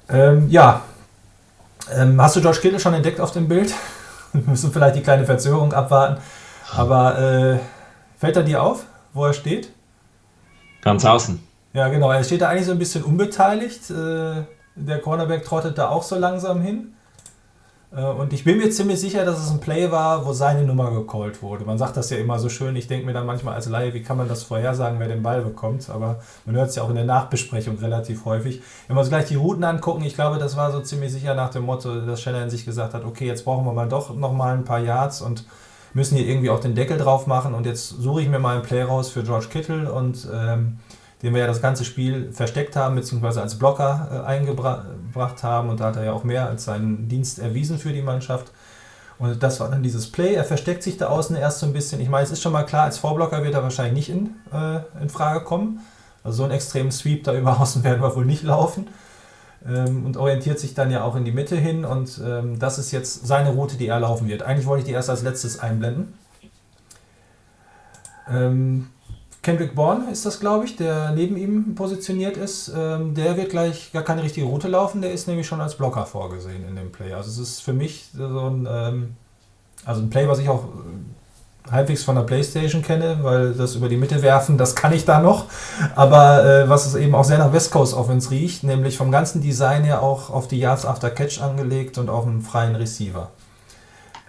[0.08, 0.82] Ähm, ja,
[1.90, 3.72] ähm, hast du George Kittle schon entdeckt auf dem Bild?
[4.32, 6.20] Wir müssen vielleicht die kleine Verzögerung abwarten.
[6.74, 7.58] Aber äh,
[8.18, 9.70] fällt er dir auf, wo er steht?
[10.82, 11.42] Ganz außen.
[11.72, 12.10] Ja, genau.
[12.10, 13.90] Er steht da eigentlich so ein bisschen unbeteiligt.
[13.90, 14.44] Äh,
[14.74, 16.94] der Cornerback trottet da auch so langsam hin.
[17.94, 20.90] Äh, und ich bin mir ziemlich sicher, dass es ein Play war, wo seine Nummer
[20.90, 21.64] gecallt wurde.
[21.64, 22.76] Man sagt das ja immer so schön.
[22.76, 25.42] Ich denke mir dann manchmal als Laie, wie kann man das vorhersagen, wer den Ball
[25.42, 25.88] bekommt?
[25.90, 28.62] Aber man hört es ja auch in der Nachbesprechung relativ häufig.
[28.86, 31.50] Wenn wir uns gleich die Routen angucken, ich glaube, das war so ziemlich sicher nach
[31.50, 34.54] dem Motto, dass Shannon sich gesagt hat, okay, jetzt brauchen wir mal doch noch mal
[34.54, 35.44] ein paar Yards und
[35.94, 37.54] müssen hier irgendwie auch den Deckel drauf machen.
[37.54, 40.78] Und jetzt suche ich mir mal einen Play raus für George Kittle und ähm,
[41.22, 45.68] den wir ja das ganze Spiel versteckt haben, beziehungsweise als Blocker äh, eingebracht haben.
[45.68, 48.50] Und da hat er ja auch mehr als seinen Dienst erwiesen für die Mannschaft.
[49.18, 50.34] Und das war dann dieses Play.
[50.34, 52.00] Er versteckt sich da außen erst so ein bisschen.
[52.00, 54.80] Ich meine, es ist schon mal klar, als Vorblocker wird er wahrscheinlich nicht in, äh,
[55.00, 55.80] in Frage kommen.
[56.24, 58.88] Also so einen extremen Sweep da über außen werden wir wohl nicht laufen.
[59.64, 61.84] Ähm, und orientiert sich dann ja auch in die Mitte hin.
[61.84, 64.42] Und ähm, das ist jetzt seine Route, die er laufen wird.
[64.42, 66.14] Eigentlich wollte ich die erst als letztes einblenden.
[68.28, 68.88] Ähm,
[69.42, 72.72] Kendrick Bourne ist das, glaube ich, der neben ihm positioniert ist.
[72.76, 76.06] Ähm, der wird gleich gar keine richtige Route laufen, der ist nämlich schon als Blocker
[76.06, 77.12] vorgesehen in dem Play.
[77.12, 79.16] Also es ist für mich so ein, ähm,
[79.84, 83.88] also ein Play, was ich auch äh, halbwegs von der Playstation kenne, weil das über
[83.88, 85.46] die Mitte werfen, das kann ich da noch.
[85.96, 89.42] Aber äh, was es eben auch sehr nach West Coast Offense riecht, nämlich vom ganzen
[89.42, 93.30] Design her auch auf die Yards After Catch angelegt und auf einen freien Receiver.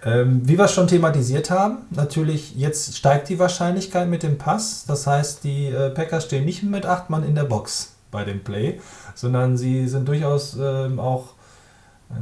[0.04, 4.84] Ähm, wie wir schon thematisiert haben, natürlich jetzt steigt die Wahrscheinlichkeit mit dem Pass.
[4.86, 8.44] Das heißt, die äh, Packers stehen nicht mit acht Mann in der Box bei dem
[8.44, 8.80] Play,
[9.14, 11.32] sondern sie sind durchaus ähm, auch.
[12.10, 12.14] Äh,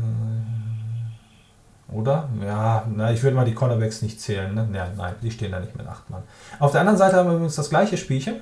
[1.92, 2.28] oder?
[2.42, 4.54] Ja, na, ich würde mal die Cornerbacks nicht zählen.
[4.54, 4.66] Ne?
[4.72, 6.22] Ja, nein, die stehen da nicht mit acht Mann.
[6.60, 8.36] Auf der anderen Seite haben wir übrigens das gleiche Spielchen.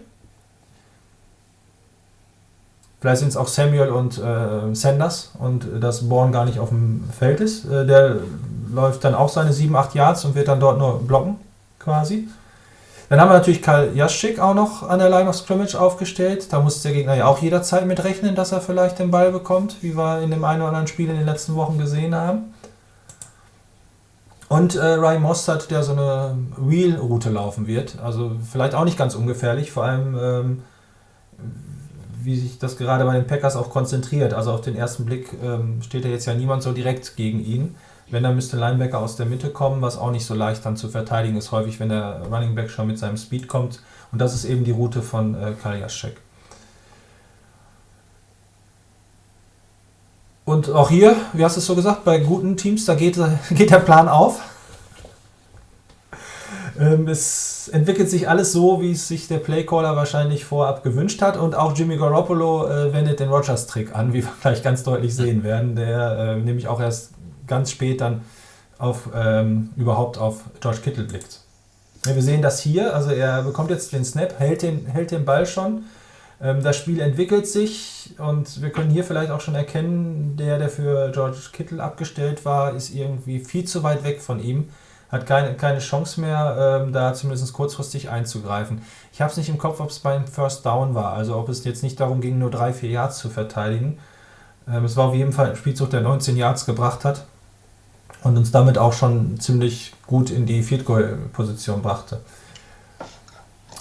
[3.01, 6.69] Vielleicht sind es auch Samuel und äh, Sanders und äh, dass Bourne gar nicht auf
[6.69, 7.65] dem Feld ist.
[7.65, 8.19] Äh, der
[8.73, 11.37] läuft dann auch seine 7, 8 Yards und wird dann dort nur blocken,
[11.79, 12.29] quasi.
[13.11, 16.53] Dann haben wir natürlich Karl Jaschik auch noch an der Line of Scrimmage aufgestellt.
[16.53, 19.83] Da muss der Gegner ja auch jederzeit mit rechnen, dass er vielleicht den Ball bekommt,
[19.83, 22.55] wie wir in dem einen oder anderen Spiel in den letzten Wochen gesehen haben.
[24.49, 27.99] Und äh, Ryan Mostert, der so eine Wheel-Route laufen wird.
[28.01, 30.63] Also vielleicht auch nicht ganz ungefährlich, vor allem ähm,
[32.23, 34.35] wie sich das gerade bei den Packers auch konzentriert.
[34.35, 37.75] Also auf den ersten Blick ähm, steht ja jetzt ja niemand so direkt gegen ihn.
[38.11, 40.89] Wenn, dann müsste Linebacker aus der Mitte kommen, was auch nicht so leicht dann zu
[40.89, 43.81] verteidigen ist, häufig, wenn der Running Back schon mit seinem Speed kommt.
[44.13, 46.17] Und das ist eben die Route von äh, Kaljaschek.
[50.45, 53.17] Und auch hier, wie hast du es so gesagt, bei guten Teams, da geht,
[53.51, 54.41] geht der Plan auf.
[56.81, 61.37] Ähm, es entwickelt sich alles so, wie es sich der Playcaller wahrscheinlich vorab gewünscht hat.
[61.37, 65.45] Und auch Jimmy Garoppolo äh, wendet den Rogers-Trick an, wie wir gleich ganz deutlich sehen
[65.45, 67.13] werden, der äh, nämlich auch erst
[67.51, 68.23] ganz spät dann
[68.79, 71.41] auf, ähm, überhaupt auf George Kittle blickt.
[72.07, 75.27] Ja, wir sehen das hier, also er bekommt jetzt den Snap, hält den, hält den
[75.27, 75.85] Ball schon,
[76.43, 80.71] Ähm, das Spiel entwickelt sich und wir können hier vielleicht auch schon erkennen, der, der
[80.71, 84.71] für George Kittle abgestellt war, ist irgendwie viel zu weit weg von ihm.
[85.11, 88.81] Hat keine, keine Chance mehr, ähm, da zumindest kurzfristig einzugreifen.
[89.13, 91.63] Ich habe es nicht im Kopf, ob es beim First Down war, also ob es
[91.65, 93.99] jetzt nicht darum ging, nur drei, vier Yards zu verteidigen.
[94.67, 97.27] Ähm, es war auf jeden Fall ein Spielzug, der 19 Yards gebracht hat
[98.23, 102.21] und uns damit auch schon ziemlich gut in die Field Goal Position brachte.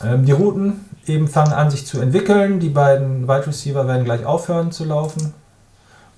[0.04, 2.60] Ähm, die Routen eben fangen an sich zu entwickeln.
[2.60, 5.34] Die beiden Wide Receiver werden gleich aufhören zu laufen.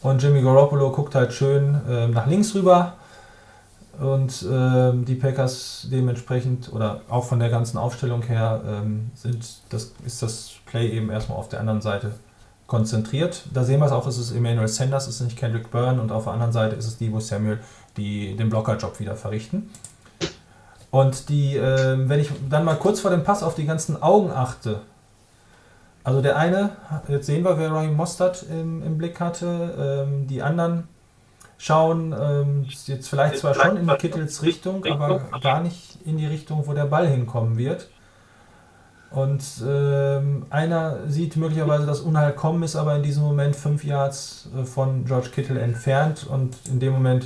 [0.01, 2.93] Und Jimmy Garoppolo guckt halt schön äh, nach links rüber.
[3.99, 9.93] Und äh, die Packers dementsprechend oder auch von der ganzen Aufstellung her ähm, sind das,
[10.05, 12.13] ist das Play eben erstmal auf der anderen Seite
[12.65, 13.43] konzentriert.
[13.53, 16.11] Da sehen wir es auch, es ist Emmanuel Sanders, es ist nicht Kendrick Byrne und
[16.11, 17.59] auf der anderen Seite ist es Debo Samuel,
[17.97, 19.69] die den Blockerjob wieder verrichten.
[20.89, 24.31] Und die, äh, wenn ich dann mal kurz vor dem Pass auf die ganzen Augen
[24.31, 24.81] achte,
[26.03, 26.71] also der eine,
[27.07, 30.87] jetzt sehen wir, wer Ryan Mostert im, im Blick hatte, ähm, die anderen
[31.57, 36.65] schauen ähm, jetzt vielleicht zwar schon in Kittels Richtung, aber gar nicht in die Richtung,
[36.65, 37.87] wo der Ball hinkommen wird.
[39.11, 44.49] Und ähm, einer sieht möglicherweise das Unheil kommen, ist aber in diesem Moment fünf Yards
[44.57, 47.25] äh, von George Kittle entfernt und in dem Moment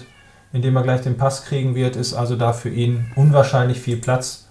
[0.55, 3.97] in dem er gleich den Pass kriegen wird, ist also da für ihn unwahrscheinlich viel
[3.97, 4.45] Platz,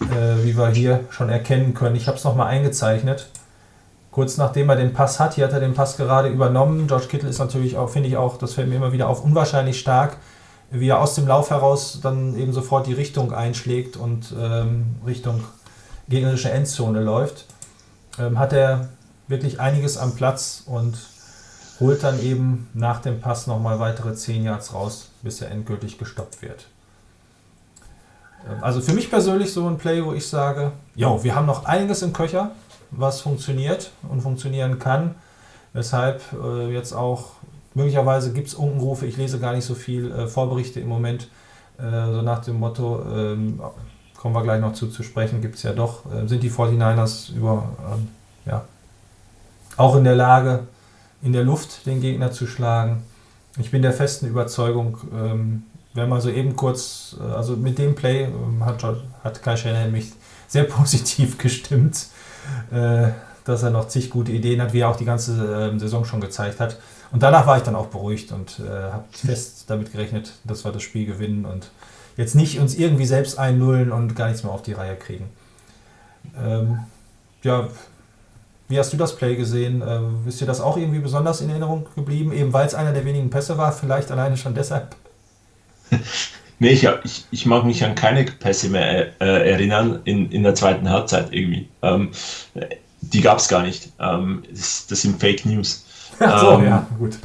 [0.00, 1.94] äh, wie wir hier schon erkennen können.
[1.94, 3.28] Ich habe es nochmal eingezeichnet.
[4.10, 6.86] Kurz nachdem er den Pass hat, hier hat er den Pass gerade übernommen.
[6.86, 9.78] George Kittle ist natürlich auch, finde ich auch, das fällt mir immer wieder auf, unwahrscheinlich
[9.78, 10.16] stark,
[10.70, 15.44] wie er aus dem Lauf heraus dann eben sofort die Richtung einschlägt und ähm, Richtung
[16.08, 17.44] gegnerische Endzone läuft.
[18.18, 18.88] Ähm, hat er
[19.28, 20.96] wirklich einiges am Platz und
[21.80, 26.40] holt dann eben nach dem Pass nochmal weitere 10 Yards raus, bis er endgültig gestoppt
[26.40, 26.68] wird.
[28.48, 31.64] Ähm, also für mich persönlich so ein Play, wo ich sage, jo, wir haben noch
[31.64, 32.52] einiges im Köcher,
[32.92, 35.16] was funktioniert und funktionieren kann.
[35.72, 37.32] Weshalb äh, jetzt auch
[37.74, 41.28] möglicherweise gibt es Unkenrufe, ich lese gar nicht so viel äh, Vorberichte im Moment,
[41.78, 43.60] äh, so nach dem Motto, ähm,
[44.16, 47.34] kommen wir gleich noch zu, zu sprechen, gibt es ja doch, äh, sind die 49ers
[47.34, 48.08] über, ähm,
[48.46, 48.64] ja,
[49.76, 50.68] auch in der Lage,
[51.20, 53.02] in der Luft den Gegner zu schlagen.
[53.58, 55.62] Ich bin der festen Überzeugung, ähm,
[55.94, 58.84] wenn man so eben kurz, äh, also mit dem Play ähm, hat,
[59.24, 60.12] hat Kai Shanahan mich
[60.48, 62.08] sehr positiv gestimmt,
[62.70, 63.08] äh,
[63.44, 66.20] dass er noch zig gute Ideen hat, wie er auch die ganze äh, Saison schon
[66.20, 66.78] gezeigt hat.
[67.12, 70.72] Und danach war ich dann auch beruhigt und äh, habe fest damit gerechnet, dass wir
[70.72, 71.70] das Spiel gewinnen und
[72.16, 75.30] jetzt nicht uns irgendwie selbst einnullen und gar nichts mehr auf die Reihe kriegen.
[76.38, 76.80] Ähm,
[77.42, 77.68] ja,
[78.68, 79.82] wie hast du das Play gesehen?
[79.82, 83.04] Äh, ist dir das auch irgendwie besonders in Erinnerung geblieben, eben weil es einer der
[83.04, 84.96] wenigen Pässe war, vielleicht alleine schon deshalb?
[86.58, 90.54] nee, ich, ich, ich mag mich an keine Pässe mehr äh, erinnern in, in der
[90.54, 91.68] zweiten Halbzeit irgendwie.
[91.82, 92.10] Ähm,
[93.00, 93.92] die gab es gar nicht.
[94.00, 95.84] Ähm, das, das, sind Fake News.
[96.18, 97.18] Ach so, ähm, ja, gut.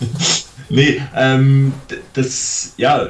[0.68, 1.72] nee, ähm,
[2.12, 3.08] das, ja,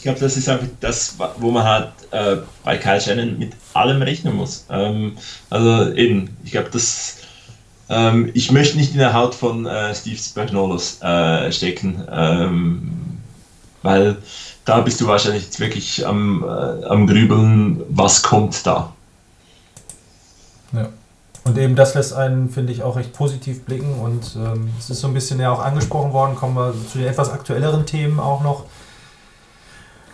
[0.00, 4.00] ich glaube, das ist einfach das, wo man halt äh, bei Kyle Shannon mit allem
[4.00, 4.64] rechnen muss.
[4.70, 5.18] Ähm,
[5.50, 7.18] also eben, ich glaube, das.
[7.90, 13.20] Ähm, ich möchte nicht in der Haut von äh, Steve Spagnolos äh, stecken, ähm,
[13.82, 14.16] weil
[14.64, 18.94] da bist du wahrscheinlich jetzt wirklich am, äh, am Grübeln, was kommt da.
[20.72, 20.88] Ja.
[21.44, 24.00] Und eben das lässt einen, finde ich, auch recht positiv blicken.
[24.00, 27.08] Und ähm, es ist so ein bisschen ja auch angesprochen worden, kommen wir zu den
[27.08, 28.64] etwas aktuelleren Themen auch noch.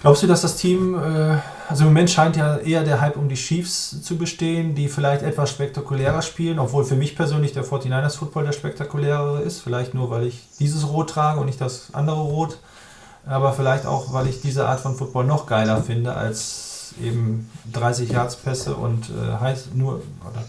[0.03, 3.29] Glaubst du, dass das Team, äh, also im Moment scheint ja eher der Hype um
[3.29, 8.17] die Chiefs zu bestehen, die vielleicht etwas spektakulärer spielen, obwohl für mich persönlich der 49ers
[8.17, 12.21] Football der spektakulärere ist, vielleicht nur, weil ich dieses Rot trage und nicht das andere
[12.21, 12.59] Rot,
[13.27, 18.11] aber vielleicht auch, weil ich diese Art von Football noch geiler finde als eben 30
[18.11, 20.03] Yards Pässe und äh, nur,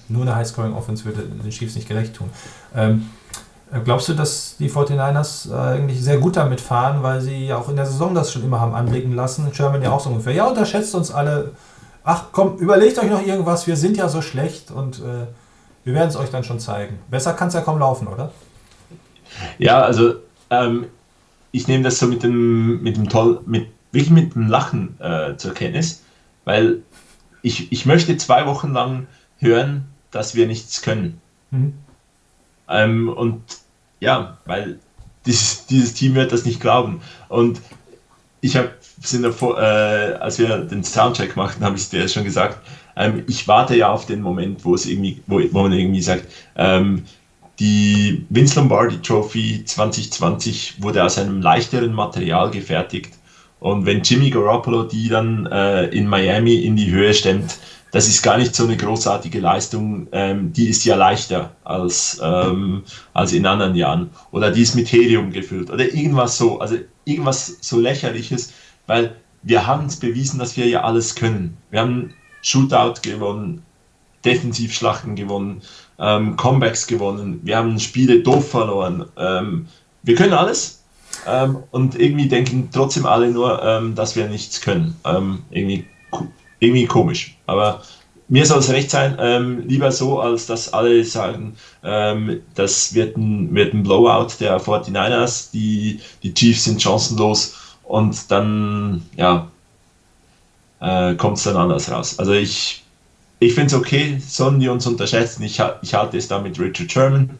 [0.08, 2.30] nur eine High-Scoring Offense würde den Chiefs nicht gerecht tun.
[2.76, 3.17] Ähm, äh,
[3.84, 7.70] glaubst du, dass die 49ers äh, eigentlich sehr gut damit fahren, weil sie ja auch
[7.70, 9.54] in der Saison das schon immer haben anblicken lassen?
[9.54, 10.34] Sherman ja auch so ungefähr.
[10.34, 11.52] Ja, unterschätzt uns alle.
[12.04, 15.28] Ach komm, überlegt euch noch irgendwas, wir sind ja so schlecht und äh,
[15.84, 17.00] wir werden es euch dann schon zeigen.
[17.10, 18.32] Besser kann es ja kaum laufen, oder?
[19.58, 20.16] Ja, also
[20.50, 20.86] ähm,
[21.52, 25.36] ich nehme das so mit dem, mit dem Toll, mit, wirklich mit dem Lachen äh,
[25.36, 26.04] zur Kenntnis,
[26.46, 26.82] weil
[27.42, 29.08] ich, ich möchte zwei Wochen lang
[29.38, 31.22] hören, dass wir nichts können.
[31.52, 31.74] Mhm.
[32.70, 33.42] Ähm, und
[34.00, 34.80] ja, weil
[35.26, 37.02] dieses, dieses Team wird das nicht glauben.
[37.30, 37.62] Und
[38.42, 38.72] ich habe
[39.04, 42.60] äh, als wir den Soundcheck machten, habe ich es dir schon gesagt,
[42.96, 46.26] ähm, ich warte ja auf den Moment, wo es irgendwie, wo, wo man irgendwie sagt,
[46.56, 47.04] ähm,
[47.60, 53.14] die Vince Lombardi Trophy 2020 wurde aus einem leichteren Material gefertigt.
[53.60, 57.58] Und wenn Jimmy Garoppolo die dann äh, in Miami in die Höhe stemmt,
[57.92, 62.84] das ist gar nicht so eine großartige Leistung, ähm, die ist ja leichter als, ähm,
[63.14, 64.10] als in anderen Jahren.
[64.32, 68.54] Oder die ist mit Helium gefüllt oder irgendwas so, also irgendwas so lächerliches,
[68.88, 71.58] weil wir haben es bewiesen, dass wir ja alles können.
[71.72, 73.64] Wir haben Shootout gewonnen,
[74.26, 75.62] Defensivschlachten gewonnen,
[76.00, 79.06] ähm, Comebacks gewonnen, wir haben Spiele doof verloren.
[79.18, 79.68] Ähm,
[80.04, 80.84] wir können alles
[81.26, 84.96] ähm, und irgendwie denken trotzdem alle nur, ähm, dass wir nichts können.
[85.50, 85.86] Irgendwie,
[86.60, 87.38] irgendwie komisch.
[87.46, 87.82] Aber
[88.28, 93.56] mir soll es recht sein, ähm, lieber so, als dass alle sagen, das wird ein,
[93.56, 99.48] wird ein Blowout der 49ers, die, die Chiefs sind chancenlos und dann, ja,
[100.82, 102.20] äh, kommt es dann anders raus.
[102.20, 102.84] Also ich
[103.40, 105.44] ich finde es okay, sollen die uns unterschätzen.
[105.44, 107.38] Ich, ich halte es da mit Richard Sherman.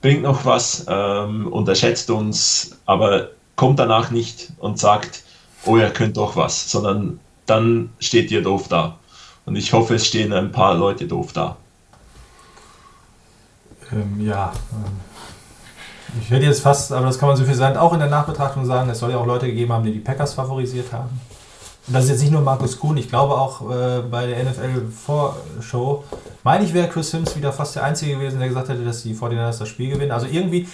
[0.00, 5.22] Bringt noch was, ähm, unterschätzt uns, aber kommt danach nicht und sagt,
[5.64, 8.98] oh, ihr könnt doch was, sondern dann steht ihr doof da.
[9.44, 11.56] Und ich hoffe, es stehen ein paar Leute doof da.
[13.90, 15.00] Ähm, ja, ähm,
[16.20, 18.64] ich hätte jetzt fast, aber das kann man so viel sagen, auch in der Nachbetrachtung
[18.66, 21.20] sagen, es soll ja auch Leute gegeben haben, die die Packers favorisiert haben.
[21.86, 26.04] Und das ist jetzt nicht nur Markus Kuhn, ich glaube auch äh, bei der NFL-Vorshow,
[26.44, 29.14] meine ich, wäre Chris Sims wieder fast der Einzige gewesen, der gesagt hätte, dass die
[29.14, 30.12] 49ers das Spiel gewinnen.
[30.12, 30.68] Also irgendwie,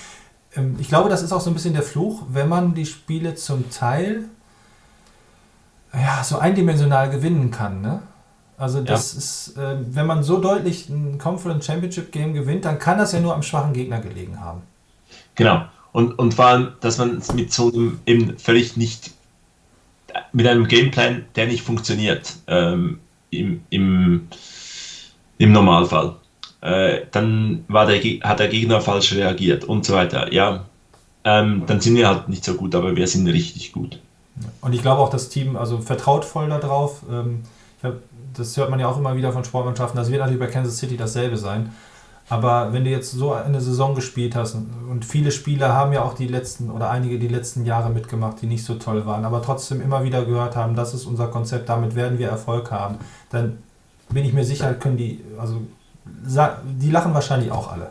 [0.55, 3.35] ähm, ich glaube, das ist auch so ein bisschen der Fluch, wenn man die Spiele
[3.37, 4.25] zum Teil
[5.95, 7.81] ja, so eindimensional gewinnen kann.
[7.81, 8.03] Ne?
[8.57, 9.19] Also das ja.
[9.19, 13.21] ist, äh, wenn man so deutlich ein Conference Championship Game gewinnt, dann kann das ja
[13.21, 14.63] nur am schwachen Gegner gelegen haben.
[15.35, 15.65] Genau.
[15.93, 19.13] Und, und vor allem, dass man es mit so einem eben völlig nicht
[20.33, 22.99] mit einem Gameplan, der nicht funktioniert ähm,
[23.31, 24.29] im, im,
[25.39, 26.17] im Normalfall.
[26.61, 30.33] Äh, dann war der, hat der Gegner falsch reagiert und so weiter.
[30.33, 30.65] Ja,
[31.25, 34.01] ähm, dann sind wir halt nicht so gut, aber wir sind richtig gut.
[34.61, 37.03] Und ich glaube auch, das Team also vertraut voll darauf.
[37.11, 37.43] Ähm,
[38.37, 39.97] das hört man ja auch immer wieder von Sportmannschaften.
[39.99, 41.73] Das wird natürlich bei Kansas City dasselbe sein.
[42.31, 46.13] Aber wenn du jetzt so eine Saison gespielt hast und viele Spieler haben ja auch
[46.13, 49.81] die letzten oder einige die letzten Jahre mitgemacht, die nicht so toll waren, aber trotzdem
[49.81, 52.97] immer wieder gehört haben, das ist unser Konzept, damit werden wir Erfolg haben,
[53.31, 53.59] dann
[54.11, 55.63] bin ich mir sicher, können die, also
[56.65, 57.91] die lachen wahrscheinlich auch alle.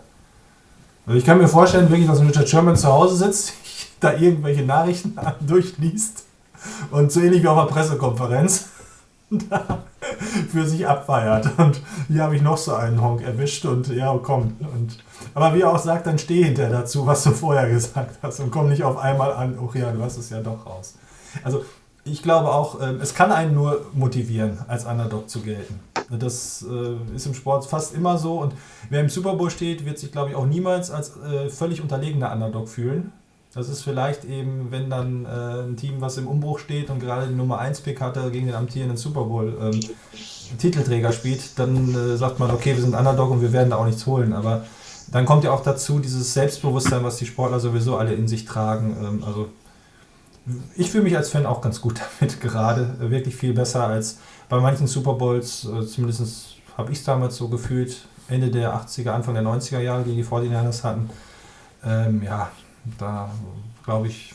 [1.08, 3.54] Also ich kann mir vorstellen, wirklich, dass Richard Sherman zu Hause sitzt,
[4.00, 6.27] da irgendwelche Nachrichten durchliest
[6.92, 8.66] und so ähnlich wie auf einer Pressekonferenz
[10.52, 11.50] für sich abfeiert.
[11.58, 14.56] Und hier habe ich noch so einen Honk erwischt und ja, komm.
[14.60, 14.98] Und,
[15.34, 18.52] aber wie er auch sagt, dann steh hinter dazu, was du vorher gesagt hast und
[18.52, 20.96] komm nicht auf einmal an, oh ja, du hast es ja doch raus.
[21.44, 21.64] Also
[22.04, 25.80] ich glaube auch, ähm, es kann einen nur motivieren, als Underdog zu gelten.
[26.10, 28.54] Das äh, ist im Sport fast immer so und
[28.90, 32.32] wer im Super Bowl steht, wird sich, glaube ich, auch niemals als äh, völlig unterlegener
[32.32, 33.12] Underdog fühlen.
[33.58, 37.26] Das ist vielleicht eben, wenn dann äh, ein Team, was im Umbruch steht und gerade
[37.26, 39.82] den Nummer 1 Pick hatte, gegen den amtierenden Super Bowl ähm,
[41.12, 44.06] spielt, dann äh, sagt man, okay, wir sind Underdog und wir werden da auch nichts
[44.06, 44.34] holen.
[44.34, 44.64] Aber
[45.08, 48.96] dann kommt ja auch dazu dieses Selbstbewusstsein, was die Sportler sowieso alle in sich tragen.
[49.02, 49.50] Ähm, also
[50.76, 52.96] ich fühle mich als Fan auch ganz gut damit gerade.
[53.00, 54.20] Wirklich viel besser als
[54.50, 59.10] bei manchen Super Bowls, äh, zumindest habe ich es damals so gefühlt, Ende der 80er,
[59.10, 61.10] Anfang der 90er Jahre, die die 49ers hatten.
[61.84, 62.52] Ähm, ja,
[62.98, 63.30] da
[63.84, 64.34] glaube ich,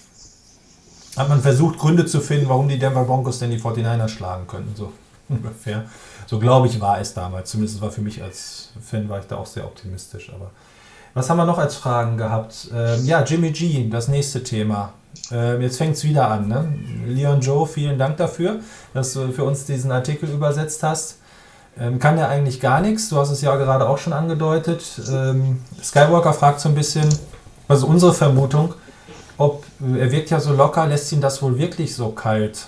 [1.16, 4.74] hat man versucht, Gründe zu finden, warum die Denver Broncos denn die 49ers schlagen könnten.
[4.74, 4.92] So
[5.28, 5.84] ungefähr.
[6.26, 7.50] So glaube ich, war es damals.
[7.50, 10.32] Zumindest war für mich als Fan war ich da auch sehr optimistisch.
[10.34, 10.50] Aber
[11.14, 12.68] was haben wir noch als Fragen gehabt?
[12.74, 14.94] Ähm, ja, Jimmy G, das nächste Thema.
[15.30, 16.48] Ähm, jetzt fängt es wieder an.
[16.48, 16.72] Ne?
[17.06, 18.60] Leon Joe, vielen Dank dafür,
[18.94, 21.18] dass du für uns diesen Artikel übersetzt hast.
[21.78, 23.08] Ähm, kann er eigentlich gar nichts.
[23.08, 24.82] Du hast es ja gerade auch schon angedeutet.
[25.10, 27.08] Ähm, Skywalker fragt so ein bisschen,
[27.72, 28.74] also unsere Vermutung,
[29.38, 32.66] ob er wirkt ja so locker, lässt ihn das wohl wirklich so kalt?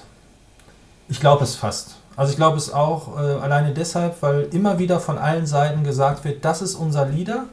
[1.10, 1.96] Ich glaube es fast.
[2.16, 6.24] Also ich glaube es auch äh, alleine deshalb, weil immer wieder von allen Seiten gesagt
[6.24, 7.44] wird, das ist unser Leader.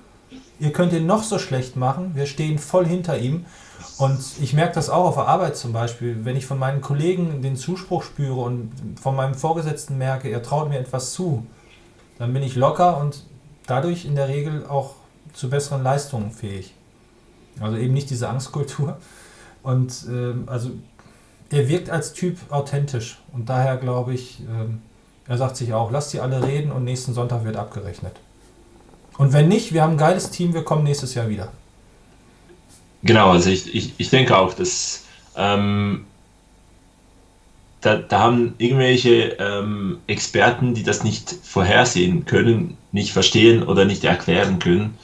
[0.62, 3.46] Ihr könnt ihn noch so schlecht machen, wir stehen voll hinter ihm.
[3.98, 7.42] Und ich merke das auch auf der Arbeit zum Beispiel, wenn ich von meinen Kollegen
[7.42, 8.72] den Zuspruch spüre und
[9.02, 11.46] von meinem Vorgesetzten merke, er traut mir etwas zu,
[12.18, 13.26] dann bin ich locker und
[13.68, 14.94] dadurch in der Regel auch
[15.34, 16.74] zu besseren Leistungen fähig.
[17.60, 18.98] Also eben nicht diese Angstkultur.
[19.64, 20.72] Und ähm, also
[21.52, 23.20] er wirkt als Typ authentisch.
[23.34, 24.82] Und daher glaube ich, ähm,
[25.28, 28.14] er sagt sich auch, lasst sie alle reden und nächsten Sonntag wird abgerechnet.
[29.18, 31.52] Und wenn nicht, wir haben ein geiles Team, wir kommen nächstes Jahr wieder.
[33.04, 35.06] Genau, also ich, ich, ich denke auch, dass
[35.36, 36.06] ähm,
[37.82, 44.04] da, da haben irgendwelche ähm, Experten, die das nicht vorhersehen können, nicht verstehen oder nicht
[44.04, 44.98] erklären können,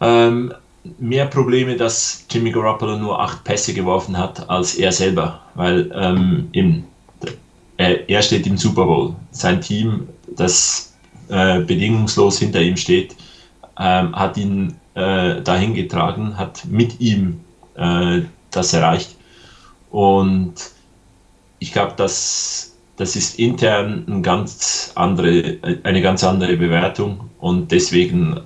[0.00, 0.54] ähm,
[0.98, 6.48] mehr Probleme, dass Jimmy Garoppolo nur acht Pässe geworfen hat als er selber, weil ähm,
[6.52, 6.84] im,
[7.76, 9.14] er, er steht im Super Bowl.
[9.30, 10.94] Sein Team das
[11.28, 13.16] äh, bedingungslos hinter ihm steht,
[13.78, 17.40] ähm, hat ihn äh, dahin getragen, hat mit ihm
[17.76, 18.20] äh,
[18.50, 19.16] das erreicht.
[19.90, 20.54] Und
[21.58, 28.40] ich glaube, dass das ist intern ein ganz andere, eine ganz andere Bewertung und deswegen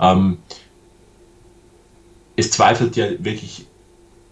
[0.00, 0.38] ähm,
[2.42, 3.66] es zweifelt ja wirklich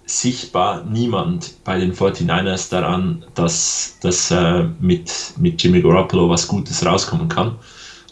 [0.05, 6.85] sichtbar niemand bei den 49ers daran, dass, dass äh, mit, mit Jimmy Garoppolo was Gutes
[6.85, 7.55] rauskommen kann.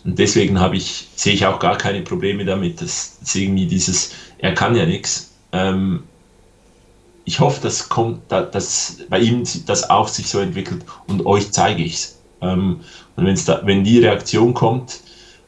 [0.05, 4.77] Und deswegen ich, sehe ich auch gar keine Probleme damit, dass, irgendwie dieses, er kann
[4.77, 5.33] ja nichts.
[5.51, 6.05] Ähm,
[7.25, 11.83] ich hoffe, dass, kommt, dass bei ihm das auch sich so entwickelt und euch zeige
[11.83, 12.19] ich es.
[12.41, 12.81] Ähm,
[13.17, 15.01] und da, wenn die Reaktion kommt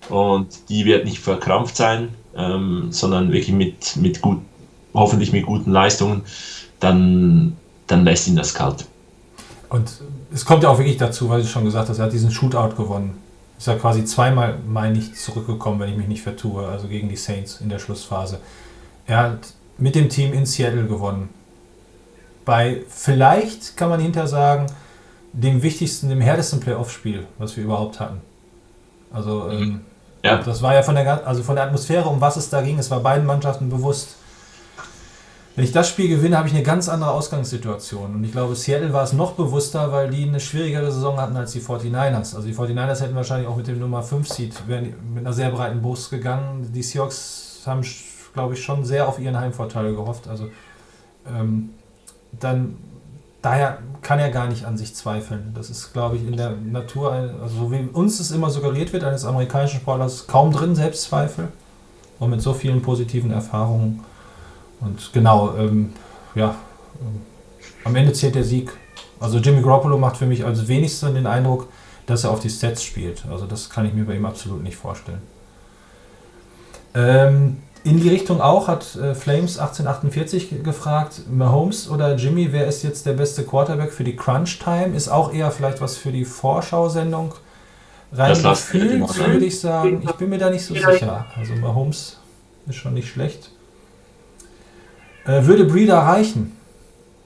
[0.08, 4.40] und die wird nicht verkrampft sein, ähm, sondern wirklich mit, mit gut,
[4.94, 6.22] hoffentlich mit guten Leistungen,
[6.78, 8.86] dann, dann lässt ihn das kalt.
[9.68, 9.88] Und
[10.32, 12.74] es kommt ja auch wirklich dazu, weil du schon gesagt hast, er hat diesen Shootout
[12.76, 13.18] gewonnen.
[13.58, 17.16] Ist ja quasi zweimal mal nicht zurückgekommen, wenn ich mich nicht vertue, also gegen die
[17.16, 18.40] Saints in der Schlussphase.
[19.06, 21.28] Er hat mit dem Team in Seattle gewonnen
[22.44, 24.66] bei vielleicht kann man hinter sagen,
[25.32, 28.20] dem wichtigsten, dem härtesten Playoff-Spiel, was wir überhaupt hatten.
[29.12, 29.62] Also mhm.
[29.62, 29.80] ähm,
[30.22, 30.38] ja.
[30.38, 32.90] das war ja von der, also von der Atmosphäre, um was es da ging, es
[32.90, 34.16] war beiden Mannschaften bewusst.
[35.56, 38.14] Wenn ich das Spiel gewinne, habe ich eine ganz andere Ausgangssituation.
[38.14, 41.52] Und ich glaube, Seattle war es noch bewusster, weil die eine schwierigere Saison hatten als
[41.52, 42.36] die 49ers.
[42.36, 45.82] Also die 49ers hätten wahrscheinlich auch mit dem Nummer 5 Seed mit einer sehr breiten
[45.82, 46.70] Brust gegangen.
[46.72, 47.84] Die Seahawks haben,
[48.32, 50.28] glaube ich, schon sehr auf ihren Heimvorteil gehofft.
[50.28, 50.48] Also
[51.26, 51.70] ähm,
[52.38, 52.76] dann
[53.42, 55.52] daher kann er gar nicht an sich zweifeln.
[55.54, 59.24] Das ist, glaube ich, in der Natur, also wie uns es immer suggeriert wird, eines
[59.24, 61.48] amerikanischen Sportlers kaum drin, Selbstzweifel.
[62.18, 64.04] Und mit so vielen positiven Erfahrungen.
[64.80, 65.94] Und genau, ähm,
[66.34, 66.54] ja,
[67.00, 67.22] ähm,
[67.84, 68.70] am Ende zählt der Sieg.
[69.18, 71.68] Also Jimmy Garoppolo macht für mich als wenigsten den Eindruck,
[72.06, 73.24] dass er auf die Stats spielt.
[73.30, 75.22] Also das kann ich mir bei ihm absolut nicht vorstellen.
[76.94, 82.82] Ähm, in die Richtung auch hat äh, Flames 1848 gefragt, Mahomes oder Jimmy, wer ist
[82.82, 84.94] jetzt der beste Quarterback für die Crunch Time?
[84.94, 87.34] Ist auch eher vielleicht was für die Vorschau-Sendung.
[88.12, 91.26] Rein gefühlt würde ich sagen, ich bin mir da nicht so sicher.
[91.36, 92.18] Also Mahomes
[92.66, 93.50] ist schon nicht schlecht.
[95.24, 96.56] Äh, würde Breeder reichen,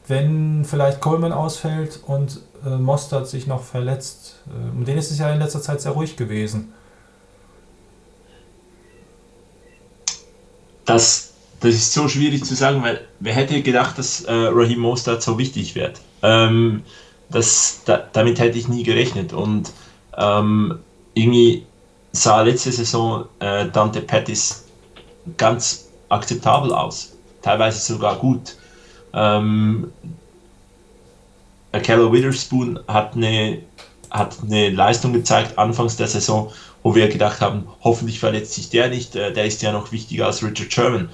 [0.06, 4.42] wenn vielleicht Coleman ausfällt und äh, Mostert sich noch verletzt?
[4.46, 6.72] Äh, um den ist es ja in letzter Zeit sehr ruhig gewesen.
[10.84, 15.22] Das, das ist so schwierig zu sagen, weil wer hätte gedacht, dass äh, Raheem Mostert
[15.22, 16.00] so wichtig wird?
[16.22, 16.82] Ähm,
[17.30, 19.72] das, da, damit hätte ich nie gerechnet und
[20.16, 20.78] ähm,
[21.14, 21.66] irgendwie
[22.12, 24.64] sah letzte Saison äh, Dante Pettis
[25.36, 28.56] ganz akzeptabel aus, teilweise sogar gut.
[29.12, 29.90] Ähm,
[31.82, 33.62] Keller Witherspoon hat eine,
[34.10, 36.52] hat eine Leistung gezeigt anfangs der Saison,
[36.84, 40.26] wo wir gedacht haben, hoffentlich verletzt sich der nicht, äh, der ist ja noch wichtiger
[40.26, 41.08] als Richard Sherman.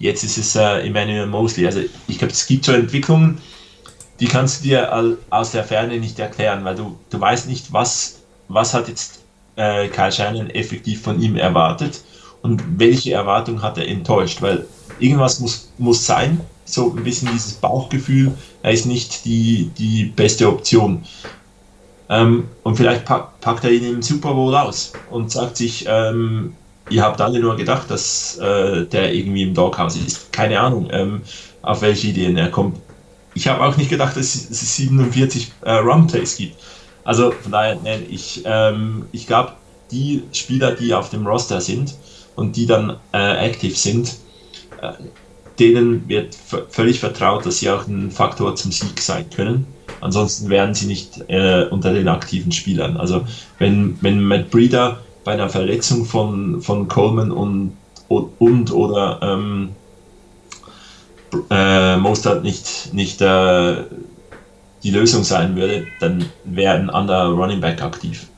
[0.00, 1.66] Jetzt ist es äh, Emmanuel Mosley.
[1.66, 3.38] Also ich glaube, es gibt so Entwicklungen,
[4.18, 8.20] die kannst du dir aus der Ferne nicht erklären, weil du, du weißt nicht, was,
[8.48, 9.20] was hat jetzt
[9.56, 12.02] äh, Kyle Shannon effektiv von ihm erwartet
[12.42, 14.66] und welche Erwartung hat er enttäuscht, weil
[14.98, 18.32] irgendwas muss, muss sein, so ein bisschen dieses Bauchgefühl,
[18.62, 21.04] er ist nicht die, die beste Option.
[22.10, 26.54] Ähm, und vielleicht pack, packt er ihn im Super Bowl aus und sagt sich, ähm,
[26.90, 30.32] ihr habt alle nur gedacht, dass äh, der irgendwie im Doghouse ist.
[30.32, 31.22] Keine Ahnung, ähm,
[31.62, 32.78] auf welche Ideen er kommt.
[33.34, 36.56] Ich habe auch nicht gedacht, dass es 47 äh, Run-Plays gibt.
[37.04, 39.52] Also von daher, nein, ich, ähm, ich glaube,
[39.92, 41.94] die Spieler, die auf dem Roster sind
[42.34, 44.16] und die dann äh, aktiv sind,
[44.82, 44.92] äh,
[45.58, 46.36] denen wird
[46.70, 49.66] völlig vertraut, dass sie auch ein Faktor zum Sieg sein können.
[50.00, 52.96] Ansonsten wären sie nicht äh, unter den aktiven Spielern.
[52.96, 53.24] Also
[53.58, 57.76] wenn, wenn Matt Breeder bei einer Verletzung von, von Coleman und,
[58.08, 59.70] und oder ähm,
[61.50, 63.84] äh, Mostert nicht, nicht äh,
[64.82, 68.28] die Lösung sein würde, dann wäre ein anderer Running Back aktiv.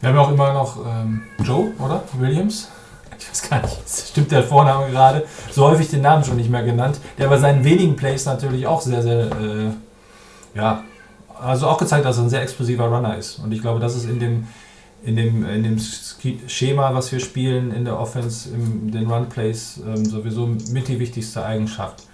[0.00, 2.02] Wir haben auch immer noch ähm, Joe, oder?
[2.18, 2.68] Williams.
[3.18, 3.78] Ich weiß gar nicht,
[4.10, 5.24] stimmt der Vorname gerade.
[5.50, 6.98] So häufig den Namen schon nicht mehr genannt.
[7.18, 9.70] Der bei seinen wenigen Plays natürlich auch sehr, sehr äh,
[10.54, 10.84] ja,
[11.40, 13.38] also auch gezeigt, dass er ein sehr explosiver Runner ist.
[13.38, 14.46] Und ich glaube, das ist in dem,
[15.04, 15.78] in dem, in dem
[16.48, 21.44] Schema, was wir spielen, in der Offense, in den Run-Plays ähm, sowieso mit die wichtigste
[21.44, 22.04] Eigenschaft.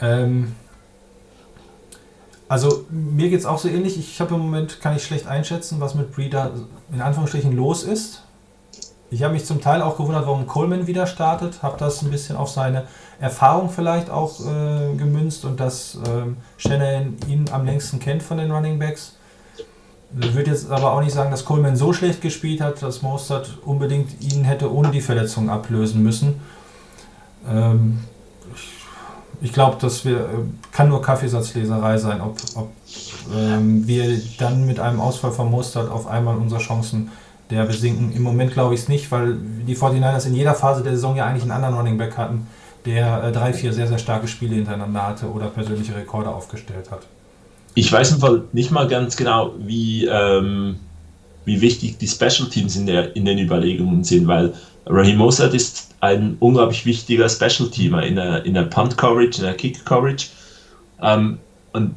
[0.00, 0.54] Ähm,
[2.48, 3.98] also mir geht es auch so ähnlich.
[3.98, 6.52] Ich habe im Moment, kann ich schlecht einschätzen, was mit Breeder
[6.90, 8.22] in Anführungsstrichen los ist.
[9.10, 11.62] Ich habe mich zum Teil auch gewundert, warum Coleman wieder startet.
[11.62, 12.84] Habe das ein bisschen auf seine
[13.18, 18.50] Erfahrung vielleicht auch äh, gemünzt und dass ähm, Shannon ihn am längsten kennt von den
[18.50, 19.14] Running Backs.
[20.20, 23.58] Ich würde jetzt aber auch nicht sagen, dass Coleman so schlecht gespielt hat, dass Mostert
[23.64, 26.40] unbedingt ihn hätte ohne die Verletzung ablösen müssen.
[27.48, 28.00] Ähm,
[28.54, 28.68] ich,
[29.40, 30.16] ich glaube, das äh,
[30.70, 32.70] kann nur Kaffeesatzleserei sein, ob, ob
[33.34, 37.10] ähm, wir dann mit einem Ausfall von Mostert auf einmal unsere Chancen
[37.50, 38.12] der besinken.
[38.14, 41.26] Im Moment glaube ich es nicht, weil die 49ers in jeder Phase der Saison ja
[41.26, 42.46] eigentlich einen anderen Running Back hatten,
[42.84, 47.00] der äh, drei, vier sehr, sehr starke Spiele hintereinander hatte oder persönliche Rekorde aufgestellt hat.
[47.74, 50.76] Ich weiß im Fall nicht mal ganz genau, wie, ähm,
[51.44, 54.54] wie wichtig die Special Teams in, der, in den Überlegungen sind, weil
[54.86, 59.44] Raheem Mostert ist ein unglaublich wichtiger Special Teamer in der, in der Punt Coverage, in
[59.44, 60.28] der Kick Coverage.
[61.02, 61.38] Ähm,
[61.72, 61.94] und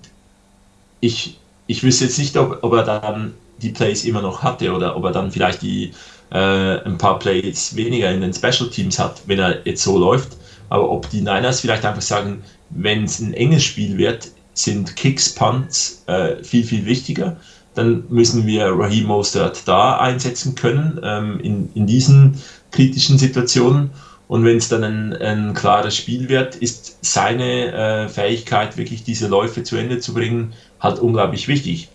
[0.99, 1.37] ich,
[1.67, 5.05] ich wüsste jetzt nicht, ob, ob er dann die Plays immer noch hatte oder ob
[5.05, 5.91] er dann vielleicht die,
[6.31, 6.37] äh,
[6.83, 10.37] ein paar Plays weniger in den Special Teams hat, wenn er jetzt so läuft.
[10.69, 15.33] Aber ob die Niners vielleicht einfach sagen, wenn es ein enges Spiel wird, sind Kicks,
[15.33, 17.37] Punts äh, viel, viel wichtiger.
[17.73, 23.91] Dann müssen wir Raheem Mostert da einsetzen können, ähm, in, in diesen kritischen Situationen.
[24.27, 29.27] Und wenn es dann ein, ein, klares Spiel wird, ist seine äh, Fähigkeit, wirklich diese
[29.27, 31.89] Läufe zu Ende zu bringen, halt unglaublich wichtig.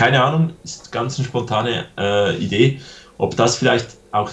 [0.00, 2.80] Keine Ahnung, ist ganz eine spontane äh, Idee,
[3.18, 4.30] ob das vielleicht auch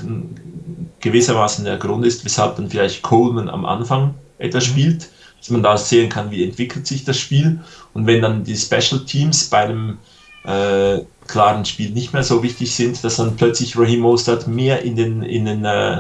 [1.02, 4.72] gewissermaßen der Grund ist, weshalb dann vielleicht Coleman am Anfang etwas mhm.
[4.72, 7.60] spielt dass man da sehen kann, wie entwickelt sich das Spiel.
[7.94, 9.98] Und wenn dann die Special Teams bei einem
[10.44, 14.96] äh, klaren Spiel nicht mehr so wichtig sind, dass dann plötzlich Raheem Mostert mehr in
[14.96, 16.00] den in den äh,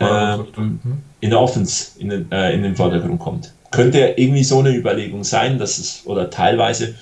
[0.00, 0.38] äh,
[1.20, 3.52] in der Offense in den, äh, in den Vordergrund kommt.
[3.70, 6.94] Könnte irgendwie so eine Überlegung sein, dass es oder teilweise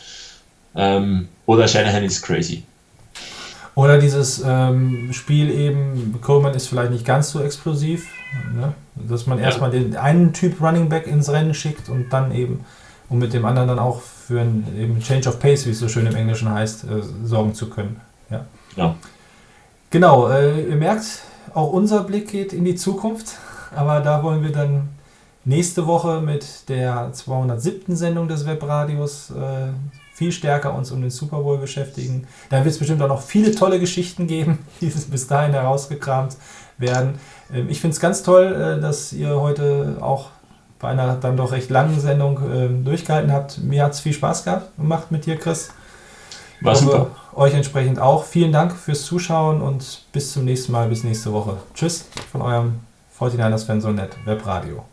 [0.75, 2.65] ähm, oder Shanahan ist crazy.
[3.75, 8.07] Oder dieses ähm, Spiel eben, Coleman ist vielleicht nicht ganz so explosiv,
[8.55, 8.73] ne?
[8.95, 9.47] dass man ja.
[9.47, 12.65] erstmal den einen Typ Running Back ins Rennen schickt und dann eben,
[13.09, 16.07] um mit dem anderen dann auch für einen Change of Pace, wie es so schön
[16.07, 18.01] im Englischen heißt, äh, sorgen zu können.
[18.31, 18.45] Ja.
[18.77, 18.95] ja.
[19.91, 21.23] Genau, äh, ihr merkt,
[21.53, 23.39] auch unser Blick geht in die Zukunft,
[23.75, 24.89] aber da wollen wir dann
[25.45, 27.97] nächste Woche mit der 207.
[27.97, 29.69] Sendung des Webradios äh,
[30.15, 32.27] viel stärker uns um den Super Bowl beschäftigen.
[32.49, 36.37] Da wird es bestimmt auch noch viele tolle Geschichten geben, die bis dahin herausgekramt
[36.79, 37.19] werden.
[37.53, 40.31] Ähm, ich finde es ganz toll, äh, dass ihr heute auch
[40.79, 43.59] bei einer dann doch recht langen Sendung ähm, durchgehalten habt.
[43.59, 44.45] Mir hat es viel Spaß
[44.77, 45.71] gemacht mit dir, Chris.
[46.61, 47.11] War super.
[47.35, 48.25] Euch entsprechend auch.
[48.25, 51.57] Vielen Dank fürs Zuschauen und bis zum nächsten Mal, bis nächste Woche.
[51.75, 52.81] Tschüss von eurem
[53.19, 54.85] 49ers Fan so nett Webradio.